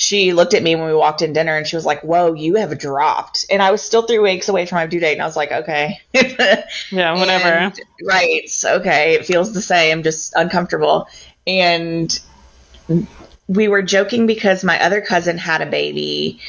She 0.00 0.32
looked 0.32 0.54
at 0.54 0.62
me 0.62 0.76
when 0.76 0.86
we 0.86 0.94
walked 0.94 1.20
in 1.20 1.34
dinner 1.34 1.54
and 1.58 1.66
she 1.66 1.76
was 1.76 1.84
like, 1.84 2.00
Whoa, 2.00 2.32
you 2.32 2.54
have 2.54 2.78
dropped. 2.78 3.44
And 3.50 3.60
I 3.60 3.70
was 3.70 3.82
still 3.82 4.00
three 4.00 4.18
weeks 4.18 4.48
away 4.48 4.64
from 4.64 4.76
my 4.76 4.86
due 4.86 4.98
date. 4.98 5.12
And 5.12 5.20
I 5.20 5.26
was 5.26 5.36
like, 5.36 5.52
Okay. 5.52 6.00
yeah, 6.90 7.18
whatever. 7.18 7.48
And, 7.48 7.80
right. 8.02 8.50
Okay. 8.64 9.12
It 9.16 9.26
feels 9.26 9.52
the 9.52 9.60
same, 9.60 10.02
just 10.02 10.32
uncomfortable. 10.34 11.06
And 11.46 12.18
we 13.46 13.68
were 13.68 13.82
joking 13.82 14.26
because 14.26 14.64
my 14.64 14.82
other 14.82 15.02
cousin 15.02 15.36
had 15.36 15.60
a 15.60 15.66
baby. 15.66 16.40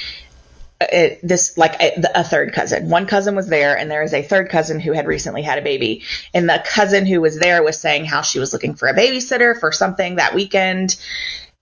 Uh, 0.80 0.86
it, 0.94 1.20
this 1.22 1.58
like 1.58 1.76
a, 1.82 2.02
a, 2.16 2.24
third 2.24 2.54
cousin. 2.54 2.90
One 2.90 3.06
cousin 3.06 3.36
was 3.36 3.50
there, 3.50 3.78
and 3.78 3.92
there 3.92 4.02
is 4.02 4.14
a 4.14 4.22
third 4.22 4.50
cousin 4.50 4.80
who 4.80 4.94
had 4.94 5.08
recently 5.08 5.42
had 5.42 5.58
a 5.58 5.62
baby. 5.62 6.04
And 6.34 6.48
the 6.48 6.64
cousin 6.66 7.06
who 7.06 7.20
was 7.20 7.38
there 7.38 7.62
was 7.64 7.78
saying 7.82 8.06
how 8.06 8.22
she 8.22 8.40
was 8.40 8.54
looking 8.54 8.76
for 8.76 8.88
a 8.88 8.94
babysitter 8.94 9.60
for 9.60 9.74
something 9.74 10.16
that 10.16 10.34
weekend. 10.34 10.96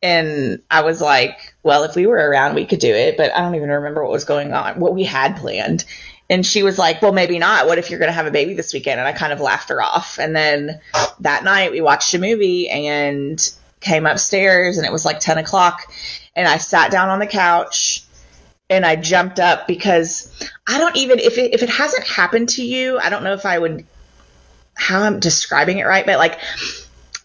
And 0.01 0.61
I 0.71 0.83
was 0.83 1.01
like, 1.01 1.53
well, 1.61 1.83
if 1.83 1.95
we 1.95 2.07
were 2.07 2.15
around, 2.15 2.55
we 2.55 2.65
could 2.65 2.79
do 2.79 2.93
it, 2.93 3.17
but 3.17 3.35
I 3.35 3.41
don't 3.41 3.55
even 3.55 3.69
remember 3.69 4.03
what 4.03 4.11
was 4.11 4.25
going 4.25 4.53
on, 4.53 4.79
what 4.79 4.93
we 4.93 5.03
had 5.03 5.37
planned. 5.37 5.83
And 6.29 6.45
she 6.45 6.63
was 6.63 6.77
like, 6.77 7.01
well, 7.01 7.11
maybe 7.11 7.39
not. 7.39 7.65
What 7.65 7.79
if 7.79 7.89
you're 7.89 7.99
going 7.99 8.09
to 8.09 8.13
have 8.13 8.27
a 8.27 8.31
baby 8.31 8.53
this 8.53 8.73
weekend? 8.73 8.99
And 8.99 9.07
I 9.07 9.13
kind 9.13 9.33
of 9.33 9.41
laughed 9.41 9.69
her 9.69 9.81
off. 9.81 10.19
And 10.19 10.35
then 10.35 10.79
that 11.21 11.43
night 11.43 11.71
we 11.71 11.81
watched 11.81 12.13
a 12.13 12.19
movie 12.19 12.69
and 12.69 13.53
came 13.79 14.05
upstairs 14.05 14.77
and 14.77 14.85
it 14.85 14.91
was 14.91 15.05
like 15.05 15.19
10 15.19 15.37
o'clock 15.37 15.91
and 16.35 16.47
I 16.47 16.57
sat 16.57 16.91
down 16.91 17.09
on 17.09 17.19
the 17.19 17.27
couch 17.27 18.03
and 18.69 18.85
I 18.85 18.95
jumped 18.95 19.39
up 19.39 19.67
because 19.67 20.49
I 20.67 20.77
don't 20.77 20.95
even, 20.97 21.19
if 21.19 21.37
it, 21.37 21.53
if 21.53 21.63
it 21.63 21.69
hasn't 21.69 22.05
happened 22.05 22.49
to 22.49 22.63
you, 22.63 22.99
I 22.99 23.09
don't 23.09 23.23
know 23.23 23.33
if 23.33 23.45
I 23.45 23.57
would, 23.57 23.85
how 24.75 25.01
I'm 25.01 25.19
describing 25.19 25.79
it 25.79 25.85
right, 25.85 26.05
but 26.05 26.17
like 26.17 26.39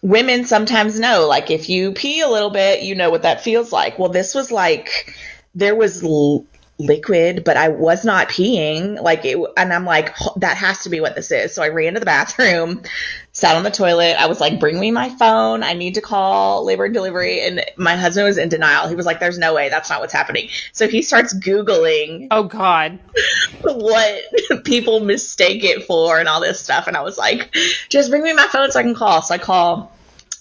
women 0.05 0.45
sometimes 0.45 0.99
know, 0.99 1.25
like 1.27 1.49
if 1.49 1.67
you 1.67 1.91
pee 1.91 2.21
a 2.21 2.29
little 2.29 2.51
bit, 2.51 2.83
you 2.83 2.93
know 2.93 3.09
what 3.09 3.23
that 3.23 3.41
feels 3.41 3.71
like. 3.71 3.97
Well, 3.97 4.09
this 4.09 4.35
was 4.35 4.51
like, 4.51 5.15
there 5.55 5.75
was 5.75 6.03
l- 6.03 6.45
liquid, 6.77 7.43
but 7.43 7.57
I 7.57 7.69
was 7.69 8.05
not 8.05 8.29
peeing. 8.29 9.01
Like 9.01 9.25
it, 9.25 9.35
and 9.57 9.73
I'm 9.73 9.83
like, 9.85 10.15
that 10.37 10.57
has 10.57 10.83
to 10.83 10.89
be 10.89 10.99
what 11.01 11.15
this 11.15 11.31
is. 11.31 11.55
So 11.55 11.63
I 11.63 11.69
ran 11.69 11.95
to 11.95 11.99
the 11.99 12.05
bathroom, 12.05 12.83
sat 13.31 13.55
on 13.55 13.63
the 13.63 13.71
toilet. 13.71 14.15
I 14.19 14.27
was 14.27 14.39
like, 14.39 14.59
bring 14.59 14.79
me 14.79 14.91
my 14.91 15.09
phone. 15.09 15.63
I 15.63 15.73
need 15.73 15.95
to 15.95 16.01
call 16.01 16.63
labor 16.65 16.85
and 16.85 16.93
delivery. 16.93 17.41
And 17.41 17.65
my 17.75 17.95
husband 17.95 18.27
was 18.27 18.37
in 18.37 18.49
denial. 18.49 18.87
He 18.87 18.95
was 18.95 19.07
like, 19.07 19.19
there's 19.19 19.39
no 19.39 19.55
way. 19.55 19.69
That's 19.69 19.89
not 19.89 20.01
what's 20.01 20.13
happening. 20.13 20.49
So 20.71 20.87
he 20.87 21.01
starts 21.01 21.33
Googling. 21.33 22.27
Oh 22.29 22.43
God. 22.43 22.99
what 23.63 24.21
people 24.65 24.99
mistake 24.99 25.63
it 25.63 25.85
for 25.85 26.19
and 26.19 26.29
all 26.29 26.41
this 26.41 26.59
stuff. 26.59 26.85
And 26.85 26.95
I 26.95 27.01
was 27.01 27.17
like, 27.17 27.55
just 27.89 28.11
bring 28.11 28.21
me 28.21 28.33
my 28.33 28.45
phone 28.45 28.69
so 28.69 28.79
I 28.79 28.83
can 28.83 28.93
call. 28.93 29.23
So 29.23 29.33
I 29.33 29.39
call. 29.39 29.94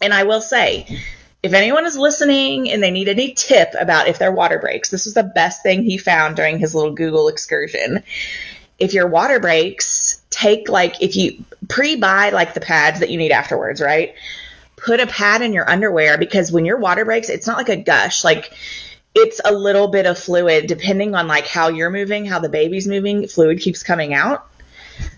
And 0.05 0.13
I 0.13 0.25
will 0.25 0.43
say, 0.43 0.87
if 1.43 1.55
anyone 1.55 1.87
is 1.87 1.97
listening 1.97 2.71
and 2.71 2.83
they 2.83 2.91
need 2.91 3.09
any 3.09 3.33
tip 3.33 3.71
about 3.79 4.07
if 4.07 4.19
their 4.19 4.33
water 4.33 4.59
breaks, 4.59 4.91
this 4.91 5.07
was 5.07 5.15
the 5.15 5.23
best 5.23 5.63
thing 5.63 5.83
he 5.83 5.97
found 5.97 6.37
during 6.37 6.59
his 6.59 6.75
little 6.75 6.93
Google 6.93 7.29
excursion. 7.29 8.03
If 8.79 8.93
your 8.93 9.09
water 9.09 9.41
breaks, 9.41 10.23
take 10.29 10.69
like 10.69 11.01
if 11.01 11.17
you 11.17 11.43
pre-buy 11.69 12.31
like 12.31 12.53
the 12.53 12.61
pads 12.61 13.01
that 13.01 13.09
you 13.09 13.17
need 13.17 13.33
afterwards, 13.33 13.81
right? 13.81 14.15
Put 14.77 15.01
a 15.01 15.07
pad 15.07 15.41
in 15.41 15.55
your 15.55 15.69
underwear 15.69 16.19
because 16.19 16.53
when 16.53 16.67
your 16.67 16.79
water 16.79 17.07
breaks, 17.07 17.31
it's 17.31 17.47
not 17.47 17.57
like 17.57 17.71
a 17.71 17.77
gush. 17.77 18.25
Like 18.25 18.53
it's 19.15 19.41
a 19.43 19.55
little 19.55 19.89
bit 19.89 20.05
of 20.05 20.19
fluid 20.19 20.67
depending 20.67 21.15
on 21.15 21.29
like 21.29 21.47
how 21.47 21.69
you're 21.69 21.91
moving, 21.91 22.27
how 22.27 22.41
the 22.41 22.51
baby's 22.51 22.87
moving, 22.87 23.27
fluid 23.27 23.61
keeps 23.61 23.83
coming 23.83 24.13
out. 24.13 24.47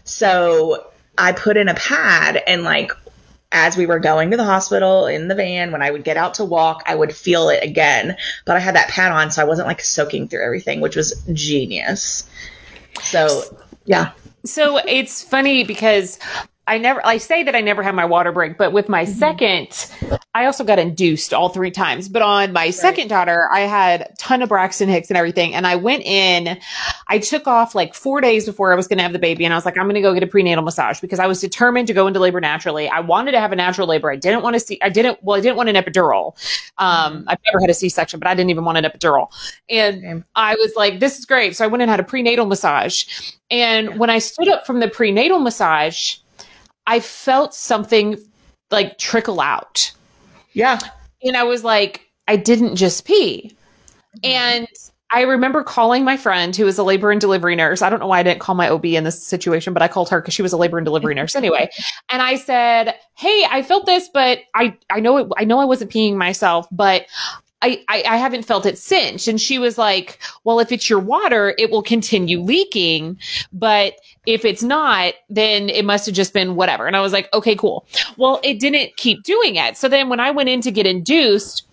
So 0.04 0.86
I 1.18 1.32
put 1.32 1.56
in 1.56 1.68
a 1.68 1.74
pad 1.74 2.40
and 2.46 2.62
like 2.62 2.92
as 3.56 3.74
we 3.74 3.86
were 3.86 3.98
going 3.98 4.30
to 4.30 4.36
the 4.36 4.44
hospital 4.44 5.06
in 5.06 5.28
the 5.28 5.34
van, 5.34 5.72
when 5.72 5.80
I 5.80 5.90
would 5.90 6.04
get 6.04 6.18
out 6.18 6.34
to 6.34 6.44
walk, 6.44 6.82
I 6.84 6.94
would 6.94 7.16
feel 7.16 7.48
it 7.48 7.64
again. 7.64 8.14
But 8.44 8.56
I 8.56 8.60
had 8.60 8.76
that 8.76 8.88
pad 8.90 9.12
on, 9.12 9.30
so 9.30 9.40
I 9.40 9.46
wasn't 9.46 9.66
like 9.66 9.80
soaking 9.80 10.28
through 10.28 10.44
everything, 10.44 10.82
which 10.82 10.94
was 10.94 11.14
genius. 11.32 12.28
So, 13.00 13.44
yeah. 13.86 14.12
So 14.44 14.76
it's 14.76 15.24
funny 15.24 15.64
because 15.64 16.18
I 16.68 16.78
never, 16.78 17.04
I 17.06 17.18
say 17.18 17.44
that 17.44 17.54
I 17.54 17.60
never 17.60 17.82
had 17.82 17.94
my 17.94 18.04
water 18.04 18.32
break, 18.32 18.58
but 18.58 18.72
with 18.72 18.88
my 18.88 19.04
mm-hmm. 19.04 19.12
second, 19.12 20.20
I 20.34 20.46
also 20.46 20.64
got 20.64 20.78
induced 20.78 21.32
all 21.32 21.48
three 21.48 21.70
times. 21.70 22.08
But 22.08 22.22
on 22.22 22.52
my 22.52 22.64
right. 22.64 22.74
second 22.74 23.08
daughter, 23.08 23.48
I 23.52 23.60
had 23.60 24.00
a 24.02 24.12
ton 24.18 24.42
of 24.42 24.48
Braxton 24.48 24.88
Hicks 24.88 25.08
and 25.08 25.16
everything. 25.16 25.54
And 25.54 25.66
I 25.66 25.76
went 25.76 26.02
in, 26.04 26.58
I 27.06 27.20
took 27.20 27.46
off 27.46 27.74
like 27.74 27.94
four 27.94 28.20
days 28.20 28.46
before 28.46 28.72
I 28.72 28.76
was 28.76 28.88
going 28.88 28.98
to 28.98 29.04
have 29.04 29.12
the 29.12 29.18
baby. 29.20 29.44
And 29.44 29.54
I 29.54 29.56
was 29.56 29.64
like, 29.64 29.78
I'm 29.78 29.84
going 29.84 29.94
to 29.94 30.00
go 30.00 30.12
get 30.12 30.24
a 30.24 30.26
prenatal 30.26 30.64
massage 30.64 31.00
because 31.00 31.20
I 31.20 31.26
was 31.26 31.40
determined 31.40 31.86
to 31.86 31.94
go 31.94 32.06
into 32.08 32.18
labor 32.18 32.40
naturally. 32.40 32.88
I 32.88 33.00
wanted 33.00 33.32
to 33.32 33.40
have 33.40 33.52
a 33.52 33.56
natural 33.56 33.86
labor. 33.86 34.10
I 34.10 34.16
didn't 34.16 34.42
want 34.42 34.54
to 34.54 34.60
see, 34.60 34.78
I 34.82 34.88
didn't, 34.88 35.22
well, 35.22 35.38
I 35.38 35.40
didn't 35.40 35.56
want 35.56 35.68
an 35.68 35.76
epidural. 35.76 36.34
Um, 36.78 37.18
mm-hmm. 37.18 37.28
I've 37.28 37.38
never 37.46 37.60
had 37.60 37.70
a 37.70 37.74
C 37.74 37.88
section, 37.88 38.18
but 38.18 38.26
I 38.26 38.34
didn't 38.34 38.50
even 38.50 38.64
want 38.64 38.76
an 38.76 38.84
epidural. 38.84 39.28
And 39.70 40.04
okay. 40.04 40.22
I 40.34 40.56
was 40.56 40.74
like, 40.76 40.98
this 40.98 41.18
is 41.18 41.26
great. 41.26 41.56
So 41.56 41.64
I 41.64 41.68
went 41.68 41.82
and 41.82 41.90
had 41.90 42.00
a 42.00 42.04
prenatal 42.04 42.46
massage. 42.46 43.32
And 43.50 43.88
yeah. 43.88 43.96
when 43.96 44.10
I 44.10 44.18
stood 44.18 44.48
up 44.48 44.66
from 44.66 44.80
the 44.80 44.88
prenatal 44.88 45.38
massage, 45.38 46.16
I 46.86 47.00
felt 47.00 47.54
something 47.54 48.18
like 48.70 48.98
trickle 48.98 49.40
out. 49.40 49.92
Yeah. 50.52 50.78
And 51.22 51.36
I 51.36 51.44
was 51.44 51.64
like, 51.64 52.08
I 52.28 52.36
didn't 52.36 52.76
just 52.76 53.04
pee. 53.04 53.56
And 54.24 54.66
I 55.10 55.22
remember 55.22 55.62
calling 55.62 56.04
my 56.04 56.16
friend 56.16 56.54
who 56.56 56.64
was 56.64 56.78
a 56.78 56.82
labor 56.82 57.12
and 57.12 57.20
delivery 57.20 57.54
nurse. 57.54 57.80
I 57.80 57.90
don't 57.90 58.00
know 58.00 58.08
why 58.08 58.18
I 58.18 58.22
didn't 58.22 58.40
call 58.40 58.54
my 58.54 58.68
OB 58.68 58.86
in 58.86 59.04
this 59.04 59.24
situation, 59.24 59.72
but 59.72 59.82
I 59.82 59.88
called 59.88 60.08
her 60.08 60.20
because 60.20 60.34
she 60.34 60.42
was 60.42 60.52
a 60.52 60.56
labor 60.56 60.78
and 60.78 60.84
delivery 60.84 61.14
nurse 61.14 61.36
anyway. 61.36 61.68
And 62.10 62.22
I 62.22 62.36
said, 62.36 62.94
Hey, 63.14 63.46
I 63.48 63.62
felt 63.62 63.86
this, 63.86 64.08
but 64.12 64.40
I, 64.54 64.76
I 64.90 65.00
know 65.00 65.18
it, 65.18 65.28
I 65.36 65.44
know 65.44 65.60
I 65.60 65.64
wasn't 65.64 65.92
peeing 65.92 66.16
myself, 66.16 66.66
but 66.72 67.06
I, 67.88 68.04
I, 68.06 68.16
haven't 68.16 68.44
felt 68.44 68.66
it 68.66 68.78
since. 68.78 69.26
And 69.26 69.40
she 69.40 69.58
was 69.58 69.76
like, 69.78 70.18
well, 70.44 70.60
if 70.60 70.70
it's 70.70 70.88
your 70.88 70.98
water, 70.98 71.54
it 71.58 71.70
will 71.70 71.82
continue 71.82 72.40
leaking. 72.40 73.18
But 73.52 73.94
if 74.26 74.44
it's 74.44 74.62
not, 74.62 75.14
then 75.28 75.68
it 75.68 75.84
must 75.84 76.06
have 76.06 76.14
just 76.14 76.32
been 76.32 76.54
whatever. 76.54 76.86
And 76.86 76.96
I 76.96 77.00
was 77.00 77.12
like, 77.12 77.28
okay, 77.34 77.56
cool. 77.56 77.86
Well, 78.16 78.40
it 78.42 78.60
didn't 78.60 78.96
keep 78.96 79.22
doing 79.22 79.56
it. 79.56 79.76
So 79.76 79.88
then 79.88 80.08
when 80.08 80.20
I 80.20 80.30
went 80.30 80.48
in 80.48 80.60
to 80.62 80.70
get 80.70 80.86
induced, 80.86 81.65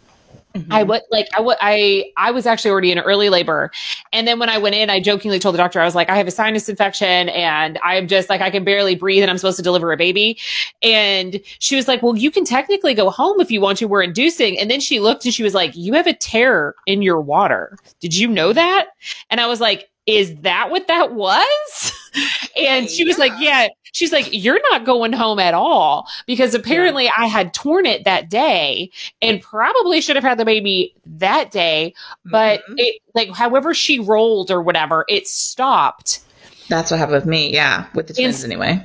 Mm-hmm. 0.56 0.72
I 0.72 0.84
was 0.84 1.02
like, 1.10 1.28
I, 1.34 1.38
w- 1.38 1.58
I, 1.60 2.12
I 2.16 2.32
was 2.32 2.46
actually 2.46 2.72
already 2.72 2.92
in 2.92 3.00
early 3.00 3.30
labor. 3.30 3.72
And 4.12 4.28
then 4.28 4.38
when 4.38 4.50
I 4.50 4.58
went 4.60 4.76
in, 4.76 4.90
I 4.90 5.00
jokingly 5.00 5.40
told 5.40 5.54
the 5.54 5.58
doctor, 5.58 5.80
I 5.80 5.86
was 5.86 5.96
like, 5.96 6.10
I 6.10 6.16
have 6.16 6.28
a 6.28 6.32
sinus 6.32 6.70
infection 6.70 7.30
and 7.30 7.80
I'm 7.84 8.08
just 8.08 8.30
like, 8.30 8.42
I 8.42 8.52
can 8.52 8.64
barely 8.64 8.96
breathe 8.96 9.24
and 9.24 9.32
I'm 9.32 9.38
supposed 9.38 9.58
to 9.58 9.64
deliver 9.64 9.92
a 9.92 9.98
baby. 9.98 10.38
And 10.84 11.42
she 11.60 11.76
was 11.76 11.88
like, 11.88 12.04
well, 12.04 12.16
you 12.16 12.30
can 12.30 12.46
technically 12.46 12.94
go 12.94 13.10
home 13.10 13.42
if 13.42 13.50
you 13.50 13.62
want 13.62 13.80
to. 13.80 13.88
We're 13.88 14.04
inducing. 14.04 14.60
And 14.60 14.70
then 14.70 14.80
she 14.80 15.00
looked 15.00 15.26
and 15.26 15.34
she 15.34 15.44
was 15.44 15.56
like, 15.56 15.76
you 15.76 15.94
have 15.94 16.08
a 16.08 16.14
tear 16.14 16.76
in 16.86 17.02
your 17.02 17.20
water. 17.20 17.78
Did 18.00 18.16
you 18.16 18.28
know 18.28 18.54
that? 18.54 18.90
And 19.32 19.42
I 19.42 19.48
was 19.48 19.60
like, 19.60 19.90
is 20.06 20.36
that 20.42 20.70
what 20.70 20.88
that 20.88 21.14
was? 21.14 21.94
and 22.58 22.90
she 22.90 23.04
was 23.04 23.18
yeah. 23.18 23.24
like, 23.24 23.34
yeah. 23.40 23.68
She's 23.94 24.12
like, 24.12 24.30
you're 24.32 24.60
not 24.72 24.86
going 24.86 25.14
home 25.14 25.38
at 25.38 25.54
all 25.54 26.08
because 26.26 26.56
apparently 26.56 27.06
yeah. 27.06 27.12
I 27.16 27.28
had 27.28 27.54
torn 27.54 27.86
it 27.86 28.06
that 28.06 28.28
day 28.28 28.90
and 29.22 29.40
probably 29.40 30.02
should 30.02 30.16
have 30.16 30.26
had 30.26 30.40
the 30.40 30.46
baby 30.46 30.96
that 31.06 31.52
day. 31.52 31.94
But 32.26 32.62
mm-hmm. 32.62 32.74
it, 32.78 33.02
like, 33.14 33.30
however 33.36 33.74
she 33.76 34.00
rolled 34.00 34.50
or 34.50 34.64
whatever, 34.64 35.06
it 35.08 35.28
stopped. 35.28 36.22
That's 36.70 36.90
what 36.90 37.00
happened 37.00 37.18
with 37.18 37.28
me. 37.28 37.54
Yeah. 37.54 37.86
With 37.94 38.08
the 38.08 38.16
twins 38.16 38.44
and, 38.44 38.52
anyway. 38.52 38.84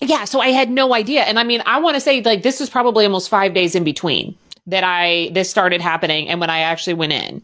Yeah. 0.00 0.24
So 0.24 0.40
I 0.40 0.48
had 0.48 0.70
no 0.70 0.94
idea. 0.94 1.22
And 1.22 1.40
I 1.40 1.44
mean, 1.44 1.62
I 1.66 1.80
want 1.80 1.96
to 1.96 2.00
say 2.00 2.22
like 2.22 2.44
this 2.44 2.60
was 2.60 2.70
probably 2.70 3.04
almost 3.04 3.28
five 3.28 3.52
days 3.52 3.74
in 3.74 3.82
between 3.82 4.36
that 4.66 4.84
I, 4.84 5.30
this 5.32 5.48
started 5.48 5.80
happening 5.80 6.28
and 6.28 6.40
when 6.40 6.50
I 6.50 6.60
actually 6.60 6.94
went 6.94 7.12
in. 7.12 7.42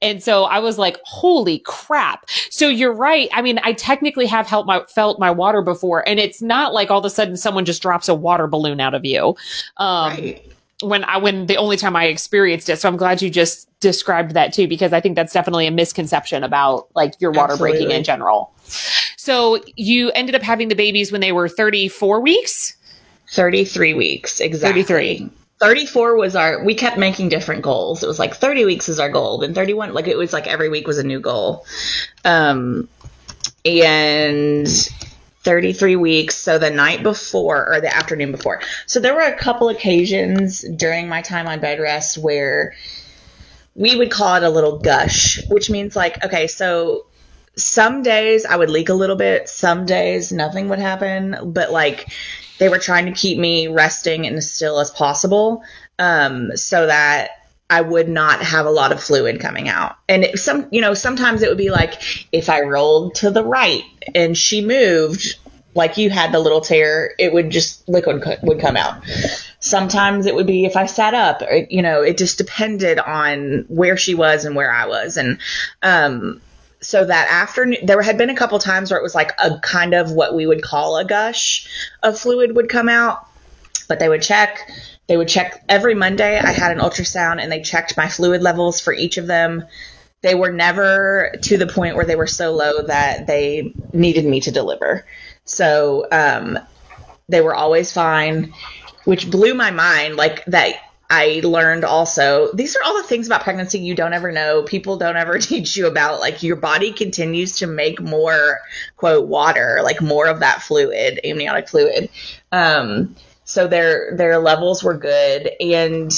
And 0.00 0.22
so 0.22 0.44
I 0.44 0.58
was 0.58 0.78
like, 0.78 0.98
holy 1.04 1.58
crap. 1.60 2.28
So 2.50 2.68
you're 2.68 2.92
right. 2.92 3.28
I 3.32 3.42
mean, 3.42 3.60
I 3.62 3.72
technically 3.72 4.26
have 4.26 4.46
helped 4.46 4.66
my, 4.66 4.82
felt 4.88 5.18
my 5.18 5.30
water 5.30 5.62
before 5.62 6.06
and 6.08 6.18
it's 6.18 6.42
not 6.42 6.72
like 6.72 6.90
all 6.90 6.98
of 6.98 7.04
a 7.04 7.10
sudden 7.10 7.36
someone 7.36 7.64
just 7.64 7.82
drops 7.82 8.08
a 8.08 8.14
water 8.14 8.46
balloon 8.46 8.80
out 8.80 8.94
of 8.94 9.04
you. 9.04 9.36
Um, 9.76 10.12
right. 10.12 10.50
When 10.82 11.04
I, 11.04 11.18
when 11.18 11.46
the 11.46 11.56
only 11.56 11.76
time 11.76 11.94
I 11.94 12.06
experienced 12.06 12.68
it. 12.68 12.78
So 12.80 12.88
I'm 12.88 12.96
glad 12.96 13.22
you 13.22 13.30
just 13.30 13.68
described 13.80 14.32
that 14.32 14.52
too, 14.52 14.66
because 14.66 14.92
I 14.92 15.00
think 15.00 15.14
that's 15.14 15.32
definitely 15.32 15.66
a 15.66 15.70
misconception 15.70 16.42
about 16.42 16.88
like 16.96 17.14
your 17.20 17.30
water 17.30 17.52
Absolutely. 17.52 17.78
breaking 17.78 17.96
in 17.96 18.04
general. 18.04 18.52
So 19.16 19.60
you 19.76 20.10
ended 20.10 20.34
up 20.34 20.42
having 20.42 20.68
the 20.68 20.74
babies 20.74 21.12
when 21.12 21.20
they 21.20 21.32
were 21.32 21.48
34 21.48 22.20
weeks? 22.20 22.76
33 23.30 23.94
weeks, 23.94 24.40
exactly. 24.40 24.82
33. 24.82 25.30
34 25.64 26.16
was 26.16 26.36
our 26.36 26.62
we 26.64 26.74
kept 26.74 26.98
making 26.98 27.28
different 27.28 27.62
goals. 27.62 28.02
It 28.02 28.06
was 28.06 28.18
like 28.18 28.34
30 28.34 28.64
weeks 28.64 28.88
is 28.88 29.00
our 29.00 29.08
goal 29.08 29.38
then 29.38 29.54
31 29.54 29.94
like 29.94 30.08
it 30.08 30.18
was 30.18 30.32
like 30.32 30.46
every 30.46 30.68
week 30.68 30.86
was 30.86 30.98
a 30.98 31.04
new 31.04 31.20
goal. 31.20 31.66
Um 32.24 32.88
and 33.64 34.68
33 35.44 35.96
weeks 35.96 36.36
so 36.36 36.58
the 36.58 36.70
night 36.70 37.02
before 37.02 37.72
or 37.72 37.80
the 37.80 37.94
afternoon 37.94 38.32
before. 38.32 38.60
So 38.86 39.00
there 39.00 39.14
were 39.14 39.22
a 39.22 39.36
couple 39.36 39.68
occasions 39.68 40.60
during 40.62 41.08
my 41.08 41.22
time 41.22 41.46
on 41.46 41.60
bed 41.60 41.80
rest 41.80 42.18
where 42.18 42.74
we 43.74 43.96
would 43.96 44.10
call 44.10 44.36
it 44.36 44.42
a 44.42 44.50
little 44.50 44.78
gush, 44.78 45.40
which 45.48 45.68
means 45.68 45.96
like, 45.96 46.24
okay, 46.24 46.46
so 46.46 47.06
some 47.56 48.02
days 48.02 48.44
I 48.44 48.56
would 48.56 48.70
leak 48.70 48.88
a 48.88 48.94
little 48.94 49.16
bit, 49.16 49.48
some 49.48 49.86
days 49.86 50.32
nothing 50.32 50.68
would 50.68 50.78
happen, 50.78 51.52
but 51.52 51.70
like 51.70 52.08
they 52.58 52.68
were 52.68 52.78
trying 52.78 53.06
to 53.06 53.12
keep 53.12 53.38
me 53.38 53.68
resting 53.68 54.26
and 54.26 54.36
as 54.36 54.52
still 54.52 54.80
as 54.80 54.90
possible 54.90 55.62
um, 55.98 56.56
so 56.56 56.86
that 56.86 57.30
I 57.70 57.80
would 57.80 58.08
not 58.08 58.42
have 58.42 58.66
a 58.66 58.70
lot 58.70 58.92
of 58.92 59.02
fluid 59.02 59.40
coming 59.40 59.68
out. 59.68 59.96
And 60.08 60.24
it, 60.24 60.38
some, 60.38 60.68
you 60.70 60.80
know, 60.80 60.94
sometimes 60.94 61.42
it 61.42 61.48
would 61.48 61.58
be 61.58 61.70
like 61.70 62.00
if 62.30 62.48
I 62.48 62.60
rolled 62.60 63.16
to 63.16 63.30
the 63.30 63.44
right 63.44 63.82
and 64.14 64.36
she 64.36 64.64
moved, 64.64 65.36
like 65.74 65.96
you 65.96 66.10
had 66.10 66.30
the 66.30 66.38
little 66.38 66.60
tear, 66.60 67.14
it 67.18 67.32
would 67.32 67.50
just 67.50 67.88
liquid 67.88 68.22
would 68.42 68.60
come 68.60 68.76
out. 68.76 69.02
Sometimes 69.58 70.26
it 70.26 70.34
would 70.34 70.46
be 70.46 70.66
if 70.66 70.76
I 70.76 70.86
sat 70.86 71.14
up, 71.14 71.42
or, 71.42 71.66
you 71.68 71.82
know, 71.82 72.02
it 72.02 72.18
just 72.18 72.38
depended 72.38 72.98
on 72.98 73.64
where 73.68 73.96
she 73.96 74.14
was 74.14 74.44
and 74.44 74.54
where 74.54 74.70
I 74.70 74.86
was. 74.86 75.16
And, 75.16 75.38
um, 75.82 76.40
so 76.84 77.04
that 77.04 77.28
afternoon, 77.30 77.86
there 77.86 78.02
had 78.02 78.18
been 78.18 78.28
a 78.28 78.36
couple 78.36 78.58
times 78.58 78.90
where 78.90 79.00
it 79.00 79.02
was 79.02 79.14
like 79.14 79.32
a 79.42 79.58
kind 79.58 79.94
of 79.94 80.12
what 80.12 80.34
we 80.34 80.46
would 80.46 80.62
call 80.62 80.98
a 80.98 81.04
gush 81.04 81.66
of 82.02 82.18
fluid 82.18 82.54
would 82.54 82.68
come 82.68 82.90
out, 82.90 83.26
but 83.88 83.98
they 83.98 84.08
would 84.08 84.20
check. 84.20 84.70
They 85.06 85.16
would 85.16 85.28
check 85.28 85.64
every 85.68 85.94
Monday. 85.94 86.38
I 86.38 86.52
had 86.52 86.72
an 86.72 86.78
ultrasound 86.78 87.42
and 87.42 87.50
they 87.50 87.62
checked 87.62 87.96
my 87.96 88.08
fluid 88.08 88.42
levels 88.42 88.80
for 88.80 88.92
each 88.92 89.16
of 89.16 89.26
them. 89.26 89.64
They 90.20 90.34
were 90.34 90.52
never 90.52 91.32
to 91.42 91.56
the 91.56 91.66
point 91.66 91.96
where 91.96 92.06
they 92.06 92.16
were 92.16 92.26
so 92.26 92.52
low 92.52 92.82
that 92.82 93.26
they 93.26 93.74
needed 93.92 94.26
me 94.26 94.40
to 94.40 94.50
deliver. 94.50 95.06
So 95.44 96.06
um, 96.12 96.58
they 97.28 97.40
were 97.40 97.54
always 97.54 97.92
fine, 97.92 98.52
which 99.04 99.30
blew 99.30 99.54
my 99.54 99.70
mind. 99.70 100.16
Like 100.16 100.44
that 100.46 100.76
I 101.10 101.40
learned 101.44 101.84
also 101.84 102.50
these 102.52 102.76
are 102.76 102.82
all 102.82 102.96
the 102.96 103.06
things 103.06 103.26
about 103.26 103.42
pregnancy 103.42 103.78
you 103.78 103.94
don't 103.94 104.14
ever 104.14 104.32
know. 104.32 104.62
People 104.62 104.96
don't 104.96 105.16
ever 105.16 105.38
teach 105.40 105.76
you 105.76 105.86
about 105.86 106.20
like 106.20 106.42
your 106.42 106.56
body 106.56 106.92
continues 106.92 107.58
to 107.58 107.66
make 107.66 108.00
more 108.00 108.60
quote 108.96 109.28
water, 109.28 109.80
like 109.82 110.00
more 110.00 110.26
of 110.26 110.40
that 110.40 110.62
fluid, 110.62 111.20
amniotic 111.24 111.68
fluid. 111.68 112.08
Um, 112.52 113.14
so 113.44 113.68
their 113.68 114.16
their 114.16 114.38
levels 114.38 114.82
were 114.82 114.96
good 114.96 115.50
and 115.60 116.10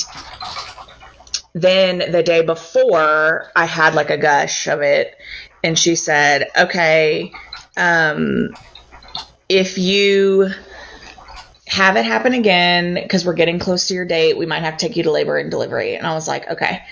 then 1.55 2.13
the 2.13 2.23
day 2.23 2.43
before 2.45 3.51
I 3.57 3.65
had 3.65 3.95
like 3.95 4.11
a 4.11 4.19
gush 4.19 4.67
of 4.69 4.83
it 4.83 5.17
and 5.65 5.79
she 5.79 5.97
said, 5.97 6.49
"Okay, 6.57 7.33
um, 7.77 8.51
if 9.49 9.79
you 9.79 10.51
have 11.67 11.97
it 11.97 12.05
happen 12.05 12.33
again 12.33 12.95
because 12.95 13.25
we're 13.25 13.35
getting 13.35 13.59
close 13.59 13.89
to 13.89 13.95
your 13.95 14.05
date. 14.05 14.39
We 14.39 14.47
might 14.47 14.63
have 14.63 14.77
to 14.77 14.87
take 14.87 14.97
you 14.97 15.03
to 15.05 15.11
labor 15.11 15.37
and 15.37 15.51
delivery. 15.51 15.97
And 15.97 16.07
I 16.07 16.15
was 16.15 16.29
like, 16.29 16.49
okay. 16.49 16.83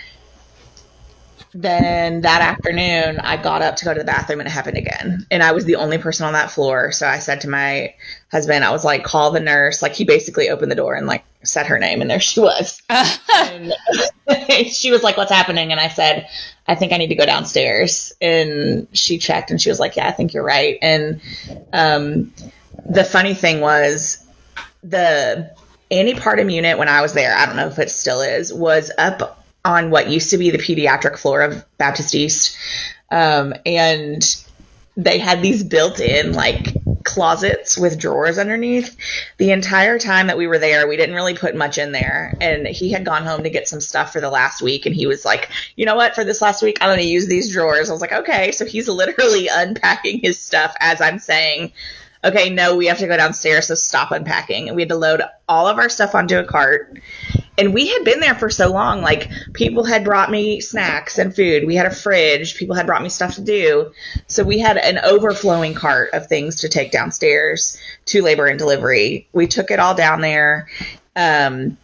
Then 1.57 2.22
that 2.22 2.41
afternoon, 2.41 3.20
I 3.20 3.37
got 3.37 3.62
up 3.62 3.77
to 3.77 3.85
go 3.85 3.95
to 3.95 4.01
the 4.01 4.05
bathroom 4.05 4.41
and 4.41 4.49
it 4.49 4.51
happened 4.51 4.77
again. 4.77 5.25
And 5.31 5.41
I 5.41 5.53
was 5.53 5.64
the 5.64 5.77
only 5.77 5.99
person 5.99 6.27
on 6.27 6.33
that 6.33 6.51
floor. 6.51 6.91
So 6.91 7.07
I 7.07 7.20
said 7.20 7.43
to 7.43 7.49
my 7.49 7.95
husband, 8.33 8.64
I 8.64 8.72
was 8.72 8.85
like, 8.85 9.05
call 9.05 9.31
the 9.31 9.39
nurse. 9.39 9.81
Like, 9.81 9.95
he 9.95 10.05
basically 10.05 10.51
opened 10.51 10.72
the 10.72 10.77
door 10.77 10.97
and 10.97 11.07
like 11.07 11.25
said 11.45 11.66
her 11.66 11.79
name, 11.79 12.01
and 12.01 12.11
there 12.11 12.18
she 12.18 12.41
was. 12.41 12.83
and 12.89 13.72
she 14.66 14.91
was 14.91 15.05
like, 15.05 15.16
what's 15.16 15.31
happening? 15.31 15.70
And 15.70 15.81
I 15.81 15.89
said, 15.89 16.29
I 16.66 16.75
think 16.75 16.93
I 16.93 16.97
need 16.97 17.09
to 17.09 17.14
go 17.14 17.27
downstairs. 17.27 18.12
And 18.20 18.89
she 18.93 19.18
checked 19.18 19.53
and 19.53 19.62
she 19.62 19.68
was 19.68 19.79
like, 19.79 19.95
yeah, 19.95 20.09
I 20.09 20.11
think 20.12 20.35
you're 20.35 20.43
right. 20.43 20.77
And 20.83 21.20
um, 21.72 22.33
the 22.85 23.05
funny 23.05 23.35
thing 23.35 23.61
was, 23.61 24.24
the 24.85 25.55
antepartum 25.91 26.53
unit 26.53 26.78
when 26.78 26.89
I 26.89 27.01
was 27.01 27.14
there, 27.14 27.37
I 27.37 27.47
don't 27.47 27.57
know 27.57 27.68
if 27.68 27.78
it 27.78 27.91
still 27.91 28.20
is, 28.20 28.53
was 28.53 28.91
up 28.97 29.45
on 29.64 29.91
what 29.91 30.09
used 30.09 30.30
to 30.30 30.39
be 30.39 30.51
the 30.51 30.59
pediatric 30.59 31.18
floor 31.18 31.41
of 31.41 31.64
Baptist 31.78 32.14
East. 32.14 32.57
Um, 33.11 33.55
and 33.64 34.22
they 34.97 35.18
had 35.18 35.43
these 35.43 35.64
built 35.64 36.01
in 36.01 36.32
like 36.32 36.76
closets 37.05 37.78
with 37.78 37.99
drawers 37.99 38.39
underneath. 38.39 38.97
The 39.39 39.53
entire 39.53 39.99
time 39.99 40.28
that 40.28 40.39
we 40.39 40.47
were 40.47 40.59
there, 40.59 40.87
we 40.87 40.97
didn't 40.97 41.14
really 41.14 41.35
put 41.35 41.55
much 41.55 41.78
in 41.78 41.93
there. 41.93 42.37
And 42.41 42.66
he 42.66 42.93
had 42.93 43.05
gone 43.05 43.24
home 43.24 43.43
to 43.43 43.51
get 43.51 43.68
some 43.68 43.80
stuff 43.80 44.12
for 44.12 44.20
the 44.20 44.30
last 44.30 44.62
week. 44.62 44.87
And 44.87 44.95
he 44.95 45.07
was 45.07 45.24
like, 45.24 45.51
you 45.76 45.87
know 45.87 45.97
what, 45.97 46.14
for 46.14 46.24
this 46.24 46.43
last 46.43 46.62
week, 46.62 46.78
I'm 46.80 46.89
going 46.89 46.99
to 46.99 47.05
use 47.05 47.26
these 47.26 47.53
drawers. 47.53 47.89
I 47.89 47.93
was 47.93 48.01
like, 48.01 48.12
okay. 48.12 48.53
So 48.53 48.64
he's 48.64 48.89
literally 49.05 49.49
unpacking 49.51 50.20
his 50.20 50.39
stuff 50.39 50.74
as 50.80 51.01
I'm 51.01 51.18
saying, 51.18 51.72
okay, 52.25 52.51
no, 52.51 52.77
we 52.77 52.87
have 52.87 52.99
to 52.99 53.07
go 53.07 53.16
downstairs, 53.16 53.66
so 53.66 53.75
stop 53.75 54.11
unpacking. 54.11 54.68
And 54.68 54.77
we 54.77 54.83
had 54.83 54.89
to 54.89 54.97
load 54.97 55.22
all 55.49 55.66
of 55.66 55.79
our 55.79 55.89
stuff 55.89 56.14
onto 56.14 56.39
a 56.39 56.45
cart. 56.45 56.99
And 57.57 57.72
we 57.72 57.89
had 57.89 58.05
been 58.05 58.20
there 58.20 58.35
for 58.35 58.51
so 58.51 58.72
long. 58.72 59.03
Like, 59.03 59.31
people 59.53 59.85
had 59.85 60.05
brought 60.05 60.31
me 60.31 60.61
snacks 60.61 61.18
and 61.18 61.35
food. 61.35 61.66
We 61.66 61.77
had 61.77 61.87
a 61.87 61.95
fridge. 61.95 62.57
People 62.57 62.75
had 62.75 62.87
brought 62.87 63.03
me 63.03 63.09
stuff 63.09 63.37
to 63.37 63.43
do. 63.43 63.93
So 64.27 64.43
we 64.43 64.59
had 64.59 64.77
an 64.77 64.99
overflowing 64.99 65.75
cart 65.75 66.11
of 66.14 66.27
things 66.27 66.61
to 66.62 66.68
take 66.68 66.91
downstairs 66.91 67.79
to 68.07 68.22
labor 68.22 68.47
and 68.47 68.59
delivery. 68.59 69.29
We 69.33 69.47
took 69.47 69.70
it 69.70 69.79
all 69.79 69.95
down 69.95 70.20
there. 70.20 70.68
Um, 71.14 71.77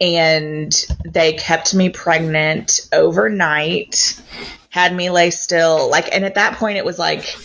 and 0.00 0.72
they 1.04 1.34
kept 1.34 1.74
me 1.74 1.88
pregnant 1.88 2.88
overnight, 2.92 4.20
had 4.68 4.94
me 4.94 5.10
lay 5.10 5.30
still. 5.30 5.88
Like, 5.90 6.14
and 6.14 6.24
at 6.24 6.34
that 6.34 6.58
point, 6.58 6.76
it 6.76 6.84
was 6.84 6.98
like, 6.98 7.36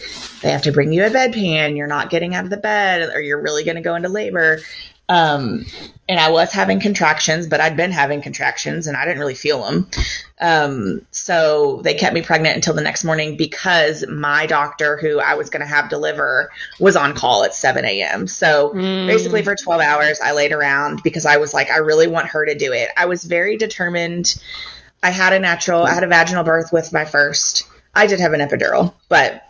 they 0.42 0.52
have 0.52 0.64
to 0.64 0.72
bring 0.72 0.92
you 0.92 1.06
a 1.06 1.10
bedpan. 1.10 1.78
You're 1.78 1.88
not 1.88 2.10
getting 2.10 2.36
out 2.36 2.44
of 2.44 2.50
the 2.50 2.58
bed, 2.58 3.10
or 3.14 3.22
you're 3.22 3.42
really 3.42 3.64
going 3.64 3.76
to 3.76 3.82
go 3.82 3.96
into 3.96 4.10
labor. 4.10 4.60
Um, 5.10 5.66
and 6.10 6.20
I 6.20 6.32
was 6.32 6.52
having 6.52 6.80
contractions, 6.80 7.48
but 7.48 7.62
I'd 7.62 7.78
been 7.78 7.92
having 7.92 8.22
contractions 8.22 8.88
and 8.88 8.98
I 8.98 9.06
didn't 9.06 9.20
really 9.20 9.36
feel 9.36 9.64
them. 9.64 9.90
Um, 10.40 11.06
so 11.12 11.82
they 11.82 11.94
kept 11.94 12.14
me 12.14 12.22
pregnant 12.22 12.56
until 12.56 12.74
the 12.74 12.82
next 12.82 13.04
morning 13.04 13.38
because 13.38 14.06
my 14.08 14.46
doctor, 14.48 14.98
who 14.98 15.20
I 15.20 15.36
was 15.36 15.50
going 15.50 15.62
to 15.62 15.68
have 15.68 15.90
deliver, 15.90 16.52
was 16.80 16.96
on 16.96 17.14
call 17.14 17.46
at 17.46 17.54
7 17.54 17.86
a.m. 17.86 18.28
So 18.28 18.72
mm. 18.74 19.08
basically, 19.08 19.44
for 19.44 19.56
12 19.56 19.82
hours, 19.82 20.20
I 20.20 20.34
laid 20.34 20.52
around 20.52 21.04
because 21.04 21.26
I 21.26 21.38
was 21.38 21.54
like, 21.54 21.72
I 21.72 21.78
really 21.78 22.08
want 22.08 22.28
her 22.28 22.46
to 22.46 22.56
do 22.56 22.74
it. 22.74 22.90
I 22.98 23.06
was 23.06 23.24
very 23.24 23.56
determined. 23.58 24.42
I 25.02 25.12
had 25.12 25.32
a 25.32 25.40
natural, 25.40 25.84
I 25.84 25.94
had 25.94 26.04
a 26.04 26.08
vaginal 26.08 26.44
birth 26.44 26.74
with 26.74 26.92
my 26.92 27.06
first. 27.06 27.68
I 27.96 28.08
did 28.08 28.20
have 28.20 28.34
an 28.34 28.42
epidural, 28.42 28.94
but 29.10 29.47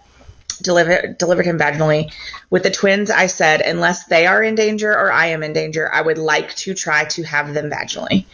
delivered 0.68 1.18
delivered 1.18 1.46
him 1.46 1.58
vaginally. 1.58 2.14
With 2.52 2.64
the 2.64 2.70
twins, 2.70 3.10
I 3.10 3.26
said, 3.28 3.62
unless 3.62 4.06
they 4.06 4.28
are 4.28 4.44
in 4.44 4.54
danger 4.54 4.92
or 4.92 5.12
I 5.12 5.28
am 5.28 5.42
in 5.42 5.54
danger, 5.54 5.92
I 5.92 6.02
would 6.02 6.20
like 6.20 6.54
to 6.58 6.76
try 6.76 7.06
to 7.06 7.24
have 7.24 7.54
them 7.54 7.72
vaginally. 7.72 8.26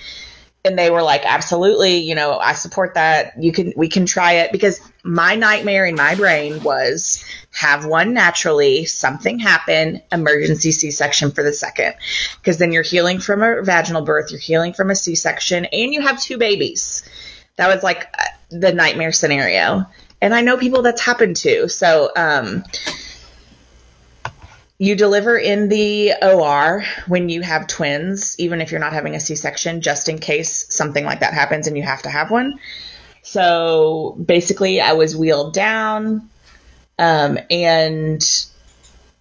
And 0.66 0.80
they 0.80 0.90
were 0.90 1.04
like, 1.04 1.26
absolutely, 1.26 1.98
you 1.98 2.16
know, 2.16 2.38
I 2.38 2.54
support 2.54 2.94
that. 2.94 3.34
You 3.38 3.52
can, 3.52 3.74
we 3.76 3.90
can 3.90 4.06
try 4.06 4.34
it 4.44 4.54
because 4.54 4.80
my 5.04 5.36
nightmare 5.36 5.86
in 5.86 5.96
my 5.96 6.16
brain 6.16 6.64
was 6.64 7.26
have 7.52 7.86
one 7.86 8.14
naturally, 8.14 8.86
something 8.86 9.40
happen, 9.40 10.02
emergency 10.10 10.72
C-section 10.72 11.32
for 11.32 11.44
the 11.44 11.52
second. 11.52 11.96
Because 12.40 12.58
then 12.60 12.72
you're 12.72 12.82
healing 12.82 13.20
from 13.20 13.44
a 13.44 13.62
vaginal 13.62 14.04
birth, 14.04 14.32
you're 14.32 14.40
healing 14.40 14.72
from 14.72 14.90
a 14.90 14.96
C-section, 14.96 15.66
and 15.66 15.94
you 15.94 16.02
have 16.02 16.22
two 16.22 16.38
babies. 16.38 17.04
That 17.58 17.68
was 17.74 17.84
like 17.84 18.08
uh, 18.18 18.24
the 18.50 18.72
nightmare 18.72 19.12
scenario 19.12 19.86
and 20.24 20.34
I 20.34 20.39
know 20.39 20.55
people 20.55 20.84
that's 20.84 21.01
happened 21.01 21.36
to. 21.38 21.67
So, 21.67 22.09
um, 22.15 22.63
you 24.78 24.95
deliver 24.95 25.38
in 25.38 25.67
the 25.67 26.13
OR 26.21 26.86
when 27.07 27.28
you 27.28 27.41
have 27.41 27.67
twins, 27.67 28.36
even 28.39 28.61
if 28.61 28.71
you're 28.71 28.80
not 28.80 28.93
having 28.93 29.15
a 29.15 29.19
C 29.19 29.36
section, 29.36 29.82
just 29.82 30.07
in 30.07 30.19
case 30.19 30.65
something 30.74 31.03
like 31.03 31.19
that 31.19 31.34
happens 31.34 31.67
and 31.67 31.76
you 31.76 31.84
have 31.84 32.03
to 32.03 32.09
have 32.09 32.32
one. 32.32 32.57
So 33.21 34.17
basically, 34.26 34.80
I 34.80 34.93
was 34.93 35.15
wheeled 35.15 35.53
down 35.53 36.30
um, 36.97 37.38
and 37.49 38.24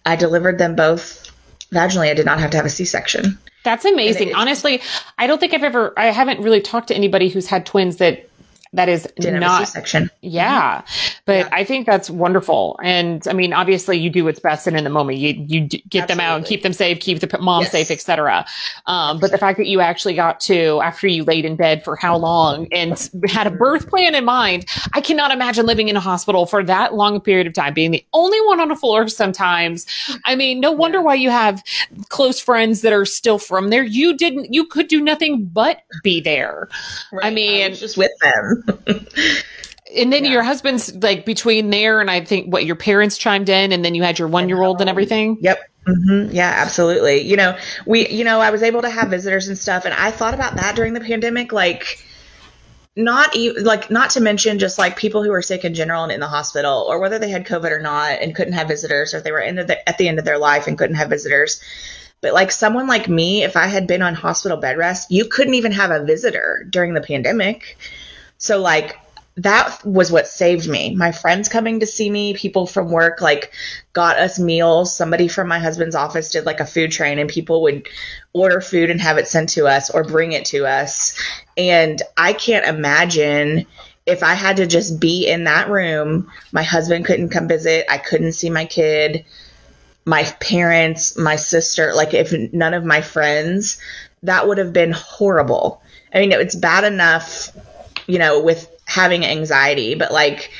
I 0.05 0.15
delivered 0.15 0.57
them 0.57 0.75
both 0.75 1.29
vaginally. 1.69 2.09
I 2.09 2.13
did 2.13 2.25
not 2.25 2.39
have 2.39 2.51
to 2.51 2.57
have 2.57 2.65
a 2.65 2.69
C 2.69 2.85
section. 2.85 3.37
That's 3.63 3.83
amazing. 3.83 4.35
Honestly, 4.35 4.81
I 5.17 5.27
don't 5.27 5.39
think 5.39 5.53
I've 5.53 5.63
ever, 5.63 5.93
I 5.97 6.07
haven't 6.07 6.41
really 6.41 6.61
talked 6.61 6.89
to 6.89 6.95
anybody 6.95 7.27
who's 7.27 7.47
had 7.47 7.65
twins 7.65 7.97
that 7.97 8.29
that 8.73 8.89
is 8.89 9.07
not 9.17 9.67
section. 9.67 10.09
Yeah. 10.21 10.81
But 11.25 11.45
yeah. 11.45 11.49
I 11.51 11.63
think 11.63 11.85
that's 11.85 12.09
wonderful. 12.09 12.79
And 12.83 13.25
I 13.27 13.33
mean, 13.33 13.53
obviously 13.53 13.97
you 13.97 14.09
do 14.09 14.25
what's 14.25 14.39
best 14.39 14.67
and 14.67 14.75
in 14.75 14.83
the 14.83 14.89
moment 14.89 15.19
you, 15.19 15.33
you 15.47 15.67
get 15.67 15.83
Absolutely. 15.85 16.07
them 16.07 16.19
out 16.19 16.37
and 16.37 16.45
keep 16.45 16.63
them 16.63 16.73
safe, 16.73 16.99
keep 16.99 17.19
the 17.19 17.37
mom 17.39 17.61
yes. 17.61 17.71
safe, 17.71 17.91
etc. 17.91 18.45
Um, 18.87 19.19
but 19.19 19.31
the 19.31 19.37
fact 19.37 19.57
that 19.57 19.67
you 19.67 19.79
actually 19.79 20.15
got 20.15 20.39
to, 20.41 20.81
after 20.81 21.07
you 21.07 21.23
laid 21.23 21.45
in 21.45 21.55
bed 21.55 21.83
for 21.83 21.95
how 21.95 22.17
long 22.17 22.67
and 22.71 23.09
had 23.27 23.45
a 23.45 23.51
birth 23.51 23.89
plan 23.89 24.15
in 24.15 24.25
mind, 24.25 24.65
I 24.93 25.01
cannot 25.01 25.31
imagine 25.31 25.65
living 25.65 25.87
in 25.87 25.95
a 25.95 26.01
hospital 26.01 26.45
for 26.45 26.63
that 26.63 26.95
long 26.95 27.15
a 27.15 27.19
period 27.19 27.45
of 27.45 27.53
time, 27.53 27.73
being 27.73 27.91
the 27.91 28.05
only 28.13 28.41
one 28.41 28.59
on 28.59 28.71
a 28.71 28.75
floor 28.75 29.07
sometimes. 29.07 29.85
I 30.25 30.35
mean, 30.35 30.59
no 30.59 30.71
wonder 30.71 30.97
yeah. 30.97 31.03
why 31.03 31.15
you 31.15 31.29
have 31.29 31.63
close 32.09 32.39
friends 32.39 32.81
that 32.81 32.91
are 32.91 33.05
still 33.05 33.37
from 33.37 33.69
there. 33.69 33.83
You 33.83 34.17
didn't, 34.17 34.51
you 34.53 34.65
could 34.65 34.87
do 34.87 34.99
nothing 34.99 35.45
but 35.45 35.81
be 36.01 36.19
there. 36.21 36.69
Right. 37.11 37.25
I 37.25 37.29
mean, 37.29 37.71
I 37.71 37.75
just 37.75 37.97
with 37.97 38.11
them. 38.21 38.62
And 39.95 40.11
then 40.11 40.25
yeah. 40.25 40.31
your 40.31 40.43
husband's 40.43 40.93
like 40.95 41.25
between 41.25 41.69
there 41.69 42.01
and 42.01 42.09
I 42.09 42.23
think 42.23 42.51
what 42.51 42.65
your 42.65 42.75
parents 42.75 43.17
chimed 43.17 43.49
in, 43.49 43.71
and 43.71 43.83
then 43.83 43.95
you 43.95 44.03
had 44.03 44.19
your 44.19 44.27
one 44.27 44.49
year 44.49 44.61
old 44.61 44.81
and 44.81 44.89
everything. 44.89 45.37
Yep. 45.41 45.59
Mm-hmm. 45.87 46.33
Yeah, 46.33 46.53
absolutely. 46.57 47.21
You 47.21 47.35
know, 47.35 47.57
we, 47.85 48.07
you 48.07 48.23
know, 48.23 48.39
I 48.39 48.51
was 48.51 48.63
able 48.63 48.81
to 48.83 48.89
have 48.89 49.09
visitors 49.09 49.49
and 49.49 49.57
stuff, 49.57 49.85
and 49.85 49.93
I 49.93 50.11
thought 50.11 50.33
about 50.33 50.55
that 50.55 50.75
during 50.75 50.93
the 50.93 51.01
pandemic. 51.01 51.51
Like, 51.51 52.01
not 52.95 53.35
even 53.35 53.63
like 53.63 53.89
not 53.89 54.11
to 54.11 54.21
mention 54.21 54.59
just 54.59 54.77
like 54.77 54.97
people 54.97 55.23
who 55.23 55.31
are 55.31 55.41
sick 55.41 55.65
in 55.65 55.73
general 55.73 56.03
and 56.03 56.11
in 56.11 56.19
the 56.19 56.27
hospital 56.27 56.85
or 56.87 56.99
whether 56.99 57.17
they 57.17 57.29
had 57.29 57.45
covid 57.45 57.71
or 57.71 57.81
not 57.81 58.21
and 58.21 58.35
couldn't 58.35 58.53
have 58.53 58.67
visitors 58.67 59.13
or 59.13 59.17
if 59.17 59.23
they 59.23 59.31
were 59.31 59.39
in 59.39 59.55
the, 59.55 59.89
at 59.89 59.97
the 59.97 60.07
end 60.07 60.19
of 60.19 60.25
their 60.25 60.37
life 60.37 60.67
and 60.67 60.77
couldn't 60.77 60.95
have 60.95 61.09
visitors 61.09 61.59
but 62.21 62.33
like 62.33 62.51
someone 62.51 62.85
like 62.85 63.09
me 63.09 63.43
if 63.43 63.57
i 63.57 63.65
had 63.65 63.87
been 63.87 64.03
on 64.03 64.13
hospital 64.13 64.57
bed 64.57 64.77
rest 64.77 65.09
you 65.09 65.25
couldn't 65.25 65.55
even 65.55 65.71
have 65.71 65.89
a 65.89 66.05
visitor 66.05 66.67
during 66.69 66.93
the 66.93 67.01
pandemic 67.01 67.79
so 68.43 68.59
like 68.59 68.99
that 69.37 69.85
was 69.85 70.11
what 70.11 70.27
saved 70.27 70.67
me. 70.67 70.93
My 70.93 71.13
friends 71.13 71.47
coming 71.47 71.79
to 71.79 71.85
see 71.85 72.09
me, 72.09 72.33
people 72.33 72.67
from 72.67 72.91
work 72.91 73.21
like 73.21 73.53
got 73.93 74.19
us 74.19 74.37
meals. 74.37 74.93
Somebody 74.93 75.29
from 75.29 75.47
my 75.47 75.59
husband's 75.59 75.95
office 75.95 76.29
did 76.29 76.45
like 76.45 76.59
a 76.59 76.65
food 76.65 76.91
train 76.91 77.19
and 77.19 77.29
people 77.29 77.61
would 77.61 77.87
order 78.33 78.59
food 78.59 78.89
and 78.89 78.99
have 78.99 79.17
it 79.17 79.29
sent 79.29 79.47
to 79.49 79.65
us 79.65 79.89
or 79.89 80.03
bring 80.03 80.33
it 80.33 80.43
to 80.47 80.67
us. 80.67 81.17
And 81.57 82.01
I 82.17 82.33
can't 82.33 82.67
imagine 82.67 83.65
if 84.05 84.23
I 84.23 84.33
had 84.33 84.57
to 84.57 84.67
just 84.67 84.99
be 84.99 85.25
in 85.25 85.45
that 85.45 85.69
room, 85.69 86.29
my 86.51 86.63
husband 86.63 87.05
couldn't 87.05 87.29
come 87.29 87.47
visit, 87.47 87.85
I 87.89 87.99
couldn't 87.99 88.33
see 88.33 88.49
my 88.49 88.65
kid, 88.65 89.23
my 90.03 90.23
parents, 90.41 91.17
my 91.17 91.37
sister, 91.37 91.93
like 91.93 92.13
if 92.13 92.33
none 92.51 92.73
of 92.73 92.83
my 92.83 92.99
friends, 92.99 93.79
that 94.23 94.49
would 94.49 94.57
have 94.57 94.73
been 94.73 94.91
horrible. 94.91 95.81
I 96.13 96.19
mean, 96.19 96.33
it's 96.33 96.55
bad 96.55 96.83
enough, 96.83 97.49
you 98.07 98.19
know, 98.19 98.41
with 98.41 98.69
having 98.85 99.25
anxiety, 99.25 99.95
but 99.95 100.11
like 100.11 100.51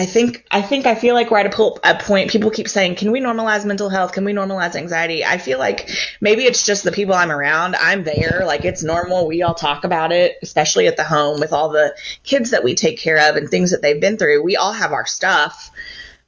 I 0.00 0.06
think 0.06 0.46
I 0.50 0.62
think 0.62 0.86
I 0.86 0.94
feel 0.94 1.14
like 1.14 1.30
we're 1.30 1.40
at 1.40 1.54
a, 1.54 1.98
point. 2.00 2.30
People 2.30 2.50
keep 2.50 2.68
saying, 2.68 2.94
"Can 2.94 3.12
we 3.12 3.20
normalize 3.20 3.66
mental 3.66 3.90
health? 3.90 4.12
Can 4.12 4.24
we 4.24 4.32
normalize 4.32 4.74
anxiety?" 4.74 5.26
I 5.26 5.36
feel 5.36 5.58
like 5.58 5.90
maybe 6.22 6.44
it's 6.44 6.64
just 6.64 6.84
the 6.84 6.90
people 6.90 7.14
I'm 7.14 7.30
around. 7.30 7.76
I'm 7.76 8.04
there, 8.04 8.44
like 8.46 8.64
it's 8.64 8.82
normal. 8.82 9.26
We 9.26 9.42
all 9.42 9.54
talk 9.54 9.84
about 9.84 10.10
it, 10.10 10.38
especially 10.42 10.86
at 10.86 10.96
the 10.96 11.04
home 11.04 11.38
with 11.38 11.52
all 11.52 11.68
the 11.68 11.94
kids 12.24 12.52
that 12.52 12.64
we 12.64 12.74
take 12.74 12.98
care 12.98 13.28
of 13.28 13.36
and 13.36 13.50
things 13.50 13.72
that 13.72 13.82
they've 13.82 14.00
been 14.00 14.16
through. 14.16 14.42
We 14.42 14.56
all 14.56 14.72
have 14.72 14.92
our 14.92 15.04
stuff, 15.04 15.70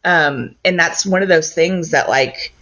um, 0.05 0.55
and 0.67 0.79
that's 0.79 1.07
one 1.07 1.23
of 1.23 1.29
those 1.29 1.55
things 1.55 1.93
that 1.93 2.11
like 2.11 2.53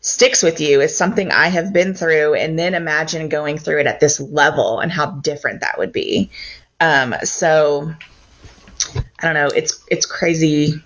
sticks 0.00 0.42
with 0.42 0.60
you. 0.60 0.80
Is 0.80 0.96
something 0.96 1.30
I 1.30 1.48
have 1.48 1.72
been 1.72 1.94
through, 1.94 2.34
and 2.34 2.58
then 2.58 2.74
imagine 2.74 3.28
going 3.28 3.58
through 3.58 3.78
it 3.78 3.86
at 3.86 4.00
this 4.00 4.18
level 4.18 4.80
and 4.80 4.90
how 4.90 5.06
different 5.06 5.60
that 5.60 5.78
would 5.78 5.92
be. 5.92 6.30
Um, 6.80 7.14
so 7.24 7.92
I 8.94 9.24
don't 9.24 9.34
know. 9.34 9.48
It's 9.48 9.84
it's 9.88 10.06
crazy 10.06 10.82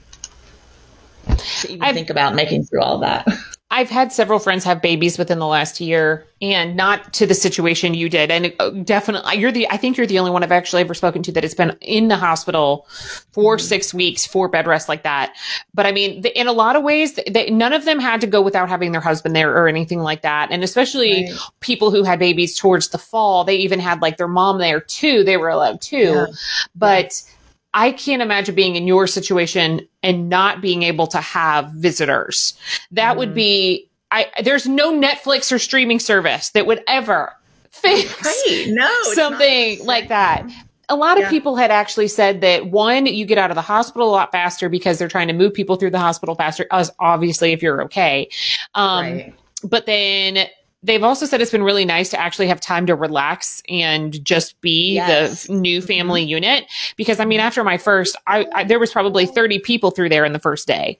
to 1.26 1.68
even 1.68 1.82
I've, 1.82 1.94
think 1.94 2.10
about 2.10 2.34
making 2.34 2.64
through 2.64 2.80
all 2.82 2.98
that. 3.00 3.26
I've 3.74 3.88
had 3.88 4.12
several 4.12 4.38
friends 4.38 4.64
have 4.64 4.82
babies 4.82 5.16
within 5.16 5.38
the 5.38 5.46
last 5.46 5.80
year, 5.80 6.26
and 6.42 6.76
not 6.76 7.14
to 7.14 7.26
the 7.26 7.32
situation 7.32 7.94
you 7.94 8.10
did. 8.10 8.30
And 8.30 8.52
uh, 8.60 8.68
definitely, 8.68 9.38
you're 9.38 9.50
the. 9.50 9.66
I 9.70 9.78
think 9.78 9.96
you're 9.96 10.06
the 10.06 10.18
only 10.18 10.30
one 10.30 10.42
I've 10.42 10.52
actually 10.52 10.82
ever 10.82 10.92
spoken 10.92 11.22
to 11.22 11.32
that 11.32 11.42
has 11.42 11.54
been 11.54 11.74
in 11.80 12.08
the 12.08 12.18
hospital 12.18 12.86
for 13.32 13.58
six 13.58 13.94
weeks 13.94 14.26
for 14.26 14.46
bed 14.46 14.66
rest 14.66 14.90
like 14.90 15.04
that. 15.04 15.34
But 15.72 15.86
I 15.86 15.92
mean, 15.92 16.22
in 16.22 16.48
a 16.48 16.52
lot 16.52 16.76
of 16.76 16.82
ways, 16.82 17.18
they, 17.26 17.48
none 17.48 17.72
of 17.72 17.86
them 17.86 17.98
had 17.98 18.20
to 18.20 18.26
go 18.26 18.42
without 18.42 18.68
having 18.68 18.92
their 18.92 19.00
husband 19.00 19.34
there 19.34 19.56
or 19.56 19.68
anything 19.68 20.00
like 20.00 20.20
that. 20.20 20.50
And 20.50 20.62
especially 20.62 21.24
right. 21.24 21.40
people 21.60 21.90
who 21.90 22.02
had 22.02 22.18
babies 22.18 22.58
towards 22.58 22.88
the 22.88 22.98
fall, 22.98 23.42
they 23.42 23.56
even 23.56 23.80
had 23.80 24.02
like 24.02 24.18
their 24.18 24.28
mom 24.28 24.58
there 24.58 24.82
too. 24.82 25.24
They 25.24 25.38
were 25.38 25.48
allowed 25.48 25.80
too, 25.80 25.96
yeah. 25.96 26.26
but. 26.74 27.22
Yeah 27.26 27.32
I 27.74 27.92
can't 27.92 28.22
imagine 28.22 28.54
being 28.54 28.76
in 28.76 28.86
your 28.86 29.06
situation 29.06 29.86
and 30.02 30.28
not 30.28 30.60
being 30.60 30.82
able 30.82 31.06
to 31.08 31.18
have 31.18 31.70
visitors. 31.72 32.54
That 32.90 33.14
mm. 33.14 33.18
would 33.18 33.34
be, 33.34 33.88
I, 34.10 34.26
there's 34.42 34.66
no 34.66 34.92
Netflix 34.92 35.50
or 35.50 35.58
streaming 35.58 35.98
service 35.98 36.50
that 36.50 36.66
would 36.66 36.82
ever 36.86 37.32
fix 37.70 38.24
right. 38.24 38.66
no, 38.68 38.90
something 39.14 39.84
like 39.86 40.08
that. 40.08 40.46
A 40.88 40.96
lot 40.96 41.16
of 41.16 41.22
yeah. 41.22 41.30
people 41.30 41.56
had 41.56 41.70
actually 41.70 42.08
said 42.08 42.42
that 42.42 42.66
one, 42.66 43.06
you 43.06 43.24
get 43.24 43.38
out 43.38 43.50
of 43.50 43.54
the 43.54 43.62
hospital 43.62 44.10
a 44.10 44.12
lot 44.12 44.30
faster 44.30 44.68
because 44.68 44.98
they're 44.98 45.08
trying 45.08 45.28
to 45.28 45.32
move 45.32 45.54
people 45.54 45.76
through 45.76 45.90
the 45.90 45.98
hospital 45.98 46.34
faster, 46.34 46.66
as 46.70 46.90
obviously 46.98 47.52
if 47.52 47.62
you're 47.62 47.82
okay. 47.84 48.28
Um, 48.74 49.04
right. 49.06 49.34
but 49.64 49.86
then 49.86 50.48
they've 50.82 51.02
also 51.02 51.26
said 51.26 51.40
it's 51.40 51.50
been 51.50 51.62
really 51.62 51.84
nice 51.84 52.10
to 52.10 52.20
actually 52.20 52.48
have 52.48 52.60
time 52.60 52.86
to 52.86 52.94
relax 52.94 53.62
and 53.68 54.24
just 54.24 54.60
be 54.60 54.94
yes. 54.94 55.46
the 55.46 55.54
new 55.54 55.78
mm-hmm. 55.78 55.86
family 55.86 56.22
unit. 56.22 56.64
Because 56.96 57.20
I 57.20 57.24
mean, 57.24 57.40
after 57.40 57.62
my 57.62 57.78
first, 57.78 58.16
I, 58.26 58.46
I, 58.54 58.64
there 58.64 58.78
was 58.78 58.92
probably 58.92 59.26
30 59.26 59.60
people 59.60 59.90
through 59.90 60.08
there 60.08 60.24
in 60.24 60.32
the 60.32 60.38
first 60.38 60.66
day. 60.66 60.98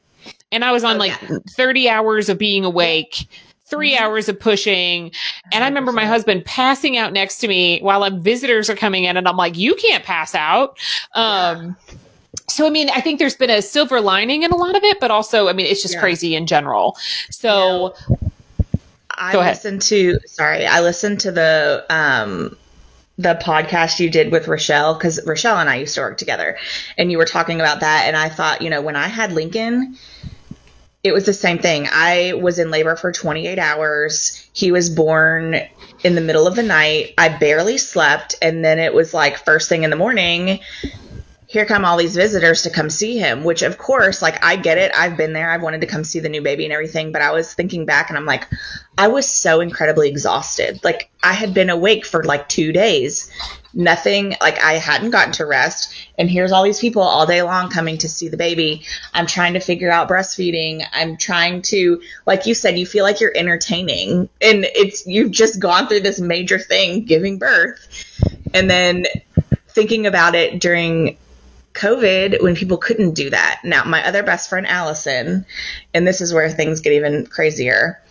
And 0.52 0.64
I 0.64 0.72
was 0.72 0.84
on 0.84 0.96
oh, 0.96 0.98
like 0.98 1.20
yeah. 1.22 1.38
30 1.50 1.88
hours 1.88 2.28
of 2.28 2.38
being 2.38 2.64
awake, 2.64 3.26
3 3.66 3.92
mm-hmm. 3.92 4.04
hours 4.04 4.28
of 4.28 4.38
pushing. 4.38 5.10
And 5.52 5.64
I 5.64 5.68
remember 5.68 5.92
my 5.92 6.06
husband 6.06 6.44
passing 6.44 6.96
out 6.96 7.12
next 7.12 7.38
to 7.38 7.48
me 7.48 7.80
while 7.80 8.04
I'm, 8.04 8.20
visitors 8.20 8.70
are 8.70 8.76
coming 8.76 9.04
in. 9.04 9.16
And 9.16 9.26
I'm 9.26 9.36
like, 9.36 9.56
you 9.56 9.74
can't 9.74 10.04
pass 10.04 10.34
out. 10.34 10.78
Um, 11.14 11.76
yeah. 11.88 11.94
So, 12.48 12.66
I 12.66 12.70
mean, 12.70 12.90
I 12.90 13.00
think 13.00 13.18
there's 13.18 13.36
been 13.36 13.50
a 13.50 13.62
silver 13.62 14.00
lining 14.00 14.42
in 14.42 14.52
a 14.52 14.56
lot 14.56 14.76
of 14.76 14.82
it, 14.84 15.00
but 15.00 15.10
also, 15.10 15.48
I 15.48 15.52
mean, 15.52 15.66
it's 15.66 15.80
just 15.80 15.94
yeah. 15.94 16.00
crazy 16.00 16.34
in 16.34 16.46
general. 16.46 16.96
So, 17.30 17.94
I 19.22 19.36
listened 19.36 19.82
to 19.82 20.18
sorry, 20.26 20.66
I 20.66 20.80
listened 20.80 21.20
to 21.20 21.32
the 21.32 21.86
um 21.88 22.56
the 23.18 23.38
podcast 23.40 24.00
you 24.00 24.10
did 24.10 24.32
with 24.32 24.48
Rochelle 24.48 24.94
because 24.94 25.24
Rochelle 25.24 25.58
and 25.58 25.70
I 25.70 25.76
used 25.76 25.94
to 25.94 26.00
work 26.00 26.18
together, 26.18 26.58
and 26.98 27.10
you 27.10 27.18
were 27.18 27.24
talking 27.24 27.60
about 27.60 27.80
that, 27.80 28.04
and 28.06 28.16
I 28.16 28.28
thought, 28.28 28.62
you 28.62 28.70
know, 28.70 28.82
when 28.82 28.96
I 28.96 29.06
had 29.06 29.32
Lincoln, 29.32 29.96
it 31.04 31.12
was 31.12 31.24
the 31.24 31.32
same 31.32 31.58
thing. 31.58 31.88
I 31.90 32.32
was 32.34 32.58
in 32.58 32.70
labor 32.70 32.96
for 32.96 33.12
28 33.12 33.58
hours. 33.58 34.48
He 34.52 34.72
was 34.72 34.90
born 34.90 35.56
in 36.02 36.14
the 36.14 36.20
middle 36.20 36.46
of 36.46 36.56
the 36.56 36.62
night. 36.62 37.14
I 37.16 37.28
barely 37.28 37.78
slept, 37.78 38.34
and 38.42 38.64
then 38.64 38.78
it 38.78 38.92
was 38.92 39.14
like 39.14 39.44
first 39.44 39.68
thing 39.68 39.84
in 39.84 39.90
the 39.90 39.96
morning 39.96 40.60
here 41.53 41.66
come 41.66 41.84
all 41.84 41.98
these 41.98 42.16
visitors 42.16 42.62
to 42.62 42.70
come 42.70 42.88
see 42.88 43.18
him, 43.18 43.44
which 43.44 43.61
of 43.61 43.76
course, 43.76 44.22
like 44.22 44.42
I 44.42 44.57
get 44.57 44.78
it. 44.78 44.90
I've 44.96 45.18
been 45.18 45.34
there. 45.34 45.50
I've 45.50 45.61
wanted 45.61 45.82
to 45.82 45.86
come 45.86 46.03
see 46.03 46.18
the 46.18 46.30
new 46.30 46.40
baby 46.40 46.64
and 46.64 46.72
everything, 46.72 47.12
but 47.12 47.20
I 47.20 47.32
was 47.32 47.53
thinking 47.53 47.84
back 47.84 48.09
and 48.09 48.16
I'm 48.16 48.24
like, 48.24 48.48
I 48.96 49.09
was 49.09 49.28
so 49.28 49.61
incredibly 49.61 50.09
exhausted. 50.09 50.82
Like 50.82 51.11
I 51.22 51.34
had 51.34 51.53
been 51.53 51.68
awake 51.68 52.07
for 52.07 52.24
like 52.24 52.48
two 52.48 52.72
days. 52.72 53.30
Nothing, 53.74 54.34
like 54.40 54.64
I 54.64 54.78
hadn't 54.78 55.11
gotten 55.11 55.34
to 55.34 55.44
rest. 55.44 55.94
And 56.18 56.30
here's 56.30 56.53
all 56.53 56.62
these 56.62 56.80
people 56.80 57.03
all 57.03 57.26
day 57.26 57.42
long 57.42 57.68
coming 57.68 57.98
to 57.98 58.09
see 58.09 58.30
the 58.30 58.38
baby. 58.38 58.86
I'm 59.12 59.26
trying 59.26 59.53
to 59.53 59.61
figure 59.61 59.90
out 59.90 60.09
breastfeeding. 60.09 60.86
I'm 60.90 61.18
trying 61.18 61.61
to, 61.62 62.00
like 62.24 62.46
you 62.46 62.55
said, 62.55 62.78
you 62.78 62.86
feel 62.86 63.05
like 63.05 63.20
you're 63.20 63.36
entertaining 63.36 64.30
and 64.40 64.64
it's, 64.74 65.07
you've 65.07 65.32
just 65.32 65.61
gone 65.61 65.86
through 65.86 66.00
this 66.00 66.18
major 66.18 66.59
thing, 66.59 67.05
giving 67.05 67.38
birth. 67.38 67.88
And 68.55 68.70
then 68.70 69.05
thinking 69.68 70.07
about 70.07 70.34
it 70.34 70.59
during 70.59 71.18
COVID 71.74 72.42
when 72.42 72.54
people 72.54 72.76
couldn't 72.76 73.12
do 73.12 73.30
that. 73.30 73.60
Now, 73.64 73.84
my 73.84 74.06
other 74.06 74.22
best 74.22 74.48
friend, 74.48 74.66
Allison, 74.66 75.46
and 75.94 76.06
this 76.06 76.20
is 76.20 76.34
where 76.34 76.50
things 76.50 76.80
get 76.80 76.92
even 76.92 77.26
crazier, 77.26 78.02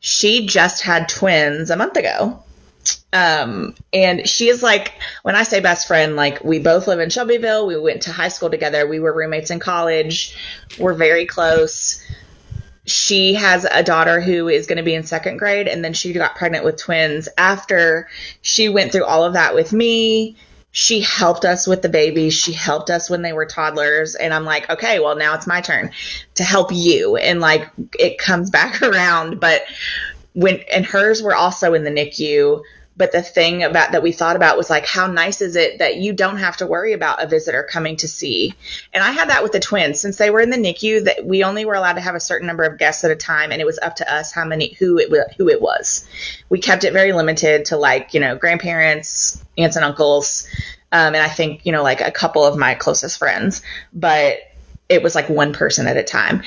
she 0.00 0.46
just 0.46 0.82
had 0.82 1.08
twins 1.08 1.70
a 1.70 1.76
month 1.76 1.96
ago. 1.96 2.42
Um, 3.12 3.74
and 3.92 4.28
she 4.28 4.48
is 4.48 4.62
like, 4.62 4.94
when 5.22 5.34
I 5.34 5.42
say 5.42 5.60
best 5.60 5.86
friend, 5.86 6.16
like 6.16 6.44
we 6.44 6.58
both 6.58 6.86
live 6.86 7.00
in 7.00 7.10
Shelbyville. 7.10 7.66
We 7.66 7.78
went 7.78 8.02
to 8.02 8.12
high 8.12 8.28
school 8.28 8.50
together. 8.50 8.86
We 8.86 9.00
were 9.00 9.12
roommates 9.12 9.50
in 9.50 9.58
college. 9.58 10.36
We're 10.78 10.94
very 10.94 11.26
close. 11.26 12.04
She 12.86 13.34
has 13.34 13.64
a 13.64 13.82
daughter 13.82 14.20
who 14.20 14.48
is 14.48 14.66
going 14.66 14.78
to 14.78 14.82
be 14.82 14.94
in 14.94 15.02
second 15.04 15.36
grade, 15.36 15.68
and 15.68 15.84
then 15.84 15.92
she 15.92 16.12
got 16.12 16.36
pregnant 16.36 16.64
with 16.64 16.76
twins 16.76 17.28
after 17.36 18.08
she 18.42 18.68
went 18.68 18.92
through 18.92 19.04
all 19.04 19.24
of 19.24 19.34
that 19.34 19.54
with 19.54 19.72
me 19.72 20.36
she 20.72 21.00
helped 21.00 21.44
us 21.44 21.66
with 21.66 21.82
the 21.82 21.88
babies. 21.88 22.34
She 22.34 22.52
helped 22.52 22.90
us 22.90 23.10
when 23.10 23.22
they 23.22 23.32
were 23.32 23.46
toddlers. 23.46 24.14
And 24.14 24.32
I'm 24.32 24.44
like, 24.44 24.70
okay, 24.70 25.00
well, 25.00 25.16
now 25.16 25.34
it's 25.34 25.46
my 25.46 25.60
turn 25.60 25.90
to 26.36 26.44
help 26.44 26.70
you. 26.72 27.16
And 27.16 27.40
like, 27.40 27.68
it 27.98 28.18
comes 28.18 28.50
back 28.50 28.82
around. 28.82 29.40
But 29.40 29.62
when, 30.32 30.60
and 30.72 30.86
hers 30.86 31.22
were 31.22 31.34
also 31.34 31.74
in 31.74 31.84
the 31.84 31.90
NICU. 31.90 32.62
But 33.00 33.12
the 33.12 33.22
thing 33.22 33.62
about 33.62 33.92
that 33.92 34.02
we 34.02 34.12
thought 34.12 34.36
about 34.36 34.58
was 34.58 34.68
like, 34.68 34.84
how 34.84 35.06
nice 35.06 35.40
is 35.40 35.56
it 35.56 35.78
that 35.78 35.96
you 35.96 36.12
don't 36.12 36.36
have 36.36 36.58
to 36.58 36.66
worry 36.66 36.92
about 36.92 37.22
a 37.22 37.26
visitor 37.26 37.62
coming 37.62 37.96
to 37.96 38.06
see? 38.06 38.52
And 38.92 39.02
I 39.02 39.10
had 39.10 39.30
that 39.30 39.42
with 39.42 39.52
the 39.52 39.58
twins 39.58 39.98
since 39.98 40.18
they 40.18 40.28
were 40.28 40.42
in 40.42 40.50
the 40.50 40.58
NICU 40.58 41.04
that 41.04 41.24
we 41.24 41.42
only 41.42 41.64
were 41.64 41.72
allowed 41.72 41.94
to 41.94 42.02
have 42.02 42.14
a 42.14 42.20
certain 42.20 42.46
number 42.46 42.62
of 42.64 42.78
guests 42.78 43.02
at 43.02 43.10
a 43.10 43.16
time. 43.16 43.52
And 43.52 43.60
it 43.62 43.64
was 43.64 43.78
up 43.78 43.96
to 43.96 44.14
us 44.14 44.32
how 44.32 44.44
many, 44.44 44.74
who 44.74 44.98
it, 44.98 45.10
who 45.38 45.48
it 45.48 45.62
was. 45.62 46.06
We 46.50 46.60
kept 46.60 46.84
it 46.84 46.92
very 46.92 47.14
limited 47.14 47.64
to 47.66 47.78
like, 47.78 48.12
you 48.12 48.20
know, 48.20 48.36
grandparents, 48.36 49.42
aunts 49.56 49.76
and 49.76 49.84
uncles. 49.86 50.46
Um, 50.92 51.14
and 51.14 51.24
I 51.24 51.28
think, 51.28 51.64
you 51.64 51.72
know, 51.72 51.82
like 51.82 52.02
a 52.02 52.10
couple 52.10 52.44
of 52.44 52.58
my 52.58 52.74
closest 52.74 53.16
friends, 53.16 53.62
but 53.94 54.40
it 54.90 55.02
was 55.02 55.14
like 55.14 55.30
one 55.30 55.54
person 55.54 55.86
at 55.86 55.96
a 55.96 56.04
time. 56.04 56.42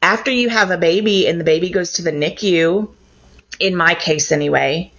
After 0.00 0.30
you 0.30 0.48
have 0.48 0.70
a 0.70 0.78
baby 0.78 1.28
and 1.28 1.38
the 1.38 1.44
baby 1.44 1.68
goes 1.68 1.92
to 1.94 2.02
the 2.02 2.10
NICU, 2.10 2.88
in 3.60 3.76
my 3.76 3.94
case 3.94 4.32
anyway, 4.32 4.90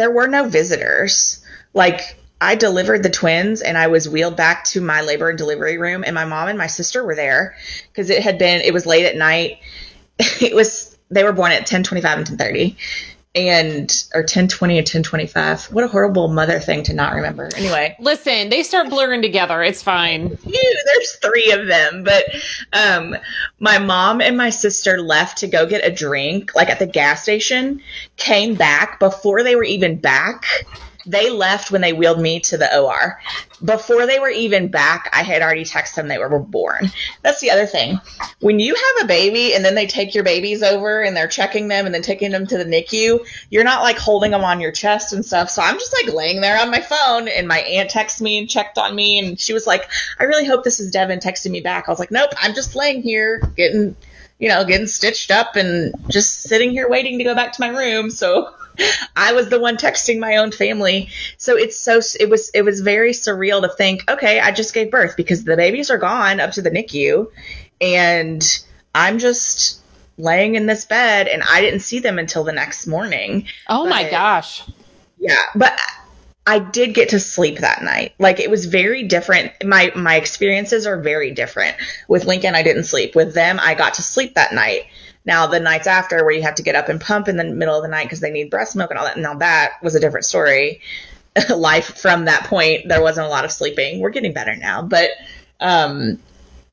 there 0.00 0.10
were 0.10 0.26
no 0.26 0.48
visitors. 0.48 1.44
Like 1.74 2.16
I 2.40 2.54
delivered 2.54 3.02
the 3.02 3.10
twins 3.10 3.60
and 3.60 3.76
I 3.76 3.88
was 3.88 4.08
wheeled 4.08 4.34
back 4.34 4.64
to 4.68 4.80
my 4.80 5.02
labor 5.02 5.28
and 5.28 5.36
delivery 5.36 5.76
room 5.76 6.04
and 6.04 6.14
my 6.14 6.24
mom 6.24 6.48
and 6.48 6.56
my 6.56 6.68
sister 6.68 7.04
were 7.04 7.14
there 7.14 7.54
because 7.88 8.08
it 8.08 8.22
had 8.22 8.38
been 8.38 8.62
it 8.62 8.72
was 8.72 8.86
late 8.86 9.04
at 9.04 9.16
night. 9.16 9.58
It 10.40 10.54
was 10.54 10.96
they 11.10 11.22
were 11.22 11.32
born 11.32 11.52
at 11.52 11.66
10:25 11.66 12.16
and 12.16 12.26
10:30. 12.26 12.76
And 13.34 14.06
or 14.12 14.22
1020 14.22 14.78
and 14.78 14.84
1025 14.84 15.66
what 15.66 15.84
a 15.84 15.88
horrible 15.88 16.26
mother 16.26 16.58
thing 16.58 16.82
to 16.82 16.92
not 16.92 17.14
remember. 17.14 17.48
Anyway. 17.56 17.96
Listen 18.00 18.48
they 18.48 18.64
start 18.64 18.90
blurring 18.90 19.22
together. 19.22 19.62
It's 19.62 19.82
fine. 19.82 20.36
Ew, 20.44 20.82
there's 20.86 21.16
three 21.16 21.52
of 21.52 21.68
them. 21.68 22.02
But 22.02 22.24
um 22.72 23.16
my 23.60 23.78
mom 23.78 24.20
and 24.20 24.36
my 24.36 24.50
sister 24.50 25.00
left 25.00 25.38
to 25.38 25.46
go 25.46 25.66
get 25.66 25.86
a 25.86 25.94
drink 25.94 26.56
like 26.56 26.70
at 26.70 26.80
the 26.80 26.86
gas 26.86 27.22
station 27.22 27.80
came 28.16 28.54
back 28.54 28.98
before 28.98 29.44
they 29.44 29.54
were 29.54 29.64
even 29.64 29.96
back 29.96 30.44
they 31.06 31.30
left 31.30 31.70
when 31.70 31.80
they 31.80 31.92
wheeled 31.92 32.20
me 32.20 32.40
to 32.40 32.58
the 32.58 32.78
OR. 32.78 33.20
Before 33.64 34.06
they 34.06 34.18
were 34.18 34.30
even 34.30 34.68
back, 34.68 35.10
I 35.12 35.22
had 35.22 35.42
already 35.42 35.64
texted 35.64 35.96
them 35.96 36.08
they 36.08 36.18
were 36.18 36.38
born. 36.38 36.90
That's 37.22 37.40
the 37.40 37.50
other 37.50 37.66
thing. 37.66 38.00
When 38.40 38.58
you 38.58 38.74
have 38.74 39.04
a 39.04 39.08
baby 39.08 39.54
and 39.54 39.64
then 39.64 39.74
they 39.74 39.86
take 39.86 40.14
your 40.14 40.24
babies 40.24 40.62
over 40.62 41.02
and 41.02 41.16
they're 41.16 41.28
checking 41.28 41.68
them 41.68 41.86
and 41.86 41.94
then 41.94 42.02
taking 42.02 42.30
them 42.30 42.46
to 42.46 42.58
the 42.58 42.64
NICU, 42.64 43.26
you're 43.50 43.64
not 43.64 43.82
like 43.82 43.98
holding 43.98 44.30
them 44.30 44.44
on 44.44 44.60
your 44.60 44.72
chest 44.72 45.12
and 45.12 45.24
stuff. 45.24 45.50
So 45.50 45.62
I'm 45.62 45.78
just 45.78 45.92
like 45.92 46.14
laying 46.14 46.40
there 46.40 46.60
on 46.60 46.70
my 46.70 46.80
phone 46.80 47.28
and 47.28 47.46
my 47.46 47.58
aunt 47.58 47.90
texted 47.90 48.22
me 48.22 48.38
and 48.38 48.48
checked 48.48 48.78
on 48.78 48.94
me 48.94 49.18
and 49.18 49.38
she 49.38 49.52
was 49.52 49.66
like, 49.66 49.90
I 50.18 50.24
really 50.24 50.46
hope 50.46 50.64
this 50.64 50.80
is 50.80 50.90
Devin 50.90 51.20
texting 51.20 51.50
me 51.50 51.60
back. 51.60 51.88
I 51.88 51.92
was 51.92 51.98
like, 51.98 52.10
nope, 52.10 52.30
I'm 52.38 52.54
just 52.54 52.74
laying 52.76 53.02
here 53.02 53.40
getting, 53.56 53.96
you 54.38 54.48
know, 54.48 54.64
getting 54.64 54.86
stitched 54.86 55.30
up 55.30 55.56
and 55.56 55.94
just 56.08 56.42
sitting 56.42 56.70
here 56.70 56.88
waiting 56.88 57.18
to 57.18 57.24
go 57.24 57.34
back 57.34 57.52
to 57.52 57.60
my 57.60 57.68
room. 57.68 58.10
So 58.10 58.54
I 59.16 59.32
was 59.32 59.48
the 59.48 59.60
one 59.60 59.76
texting 59.76 60.18
my 60.18 60.36
own 60.36 60.50
family. 60.50 61.10
So 61.36 61.56
it's 61.56 61.78
so 61.78 62.00
it 62.18 62.28
was 62.28 62.50
it 62.50 62.62
was 62.62 62.80
very 62.80 63.12
surreal 63.12 63.62
to 63.62 63.68
think, 63.68 64.10
okay, 64.10 64.40
I 64.40 64.52
just 64.52 64.74
gave 64.74 64.90
birth 64.90 65.16
because 65.16 65.44
the 65.44 65.56
babies 65.56 65.90
are 65.90 65.98
gone 65.98 66.40
up 66.40 66.52
to 66.52 66.62
the 66.62 66.70
NICU 66.70 67.30
and 67.80 68.42
I'm 68.94 69.18
just 69.18 69.80
laying 70.18 70.54
in 70.54 70.66
this 70.66 70.84
bed 70.84 71.28
and 71.28 71.42
I 71.42 71.60
didn't 71.60 71.80
see 71.80 72.00
them 72.00 72.18
until 72.18 72.44
the 72.44 72.52
next 72.52 72.86
morning. 72.86 73.46
Oh 73.68 73.84
but, 73.84 73.90
my 73.90 74.10
gosh. 74.10 74.62
Yeah, 75.18 75.42
but 75.54 75.78
I 76.46 76.58
did 76.58 76.94
get 76.94 77.10
to 77.10 77.20
sleep 77.20 77.58
that 77.58 77.82
night. 77.82 78.14
Like 78.18 78.40
it 78.40 78.50
was 78.50 78.66
very 78.66 79.04
different. 79.04 79.52
My 79.64 79.92
my 79.94 80.16
experiences 80.16 80.86
are 80.86 81.00
very 81.00 81.32
different. 81.32 81.76
With 82.08 82.24
Lincoln 82.24 82.54
I 82.54 82.62
didn't 82.62 82.84
sleep. 82.84 83.14
With 83.14 83.34
them 83.34 83.58
I 83.60 83.74
got 83.74 83.94
to 83.94 84.02
sleep 84.02 84.34
that 84.34 84.52
night. 84.52 84.86
Now 85.24 85.46
the 85.46 85.60
nights 85.60 85.86
after 85.86 86.24
where 86.24 86.34
you 86.34 86.42
have 86.42 86.56
to 86.56 86.62
get 86.62 86.74
up 86.74 86.88
and 86.88 87.00
pump 87.00 87.28
in 87.28 87.36
the 87.36 87.44
middle 87.44 87.76
of 87.76 87.82
the 87.82 87.88
night 87.88 88.04
because 88.04 88.20
they 88.20 88.30
need 88.30 88.50
breast 88.50 88.74
milk 88.74 88.90
and 88.90 88.98
all 88.98 89.04
that. 89.04 89.18
Now 89.18 89.34
that 89.34 89.74
was 89.82 89.94
a 89.94 90.00
different 90.00 90.26
story. 90.26 90.80
Life 91.48 91.98
from 91.98 92.24
that 92.24 92.44
point, 92.44 92.88
there 92.88 93.02
wasn't 93.02 93.26
a 93.26 93.30
lot 93.30 93.44
of 93.44 93.52
sleeping. 93.52 94.00
We're 94.00 94.10
getting 94.10 94.32
better 94.32 94.56
now, 94.56 94.82
but 94.82 95.10
um, 95.60 96.18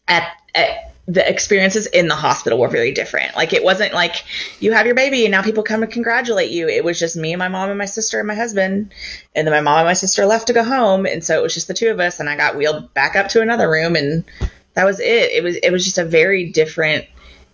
at, 0.08 0.32
at 0.56 0.96
the 1.08 1.28
experiences 1.28 1.86
in 1.88 2.10
the 2.10 2.16
hospital 2.16 2.60
were 2.60 2.68
very 2.68 2.92
different. 2.92 3.36
Like 3.36 3.54
it 3.54 3.64
wasn't 3.64 3.94
like 3.94 4.26
you 4.60 4.74
have 4.74 4.86
your 4.86 4.96
baby 4.96 5.24
and 5.26 5.32
now 5.32 5.42
people 5.42 5.64
come 5.64 5.82
and 5.82 5.92
congratulate 5.92 6.52
you. 6.52 6.68
It 6.68 6.84
was 6.84 7.00
just 7.00 7.16
me 7.16 7.32
and 7.32 7.40
my 7.40 7.48
mom 7.48 7.70
and 7.70 7.78
my 7.78 7.86
sister 7.86 8.20
and 8.20 8.28
my 8.28 8.36
husband. 8.36 8.94
And 9.34 9.48
then 9.48 9.54
my 9.54 9.62
mom 9.62 9.80
and 9.80 9.88
my 9.88 9.94
sister 9.94 10.26
left 10.26 10.48
to 10.48 10.54
go 10.54 10.64
home. 10.64 11.06
And 11.06 11.24
so 11.24 11.40
it 11.40 11.44
was 11.44 11.54
just 11.54 11.70
the 11.70 11.74
two 11.74 11.90
of 11.90 12.00
us 12.02 12.20
and 12.20 12.30
I 12.30 12.36
got 12.36 12.58
wheeled 12.58 12.94
back 12.94 13.16
up 13.16 13.30
to 13.30 13.42
another 13.42 13.70
room 13.70 13.96
and 13.96 14.26
that 14.74 14.84
was 14.84 15.00
it. 15.00 15.32
It 15.32 15.44
was 15.44 15.56
it 15.56 15.72
was 15.72 15.86
just 15.86 15.98
a 15.98 16.06
very 16.06 16.52
different 16.52 17.06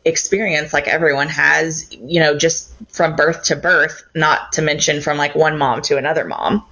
experience 0.04 0.74
like 0.74 0.88
everyone 0.88 1.30
has, 1.30 1.88
you 1.92 2.20
know, 2.20 2.36
just 2.36 2.74
from 2.90 3.16
birth 3.16 3.44
to 3.44 3.56
birth, 3.56 4.04
not 4.16 4.54
to 4.54 4.62
mention 4.62 5.00
from 5.00 5.18
like 5.18 5.36
one 5.36 5.58
mom 5.58 5.82
to 5.84 5.98
another 5.98 6.26
mom. 6.26 6.66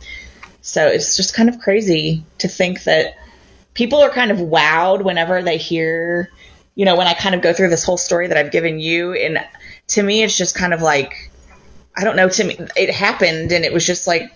So 0.62 0.88
it's 0.88 1.16
just 1.16 1.36
kind 1.36 1.48
of 1.48 1.60
crazy 1.60 2.24
to 2.40 2.48
think 2.48 2.84
that 2.84 3.16
people 3.74 4.00
are 4.00 4.10
kind 4.10 4.32
of 4.32 4.38
wowed 4.38 5.04
whenever 5.04 5.42
they 5.42 5.58
hear, 5.58 6.30
you 6.76 6.86
know, 6.86 6.96
when 6.96 7.08
I 7.08 7.14
kind 7.14 7.36
of 7.36 7.42
go 7.42 7.54
through 7.54 7.70
this 7.70 7.84
whole 7.84 7.98
story 7.98 8.28
that 8.28 8.38
I've 8.38 8.52
given 8.52 8.80
you. 8.80 9.14
And 9.14 9.46
to 9.88 10.04
me, 10.04 10.24
it's 10.24 10.38
just 10.38 10.56
kind 10.56 10.74
of 10.74 10.82
like, 10.82 11.32
I 11.96 12.04
don't 12.04 12.16
know, 12.16 12.30
to 12.30 12.44
me, 12.44 12.58
it 12.78 12.90
happened 12.90 13.52
and 13.52 13.66
it 13.66 13.74
was 13.74 13.86
just 13.86 14.08
like, 14.08 14.34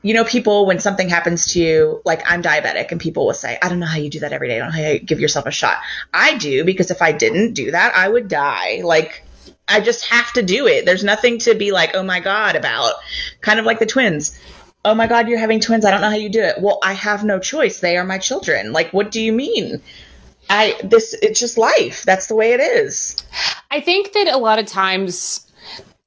you 0.00 0.14
know, 0.14 0.24
people, 0.24 0.64
when 0.66 0.78
something 0.78 1.08
happens 1.08 1.52
to 1.52 1.60
you, 1.60 2.02
like 2.04 2.22
I'm 2.24 2.40
diabetic 2.40 2.92
and 2.92 3.00
people 3.00 3.26
will 3.26 3.34
say, 3.34 3.58
I 3.60 3.68
don't 3.68 3.80
know 3.80 3.86
how 3.86 3.98
you 3.98 4.10
do 4.10 4.20
that 4.20 4.32
every 4.32 4.48
day. 4.48 4.56
I 4.56 4.58
don't 4.58 4.68
know 4.68 4.82
how 4.82 4.90
you 4.90 4.98
give 5.00 5.18
yourself 5.18 5.46
a 5.46 5.50
shot. 5.50 5.78
I 6.14 6.38
do 6.38 6.64
because 6.64 6.92
if 6.92 7.02
I 7.02 7.10
didn't 7.10 7.54
do 7.54 7.72
that, 7.72 7.96
I 7.96 8.08
would 8.08 8.28
die. 8.28 8.82
Like, 8.84 9.24
I 9.66 9.80
just 9.80 10.06
have 10.06 10.32
to 10.34 10.42
do 10.42 10.68
it. 10.68 10.86
There's 10.86 11.02
nothing 11.02 11.38
to 11.40 11.54
be 11.54 11.72
like, 11.72 11.90
oh 11.94 12.04
my 12.04 12.20
God, 12.20 12.54
about. 12.54 12.94
Kind 13.40 13.58
of 13.58 13.66
like 13.66 13.80
the 13.80 13.86
twins. 13.86 14.40
Oh 14.84 14.94
my 14.94 15.08
God, 15.08 15.28
you're 15.28 15.38
having 15.38 15.58
twins. 15.60 15.84
I 15.84 15.90
don't 15.90 16.00
know 16.00 16.10
how 16.10 16.16
you 16.16 16.30
do 16.30 16.42
it. 16.42 16.60
Well, 16.60 16.78
I 16.82 16.92
have 16.92 17.24
no 17.24 17.40
choice. 17.40 17.80
They 17.80 17.96
are 17.96 18.04
my 18.04 18.18
children. 18.18 18.72
Like, 18.72 18.92
what 18.92 19.10
do 19.10 19.20
you 19.20 19.32
mean? 19.32 19.82
I, 20.50 20.74
this, 20.82 21.14
it's 21.22 21.40
just 21.40 21.58
life. 21.58 22.02
That's 22.04 22.26
the 22.26 22.34
way 22.34 22.52
it 22.52 22.60
is. 22.60 23.16
I 23.70 23.80
think 23.80 24.12
that 24.12 24.28
a 24.28 24.38
lot 24.38 24.58
of 24.58 24.66
times, 24.66 25.46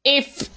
if, 0.04 0.50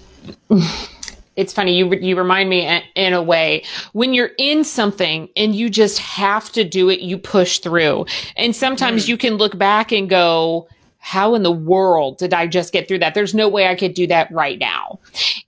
it's 1.37 1.53
funny 1.53 1.77
you 1.77 1.93
you 1.97 2.17
remind 2.17 2.49
me 2.49 2.83
in 2.95 3.13
a 3.13 3.23
way 3.23 3.65
when 3.93 4.15
you're 4.15 4.31
in 4.39 4.65
something 4.65 5.29
and 5.37 5.55
you 5.55 5.69
just 5.69 5.99
have 5.99 6.51
to 6.53 6.65
do 6.65 6.89
it 6.89 7.01
you 7.01 7.19
push 7.19 7.59
through 7.59 8.07
and 8.37 8.55
sometimes 8.55 9.05
mm. 9.05 9.09
you 9.09 9.17
can 9.19 9.35
look 9.35 9.59
back 9.59 9.91
and 9.91 10.09
go 10.09 10.69
how 11.05 11.35
in 11.35 11.43
the 11.43 11.53
world 11.53 12.17
did 12.17 12.33
I 12.33 12.47
just 12.47 12.73
get 12.73 12.89
through 12.89 13.01
that? 13.01 13.13
There's 13.13 13.35
no 13.35 13.47
way 13.47 13.69
I 13.69 13.75
could 13.75 13.93
do 13.93 14.07
that 14.07 14.33
right 14.33 14.59
now. 14.59 15.01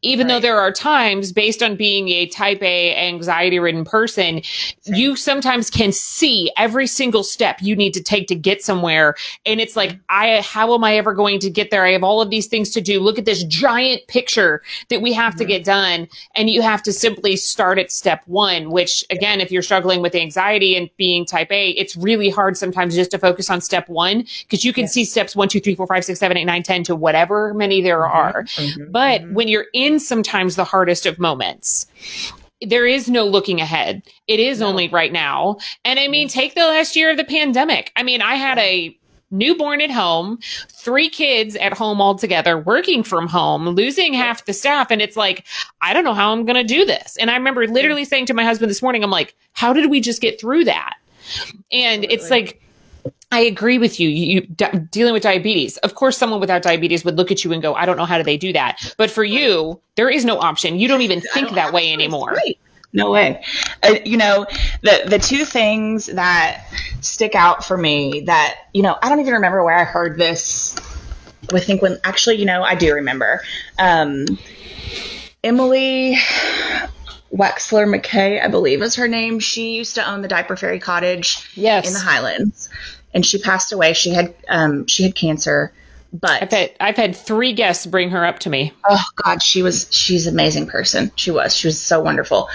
Even 0.07 0.27
right. 0.27 0.35
though 0.35 0.41
there 0.41 0.59
are 0.59 0.71
times 0.71 1.33
based 1.33 1.63
on 1.63 1.77
being 1.77 2.09
a 2.11 2.27
type 2.27 2.63
A 2.63 2.95
anxiety 3.09 3.59
ridden 3.59 3.85
person, 3.85 4.43
you 4.85 5.17
sometimes 5.17 5.71
can 5.71 5.93
see 5.93 6.53
every 6.57 6.87
single 6.87 7.23
step 7.23 7.59
you 7.63 7.75
need 7.75 7.95
to 7.95 8.03
take 8.03 8.29
to 8.29 8.35
get 8.35 8.63
somewhere. 8.63 9.15
And 9.47 9.61
it's 9.61 9.77
like, 9.77 9.99
I, 10.11 10.43
how 10.43 10.75
am 10.75 10.85
I 10.85 10.97
ever 10.97 11.15
going 11.15 11.41
to 11.41 11.51
get 11.51 11.71
there? 11.71 11.85
I 11.85 11.93
have 11.93 12.05
all 12.05 12.21
of 12.21 12.29
these 12.29 12.47
things 12.47 12.71
to 12.73 12.83
do. 12.83 13.01
Look 13.01 13.19
at 13.19 13.25
this 13.25 13.43
giant 13.45 14.07
picture 14.07 14.63
that 14.91 15.01
we 15.01 15.15
have 15.15 15.33
mm-hmm. 15.33 15.39
to 15.39 15.45
get 15.47 15.65
done. 15.65 16.09
And 16.35 16.51
you 16.51 16.61
have 16.61 16.83
to 16.83 16.93
simply 16.93 17.37
start 17.37 17.79
at 17.79 17.91
step 17.91 18.23
one, 18.27 18.71
which 18.71 19.05
again, 19.09 19.41
if 19.41 19.51
you're 19.51 19.63
struggling 19.63 20.03
with 20.03 20.15
anxiety 20.15 20.77
and 20.77 20.91
being 20.99 21.25
type 21.25 21.51
A, 21.51 21.71
it's 21.71 21.97
really 21.97 22.29
hard 22.29 22.59
sometimes 22.59 22.95
just 22.95 23.11
to 23.13 23.19
focus 23.19 23.49
on 23.49 23.63
step 23.63 23.89
one 23.89 24.27
because 24.43 24.63
you 24.63 24.75
can 24.75 24.87
see 24.87 25.05
steps 25.05 25.35
one 25.35 25.47
one, 25.47 25.51
two, 25.51 25.61
three, 25.61 25.77
four, 25.77 25.87
five, 25.87 26.05
six, 26.05 26.19
seven, 26.19 26.37
eight, 26.37 26.45
nine, 26.45 26.63
ten 26.63 26.83
to 26.85 26.97
whatever 26.97 27.55
many 27.55 27.81
there 27.81 28.01
mm-hmm, 28.01 28.17
are. 28.17 28.43
Mm-hmm, 28.45 28.91
but 28.91 29.23
mm-hmm. 29.23 29.35
when 29.35 29.49
you're 29.49 29.67
in 29.73 29.96
sometimes 29.99 30.57
the 30.57 30.65
hardest 30.65 31.07
of 31.07 31.19
moments, 31.19 31.87
there 32.61 32.87
is 32.87 33.09
no 33.09 33.27
looking 33.27 33.61
ahead. 33.61 34.03
It 34.27 34.41
is 34.41 34.61
no. 34.61 34.69
only 34.69 34.89
right 34.89 35.13
now. 35.13 35.59
And 35.85 35.99
I 35.99 36.09
mean, 36.09 36.29
mm-hmm. 36.29 36.39
take 36.39 36.55
the 36.55 36.67
last 36.67 36.97
year 36.97 37.11
of 37.11 37.17
the 37.17 37.25
pandemic. 37.25 37.93
I 37.97 38.03
mean, 38.03 38.23
I 38.23 38.37
had 38.37 38.59
a 38.59 38.97
newborn 39.31 39.81
at 39.81 39.91
home, 39.91 40.39
three 40.71 41.09
kids 41.09 41.57
at 41.57 41.75
home 41.75 42.01
altogether, 42.01 42.59
working 42.59 43.03
from 43.03 43.27
home, 43.27 43.69
losing 43.71 44.15
half 44.15 44.45
the 44.45 44.53
staff. 44.53 44.91
And 44.91 45.03
it's 45.03 45.17
like, 45.17 45.45
I 45.83 45.93
don't 45.93 46.05
know 46.05 46.15
how 46.15 46.33
I'm 46.33 46.45
going 46.45 46.57
to 46.57 46.75
do 46.75 46.85
this. 46.85 47.17
And 47.17 47.31
I 47.31 47.35
remember 47.35 47.67
literally 47.67 48.05
saying 48.05 48.27
to 48.27 48.35
my 48.35 48.45
husband 48.45 48.71
this 48.71 48.83
morning, 48.83 49.03
I'm 49.03 49.11
like, 49.11 49.35
how 49.53 49.73
did 49.73 49.91
we 49.91 50.01
just 50.01 50.23
get 50.23 50.41
through 50.41 50.65
that? 50.65 50.95
And 51.73 52.05
Absolutely. 52.05 52.15
it's 52.15 52.31
like, 52.31 52.63
I 53.33 53.41
agree 53.41 53.79
with 53.79 53.99
you. 53.99 54.09
You, 54.09 54.43
d- 54.43 54.67
dealing 54.91 55.13
with 55.13 55.23
diabetes. 55.23 55.79
Of 55.79 55.95
course, 55.95 56.17
someone 56.17 56.41
without 56.41 56.63
diabetes 56.63 57.05
would 57.05 57.17
look 57.17 57.33
at 57.33 57.45
you 57.45 57.53
and 57.53 57.61
go, 57.61 57.75
"I 57.75 57.85
don't 57.85 57.97
know 57.97 58.05
how 58.05 58.19
do 58.19 58.25
they 58.25 58.37
do 58.37 58.53
that." 58.53 58.95
But 58.97 59.11
for 59.11 59.25
you, 59.25 59.81
there 59.97 60.09
is 60.09 60.25
no 60.25 60.39
option. 60.39 60.79
You 60.79 60.87
don't 60.87 61.03
even 61.03 61.21
think 61.21 61.51
that 61.51 61.73
way 61.73 61.93
anymore. 61.93 62.37
No 62.93 63.11
way. 63.11 63.43
Uh, 63.83 63.97
you 64.05 64.17
know, 64.17 64.47
the 64.83 65.03
the 65.07 65.19
two 65.19 65.45
things 65.45 66.07
that 66.07 66.65
stick 67.01 67.35
out 67.35 67.65
for 67.65 67.77
me 67.77 68.21
that 68.27 68.57
you 68.73 68.83
know, 68.83 68.97
I 69.03 69.09
don't 69.09 69.21
even 69.21 69.35
remember 69.35 69.65
where 69.65 69.77
I 69.77 69.85
heard 69.85 70.19
this. 70.19 70.77
I 71.53 71.61
think 71.61 71.83
when 71.83 71.99
actually, 72.05 72.37
you 72.37 72.47
know, 72.47 72.63
I 72.63 72.77
do 72.77 72.95
remember. 72.95 73.43
Um, 73.79 74.25
Emily 75.43 76.17
Wexler 77.33 77.87
McKay, 77.93 78.43
I 78.43 78.49
believe 78.49 78.83
is 78.83 78.95
her 78.97 79.09
name. 79.09 79.41
She 79.41 79.75
used 79.75 79.97
to 79.97 80.09
own 80.09 80.23
the 80.23 80.29
Diaper 80.29 80.57
Fairy 80.57 80.79
Cottage 80.79 81.51
yes. 81.55 81.87
in 81.87 81.93
the 81.93 82.01
Highlands 82.01 82.71
and 83.17 83.25
she 83.25 83.39
passed 83.39 83.73
away. 83.73 83.95
She 83.95 84.11
had 84.11 84.35
um, 84.47 84.87
she 84.87 85.03
had 85.03 85.15
cancer, 85.15 85.73
but 86.13 86.43
I've 86.43 86.51
had 86.51 86.73
I've 86.79 86.97
had 86.97 87.17
three 87.17 87.55
guests 87.55 87.87
bring 87.87 88.11
her 88.11 88.27
up 88.27 88.41
to 88.41 88.51
me. 88.51 88.75
Oh 88.87 89.03
God, 89.17 89.43
she 89.43 89.63
was 89.63 89.89
she's 89.91 90.27
an 90.27 90.35
amazing 90.35 90.67
person. 90.67 91.11
She 91.17 91.31
was 91.31 91.57
she 91.57 91.67
was 91.67 91.81
so 91.81 91.99
wonderful. 92.01 92.51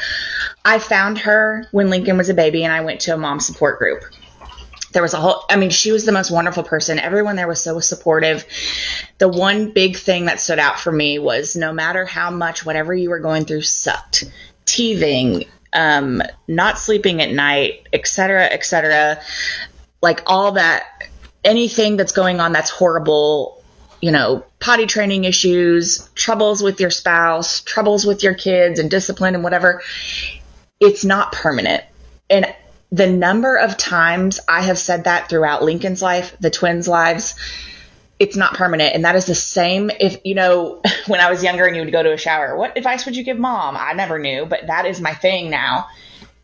I 0.63 0.77
found 0.77 1.17
her 1.17 1.65
when 1.71 1.89
Lincoln 1.89 2.15
was 2.15 2.29
a 2.29 2.35
baby, 2.35 2.63
and 2.63 2.71
I 2.71 2.81
went 2.81 3.01
to 3.01 3.13
a 3.15 3.17
mom 3.17 3.39
support 3.39 3.79
group. 3.79 4.03
There 4.93 5.01
was 5.01 5.13
a 5.13 5.17
whole, 5.17 5.45
I 5.49 5.55
mean, 5.55 5.69
she 5.69 5.93
was 5.93 6.05
the 6.05 6.11
most 6.11 6.31
wonderful 6.31 6.63
person. 6.63 6.99
Everyone 6.99 7.37
there 7.37 7.47
was 7.47 7.63
so 7.63 7.79
supportive. 7.79 8.45
The 9.17 9.29
one 9.29 9.71
big 9.71 9.95
thing 9.95 10.25
that 10.25 10.41
stood 10.41 10.59
out 10.59 10.79
for 10.79 10.91
me 10.91 11.17
was 11.17 11.55
no 11.55 11.71
matter 11.73 12.05
how 12.05 12.29
much 12.29 12.65
whatever 12.65 12.93
you 12.93 13.09
were 13.09 13.21
going 13.21 13.45
through 13.45 13.61
sucked, 13.61 14.25
teething, 14.65 15.45
um, 15.71 16.21
not 16.45 16.77
sleeping 16.77 17.21
at 17.21 17.31
night, 17.31 17.87
etc., 17.93 18.43
etc 18.47 19.21
like 20.01 20.21
all 20.25 20.53
that 20.53 20.83
anything 21.43 21.97
that's 21.97 22.11
going 22.11 22.39
on 22.39 22.51
that's 22.51 22.69
horrible 22.69 23.63
you 24.01 24.11
know 24.11 24.43
potty 24.59 24.85
training 24.85 25.23
issues 25.23 26.09
troubles 26.15 26.61
with 26.61 26.79
your 26.79 26.89
spouse 26.89 27.61
troubles 27.61 28.05
with 28.05 28.23
your 28.23 28.33
kids 28.33 28.79
and 28.79 28.91
discipline 28.91 29.35
and 29.35 29.43
whatever 29.43 29.81
it's 30.79 31.03
not 31.03 31.31
permanent 31.31 31.83
and 32.29 32.53
the 32.91 33.07
number 33.07 33.55
of 33.55 33.77
times 33.77 34.39
i 34.47 34.61
have 34.61 34.77
said 34.77 35.05
that 35.05 35.29
throughout 35.29 35.63
lincoln's 35.63 36.01
life 36.01 36.35
the 36.39 36.49
twins 36.49 36.87
lives 36.87 37.35
it's 38.21 38.35
not 38.35 38.53
permanent. 38.53 38.93
And 38.93 39.03
that 39.03 39.15
is 39.15 39.25
the 39.25 39.33
same 39.33 39.89
if, 39.99 40.17
you 40.23 40.35
know, 40.35 40.79
when 41.07 41.19
I 41.19 41.31
was 41.31 41.43
younger 41.43 41.65
and 41.65 41.75
you 41.75 41.81
would 41.81 41.91
go 41.91 42.03
to 42.03 42.13
a 42.13 42.17
shower, 42.17 42.55
what 42.55 42.77
advice 42.77 43.03
would 43.05 43.15
you 43.15 43.23
give 43.23 43.39
mom? 43.39 43.75
I 43.75 43.93
never 43.93 44.19
knew, 44.19 44.45
but 44.45 44.67
that 44.67 44.85
is 44.85 45.01
my 45.01 45.15
thing 45.15 45.49
now. 45.49 45.87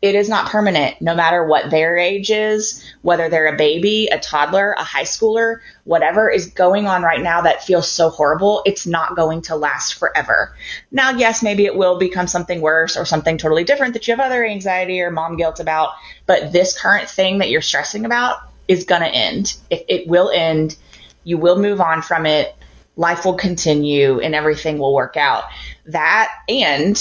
It 0.00 0.14
is 0.14 0.28
not 0.28 0.48
permanent, 0.48 1.00
no 1.00 1.16
matter 1.16 1.44
what 1.44 1.70
their 1.70 1.96
age 1.96 2.30
is, 2.30 2.84
whether 3.02 3.28
they're 3.28 3.52
a 3.52 3.56
baby, 3.56 4.06
a 4.06 4.18
toddler, 4.18 4.72
a 4.78 4.84
high 4.84 5.02
schooler, 5.02 5.58
whatever 5.82 6.30
is 6.30 6.46
going 6.46 6.86
on 6.86 7.02
right 7.02 7.20
now 7.20 7.40
that 7.42 7.64
feels 7.64 7.90
so 7.90 8.08
horrible, 8.08 8.62
it's 8.64 8.86
not 8.86 9.16
going 9.16 9.42
to 9.42 9.56
last 9.56 9.94
forever. 9.94 10.54
Now, 10.92 11.10
yes, 11.10 11.42
maybe 11.42 11.64
it 11.64 11.74
will 11.74 11.98
become 11.98 12.28
something 12.28 12.60
worse 12.60 12.96
or 12.96 13.04
something 13.04 13.38
totally 13.38 13.64
different 13.64 13.94
that 13.94 14.06
you 14.06 14.14
have 14.14 14.24
other 14.24 14.44
anxiety 14.44 15.00
or 15.00 15.10
mom 15.10 15.36
guilt 15.36 15.58
about, 15.58 15.90
but 16.26 16.52
this 16.52 16.80
current 16.80 17.08
thing 17.08 17.38
that 17.38 17.50
you're 17.50 17.60
stressing 17.60 18.04
about 18.04 18.38
is 18.68 18.84
going 18.84 19.02
to 19.02 19.08
end. 19.08 19.56
It, 19.68 19.84
it 19.88 20.06
will 20.06 20.30
end. 20.30 20.76
You 21.24 21.38
will 21.38 21.58
move 21.58 21.80
on 21.80 22.02
from 22.02 22.24
it. 22.24 22.54
Life 22.96 23.24
will 23.24 23.34
continue 23.34 24.20
and 24.20 24.34
everything 24.34 24.78
will 24.78 24.94
work 24.94 25.16
out. 25.16 25.44
That, 25.86 26.32
and 26.48 26.96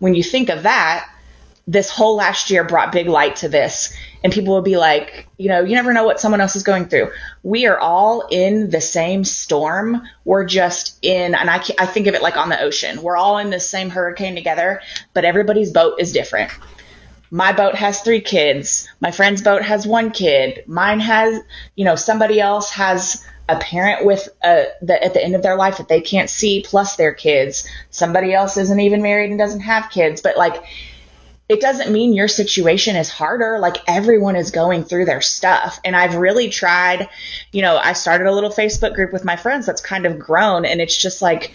when 0.00 0.14
you 0.14 0.22
think 0.22 0.48
of 0.48 0.62
that, 0.64 1.09
this 1.70 1.88
whole 1.88 2.16
last 2.16 2.50
year 2.50 2.64
brought 2.64 2.90
big 2.90 3.06
light 3.06 3.36
to 3.36 3.48
this. 3.48 3.94
And 4.24 4.32
people 4.32 4.52
will 4.52 4.62
be 4.62 4.76
like, 4.76 5.28
you 5.38 5.48
know, 5.48 5.60
you 5.62 5.74
never 5.74 5.92
know 5.92 6.04
what 6.04 6.20
someone 6.20 6.40
else 6.40 6.56
is 6.56 6.64
going 6.64 6.86
through. 6.86 7.10
We 7.42 7.66
are 7.66 7.78
all 7.78 8.26
in 8.28 8.68
the 8.68 8.80
same 8.80 9.24
storm. 9.24 10.02
We're 10.24 10.44
just 10.44 10.98
in, 11.00 11.34
and 11.34 11.48
I, 11.48 11.62
I 11.78 11.86
think 11.86 12.08
of 12.08 12.14
it 12.14 12.22
like 12.22 12.36
on 12.36 12.48
the 12.48 12.60
ocean. 12.60 13.02
We're 13.02 13.16
all 13.16 13.38
in 13.38 13.50
the 13.50 13.60
same 13.60 13.88
hurricane 13.88 14.34
together, 14.34 14.82
but 15.14 15.24
everybody's 15.24 15.72
boat 15.72 16.00
is 16.00 16.12
different. 16.12 16.50
My 17.30 17.52
boat 17.52 17.76
has 17.76 18.00
three 18.00 18.20
kids. 18.20 18.88
My 19.00 19.12
friend's 19.12 19.40
boat 19.40 19.62
has 19.62 19.86
one 19.86 20.10
kid. 20.10 20.64
Mine 20.66 20.98
has, 20.98 21.40
you 21.76 21.84
know, 21.84 21.94
somebody 21.94 22.40
else 22.40 22.70
has 22.72 23.24
a 23.48 23.56
parent 23.56 24.04
with 24.04 24.28
a, 24.42 24.66
the, 24.82 25.02
at 25.02 25.14
the 25.14 25.24
end 25.24 25.36
of 25.36 25.42
their 25.42 25.56
life 25.56 25.78
that 25.78 25.88
they 25.88 26.00
can't 26.00 26.28
see 26.28 26.64
plus 26.66 26.96
their 26.96 27.14
kids. 27.14 27.68
Somebody 27.90 28.34
else 28.34 28.56
isn't 28.56 28.80
even 28.80 29.02
married 29.02 29.30
and 29.30 29.38
doesn't 29.38 29.60
have 29.60 29.90
kids, 29.90 30.20
but 30.20 30.36
like, 30.36 30.64
it 31.50 31.60
doesn't 31.60 31.90
mean 31.90 32.12
your 32.12 32.28
situation 32.28 32.94
is 32.94 33.10
harder. 33.10 33.58
Like 33.58 33.78
everyone 33.88 34.36
is 34.36 34.52
going 34.52 34.84
through 34.84 35.06
their 35.06 35.20
stuff. 35.20 35.80
And 35.84 35.96
I've 35.96 36.14
really 36.14 36.48
tried, 36.48 37.08
you 37.50 37.60
know, 37.60 37.76
I 37.76 37.94
started 37.94 38.28
a 38.28 38.32
little 38.32 38.50
Facebook 38.50 38.94
group 38.94 39.12
with 39.12 39.24
my 39.24 39.34
friends 39.34 39.66
that's 39.66 39.80
kind 39.80 40.06
of 40.06 40.16
grown 40.16 40.64
and 40.64 40.80
it's 40.80 40.96
just 40.96 41.20
like 41.20 41.50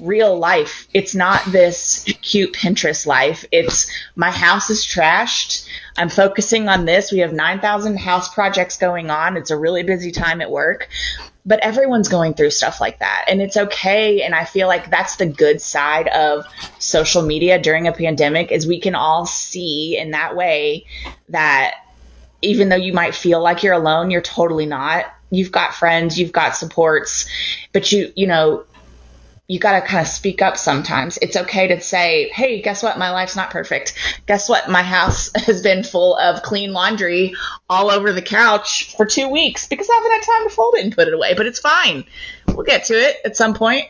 real 0.00 0.38
life. 0.38 0.86
It's 0.94 1.16
not 1.16 1.44
this 1.46 2.04
cute 2.22 2.52
Pinterest 2.52 3.06
life. 3.06 3.44
It's 3.50 3.90
my 4.14 4.30
house 4.30 4.70
is 4.70 4.86
trashed. 4.86 5.68
I'm 5.98 6.10
focusing 6.10 6.68
on 6.68 6.84
this. 6.84 7.10
We 7.10 7.18
have 7.18 7.32
9,000 7.32 7.98
house 7.98 8.32
projects 8.32 8.76
going 8.76 9.10
on. 9.10 9.36
It's 9.36 9.50
a 9.50 9.58
really 9.58 9.82
busy 9.82 10.12
time 10.12 10.40
at 10.40 10.52
work 10.52 10.88
but 11.44 11.60
everyone's 11.60 12.08
going 12.08 12.34
through 12.34 12.50
stuff 12.50 12.80
like 12.80 12.98
that. 12.98 13.24
And 13.28 13.40
it's 13.40 13.56
okay. 13.56 14.22
And 14.22 14.34
i 14.34 14.44
feel 14.44 14.68
like 14.68 14.90
that's 14.90 15.16
the 15.16 15.26
good 15.26 15.60
side 15.60 16.08
of 16.08 16.44
social 16.78 17.22
media 17.22 17.60
during 17.60 17.86
a 17.86 17.92
pandemic 17.92 18.52
is 18.52 18.66
we 18.66 18.80
can 18.80 18.94
all 18.94 19.26
see 19.26 19.96
in 19.98 20.12
that 20.12 20.36
way 20.36 20.86
that 21.28 21.74
even 22.42 22.68
though 22.68 22.76
you 22.76 22.92
might 22.92 23.14
feel 23.14 23.42
like 23.42 23.62
you're 23.62 23.74
alone 23.74 24.10
you're 24.10 24.22
totally 24.22 24.66
not. 24.66 25.06
You've 25.32 25.52
got 25.52 25.74
friends 25.74 26.18
you've 26.18 26.32
got 26.32 26.56
supports 26.56 27.28
but 27.72 27.92
you 27.92 28.12
you 28.16 28.26
know 28.26 28.64
you 29.50 29.58
got 29.58 29.72
to 29.72 29.84
kind 29.84 30.00
of 30.00 30.06
speak 30.06 30.42
up 30.42 30.56
sometimes. 30.56 31.18
It's 31.20 31.36
okay 31.36 31.66
to 31.66 31.80
say, 31.80 32.28
hey, 32.28 32.62
guess 32.62 32.84
what? 32.84 33.00
My 33.00 33.10
life's 33.10 33.34
not 33.34 33.50
perfect. 33.50 33.94
Guess 34.26 34.48
what? 34.48 34.70
My 34.70 34.84
house 34.84 35.28
has 35.34 35.60
been 35.60 35.82
full 35.82 36.16
of 36.16 36.44
clean 36.44 36.72
laundry 36.72 37.34
all 37.68 37.90
over 37.90 38.12
the 38.12 38.22
couch 38.22 38.94
for 38.96 39.04
two 39.04 39.26
weeks 39.28 39.66
because 39.66 39.88
I 39.90 39.94
haven't 39.94 40.12
had 40.12 40.22
time 40.22 40.48
to 40.48 40.54
fold 40.54 40.76
it 40.76 40.84
and 40.84 40.94
put 40.94 41.08
it 41.08 41.14
away, 41.14 41.34
but 41.34 41.46
it's 41.46 41.58
fine. 41.58 42.04
We'll 42.46 42.62
get 42.62 42.84
to 42.84 42.94
it 42.94 43.16
at 43.24 43.36
some 43.36 43.52
point. 43.54 43.86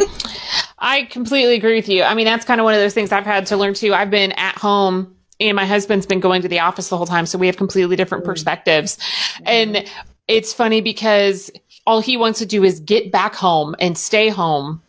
I 0.80 1.04
completely 1.04 1.54
agree 1.54 1.76
with 1.76 1.88
you. 1.88 2.02
I 2.02 2.14
mean, 2.14 2.24
that's 2.24 2.44
kind 2.44 2.60
of 2.60 2.64
one 2.64 2.74
of 2.74 2.80
those 2.80 2.92
things 2.92 3.12
I've 3.12 3.24
had 3.24 3.46
to 3.46 3.56
learn 3.56 3.74
too. 3.74 3.94
I've 3.94 4.10
been 4.10 4.32
at 4.32 4.58
home 4.58 5.14
and 5.38 5.54
my 5.54 5.66
husband's 5.66 6.06
been 6.06 6.18
going 6.18 6.42
to 6.42 6.48
the 6.48 6.58
office 6.58 6.88
the 6.88 6.96
whole 6.96 7.06
time. 7.06 7.26
So 7.26 7.38
we 7.38 7.46
have 7.46 7.56
completely 7.56 7.94
different 7.94 8.24
mm. 8.24 8.26
perspectives. 8.26 8.98
And 9.46 9.88
it's 10.26 10.52
funny 10.52 10.80
because 10.80 11.52
all 11.90 12.00
he 12.00 12.16
wants 12.16 12.38
to 12.38 12.46
do 12.46 12.62
is 12.62 12.78
get 12.78 13.10
back 13.10 13.34
home 13.34 13.74
and 13.80 13.98
stay 13.98 14.28
home. 14.28 14.80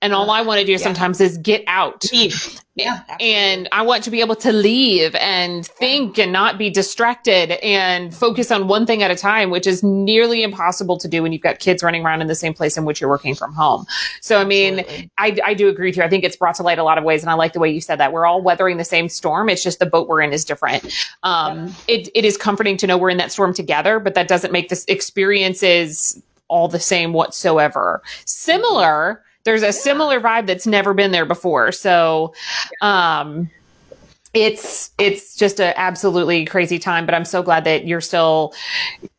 And 0.00 0.14
all 0.14 0.30
I 0.30 0.40
want 0.42 0.60
to 0.60 0.64
do 0.64 0.72
yeah. 0.72 0.78
sometimes 0.78 1.20
is 1.20 1.36
get 1.36 1.62
out. 1.66 2.10
Leave. 2.10 2.60
Yeah. 2.76 3.02
And 3.18 3.68
I 3.72 3.82
want 3.82 4.04
to 4.04 4.10
be 4.10 4.20
able 4.20 4.36
to 4.36 4.52
leave 4.52 5.16
and 5.16 5.66
think 5.66 6.16
and 6.16 6.30
not 6.30 6.56
be 6.56 6.70
distracted 6.70 7.62
and 7.62 8.14
focus 8.14 8.52
on 8.52 8.68
one 8.68 8.86
thing 8.86 9.02
at 9.02 9.10
a 9.10 9.16
time, 9.16 9.50
which 9.50 9.66
is 9.66 9.82
nearly 9.82 10.44
impossible 10.44 10.96
to 10.98 11.08
do 11.08 11.24
when 11.24 11.32
you've 11.32 11.42
got 11.42 11.58
kids 11.58 11.82
running 11.82 12.06
around 12.06 12.20
in 12.20 12.28
the 12.28 12.36
same 12.36 12.54
place 12.54 12.76
in 12.78 12.84
which 12.84 13.00
you're 13.00 13.10
working 13.10 13.34
from 13.34 13.52
home. 13.52 13.84
So, 14.20 14.40
I 14.40 14.44
mean, 14.44 14.84
I, 15.18 15.36
I 15.44 15.54
do 15.54 15.68
agree 15.68 15.88
with 15.88 15.96
you. 15.96 16.04
I 16.04 16.08
think 16.08 16.22
it's 16.22 16.36
brought 16.36 16.54
to 16.54 16.62
light 16.62 16.78
a 16.78 16.84
lot 16.84 16.96
of 16.96 17.02
ways. 17.02 17.22
And 17.22 17.30
I 17.30 17.34
like 17.34 17.52
the 17.52 17.60
way 17.60 17.68
you 17.68 17.80
said 17.80 17.96
that. 17.96 18.12
We're 18.12 18.26
all 18.26 18.40
weathering 18.40 18.76
the 18.76 18.84
same 18.84 19.08
storm. 19.08 19.48
It's 19.48 19.62
just 19.62 19.80
the 19.80 19.86
boat 19.86 20.06
we're 20.06 20.22
in 20.22 20.32
is 20.32 20.44
different. 20.44 20.84
Um, 21.24 21.66
yeah. 21.66 21.72
it, 21.88 22.08
it 22.14 22.24
is 22.24 22.36
comforting 22.36 22.76
to 22.76 22.86
know 22.86 22.96
we're 22.96 23.10
in 23.10 23.18
that 23.18 23.32
storm 23.32 23.52
together, 23.52 23.98
but 23.98 24.14
that 24.14 24.28
doesn't 24.28 24.52
make 24.52 24.68
this 24.68 24.84
experiences 24.86 26.22
all 26.48 26.68
the 26.68 26.80
same 26.80 27.12
whatsoever. 27.12 28.02
Similar, 28.24 29.22
there's 29.44 29.62
a 29.62 29.66
yeah. 29.66 29.70
similar 29.70 30.20
vibe 30.20 30.46
that's 30.46 30.66
never 30.66 30.94
been 30.94 31.12
there 31.12 31.26
before. 31.26 31.72
So, 31.72 32.34
um, 32.80 33.50
it's 34.34 34.90
it's 34.98 35.34
just 35.36 35.60
an 35.60 35.72
absolutely 35.76 36.44
crazy 36.44 36.78
time, 36.78 37.06
but 37.06 37.14
I'm 37.14 37.24
so 37.24 37.42
glad 37.42 37.64
that 37.64 37.86
you're 37.86 38.00
still 38.00 38.52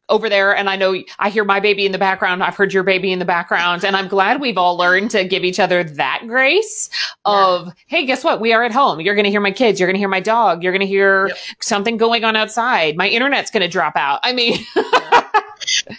over 0.09 0.27
there. 0.27 0.55
And 0.55 0.69
I 0.69 0.75
know 0.75 0.95
I 1.19 1.30
hear 1.30 1.43
my 1.43 1.59
baby 1.59 1.86
in 1.86 1.91
the 1.91 1.97
background. 1.97 2.43
I've 2.43 2.55
heard 2.55 2.73
your 2.73 2.84
baby 2.84 3.11
in 3.11 3.19
the 3.19 3.25
background. 3.25 3.84
And 3.84 3.95
I'm 3.95 4.07
glad 4.07 4.41
we've 4.41 4.57
all 4.57 4.75
learned 4.75 5.11
to 5.11 5.23
give 5.23 5.43
each 5.43 5.59
other 5.59 5.84
that 5.84 6.23
grace 6.27 6.89
of, 7.25 7.67
yeah. 7.67 7.73
hey, 7.88 8.05
guess 8.05 8.23
what? 8.23 8.41
We 8.41 8.51
are 8.51 8.63
at 8.63 8.71
home. 8.71 8.99
You're 8.99 9.15
going 9.15 9.25
to 9.25 9.30
hear 9.30 9.39
my 9.39 9.51
kids. 9.51 9.80
You're 9.80 9.88
going 9.88 9.95
to 9.95 9.99
hear 9.99 10.09
my 10.09 10.19
dog. 10.19 10.63
You're 10.63 10.71
going 10.71 10.82
to 10.82 10.88
hear 10.88 11.27
yep. 11.27 11.38
something 11.61 11.97
going 11.97 12.23
on 12.23 12.36
outside. 12.36 12.97
My 12.97 13.07
internet's 13.07 13.51
going 13.51 13.61
to 13.61 13.67
drop 13.67 13.95
out. 13.95 14.19
I 14.23 14.34
mean, 14.34 14.65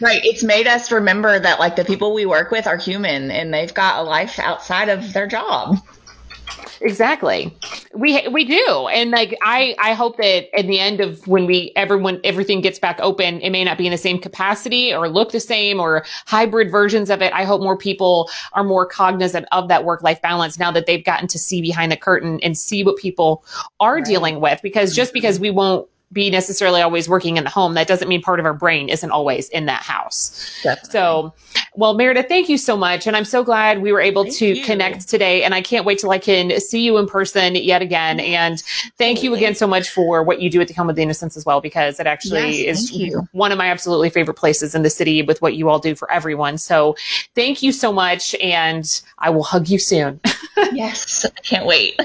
right. 0.01 0.21
It's 0.25 0.43
made 0.43 0.66
us 0.66 0.91
remember 0.91 1.39
that 1.39 1.59
like 1.59 1.77
the 1.77 1.85
people 1.85 2.12
we 2.14 2.27
work 2.27 2.51
with 2.51 2.66
are 2.66 2.77
human 2.77 3.31
and 3.31 3.53
they've 3.53 3.73
got 3.73 4.01
a 4.01 4.03
life 4.03 4.39
outside 4.39 4.89
of 4.89 5.12
their 5.12 5.27
job. 5.27 5.79
Exactly. 6.81 7.55
We 7.95 8.27
we 8.29 8.45
do. 8.45 8.89
And 8.91 9.11
like 9.11 9.37
I 9.43 9.75
I 9.79 9.93
hope 9.93 10.16
that 10.16 10.55
at 10.59 10.66
the 10.66 10.79
end 10.79 11.01
of 11.01 11.27
when 11.27 11.47
we 11.47 11.73
everyone 11.77 12.21
everything 12.25 12.61
gets 12.61 12.79
back 12.79 12.99
open, 13.01 13.41
it 13.41 13.51
may 13.51 13.64
not 13.64 13.77
be 13.77 13.87
in 13.87 13.93
the 13.93 13.99
same 13.99 14.18
capacity 14.18 14.93
or 14.93 15.09
look 15.09 15.33
the 15.33 15.41
same 15.41 15.79
or 15.79 16.05
hybrid 16.27 16.71
versions 16.71 17.11
of 17.11 17.21
it. 17.23 17.33
I 17.33 17.45
hope 17.45 17.61
more 17.61 17.77
people 17.77 18.31
are 18.53 18.64
more 18.64 18.87
cognizant 18.87 19.47
of 19.53 19.68
that 19.68 19.85
work 19.85 20.03
life 20.03 20.23
balance 20.23 20.59
now 20.59 20.71
that 20.73 20.87
they've 20.87 21.05
gotten 21.05 21.29
to 21.29 21.39
see 21.39 21.61
behind 21.61 21.93
the 21.93 21.97
curtain 21.97 22.41
and 22.43 22.57
see 22.57 22.83
what 22.83 22.97
people 22.97 23.45
are 23.79 23.97
right. 23.97 24.05
dealing 24.05 24.41
with 24.41 24.61
because 24.62 24.95
just 24.95 25.12
because 25.12 25.39
we 25.39 25.51
won't 25.51 25.89
be 26.13 26.29
necessarily 26.31 26.81
always 26.81 27.09
working 27.09 27.37
in 27.37 27.45
the 27.45 27.51
home. 27.51 27.75
That 27.75 27.87
doesn't 27.87 28.09
mean 28.09 28.21
part 28.21 28.41
of 28.41 28.47
our 28.47 28.55
brain 28.55 28.89
isn't 28.89 29.11
always 29.11 29.49
in 29.51 29.67
that 29.67 29.83
house. 29.83 30.61
Definitely. 30.63 30.91
So, 30.91 31.35
well, 31.77 31.95
Meredith, 31.95 32.27
thank 32.27 32.49
you 32.49 32.59
so 32.59 32.77
much. 32.77 33.07
And 33.07 33.17
I'm 33.17 33.25
so 33.25 33.45
glad 33.45 33.81
we 33.81 33.93
were 33.93 34.01
able 34.01 34.25
thank 34.25 34.37
to 34.37 34.47
you. 34.57 34.65
connect 34.65 35.09
today. 35.09 35.45
And 35.45 35.55
I 35.55 35.63
can't 35.63 35.85
wait 35.85 36.01
till 36.01 36.11
I 36.11 36.19
can 36.19 36.61
see 36.61 36.83
you 36.83 36.99
in 36.99 37.07
person 37.07 37.55
yet 37.55 37.81
again. 37.81 38.19
And 38.19 38.61
thank 38.99 39.23
you 39.23 39.35
again 39.35 39.55
so 39.55 39.69
much 39.69 39.89
for 39.89 40.23
what 40.25 40.41
you 40.41 40.51
do 40.51 40.61
at 40.61 40.67
the 40.69 40.75
Home 40.75 40.91
of 40.91 40.97
the 40.97 41.03
Innocents 41.03 41.37
as 41.37 41.47
well, 41.47 41.61
because 41.61 42.01
it 42.01 42.07
actually 42.07 42.67
yes, 42.67 42.91
is 42.91 43.17
one 43.33 43.53
of 43.53 43.59
my 43.59 43.69
absolutely 43.71 44.11
favorite 44.11 44.35
places 44.35 44.75
in 44.75 44.83
the 44.83 44.91
city 44.91 45.23
with 45.23 45.41
what 45.41 45.55
you 45.55 45.69
all 45.69 45.79
do 45.79 45.95
for 45.95 46.11
everyone. 46.11 46.59
So 46.59 46.97
thank 47.37 47.63
you 47.63 47.71
so 47.71 47.93
much. 47.93 48.35
And 48.43 49.01
I 49.19 49.31
will 49.31 49.45
hug 49.45 49.69
you 49.69 49.79
soon. 49.79 50.21
yes. 50.73 51.25
I 51.25 51.41
can't 51.43 51.67
wait. 51.67 52.01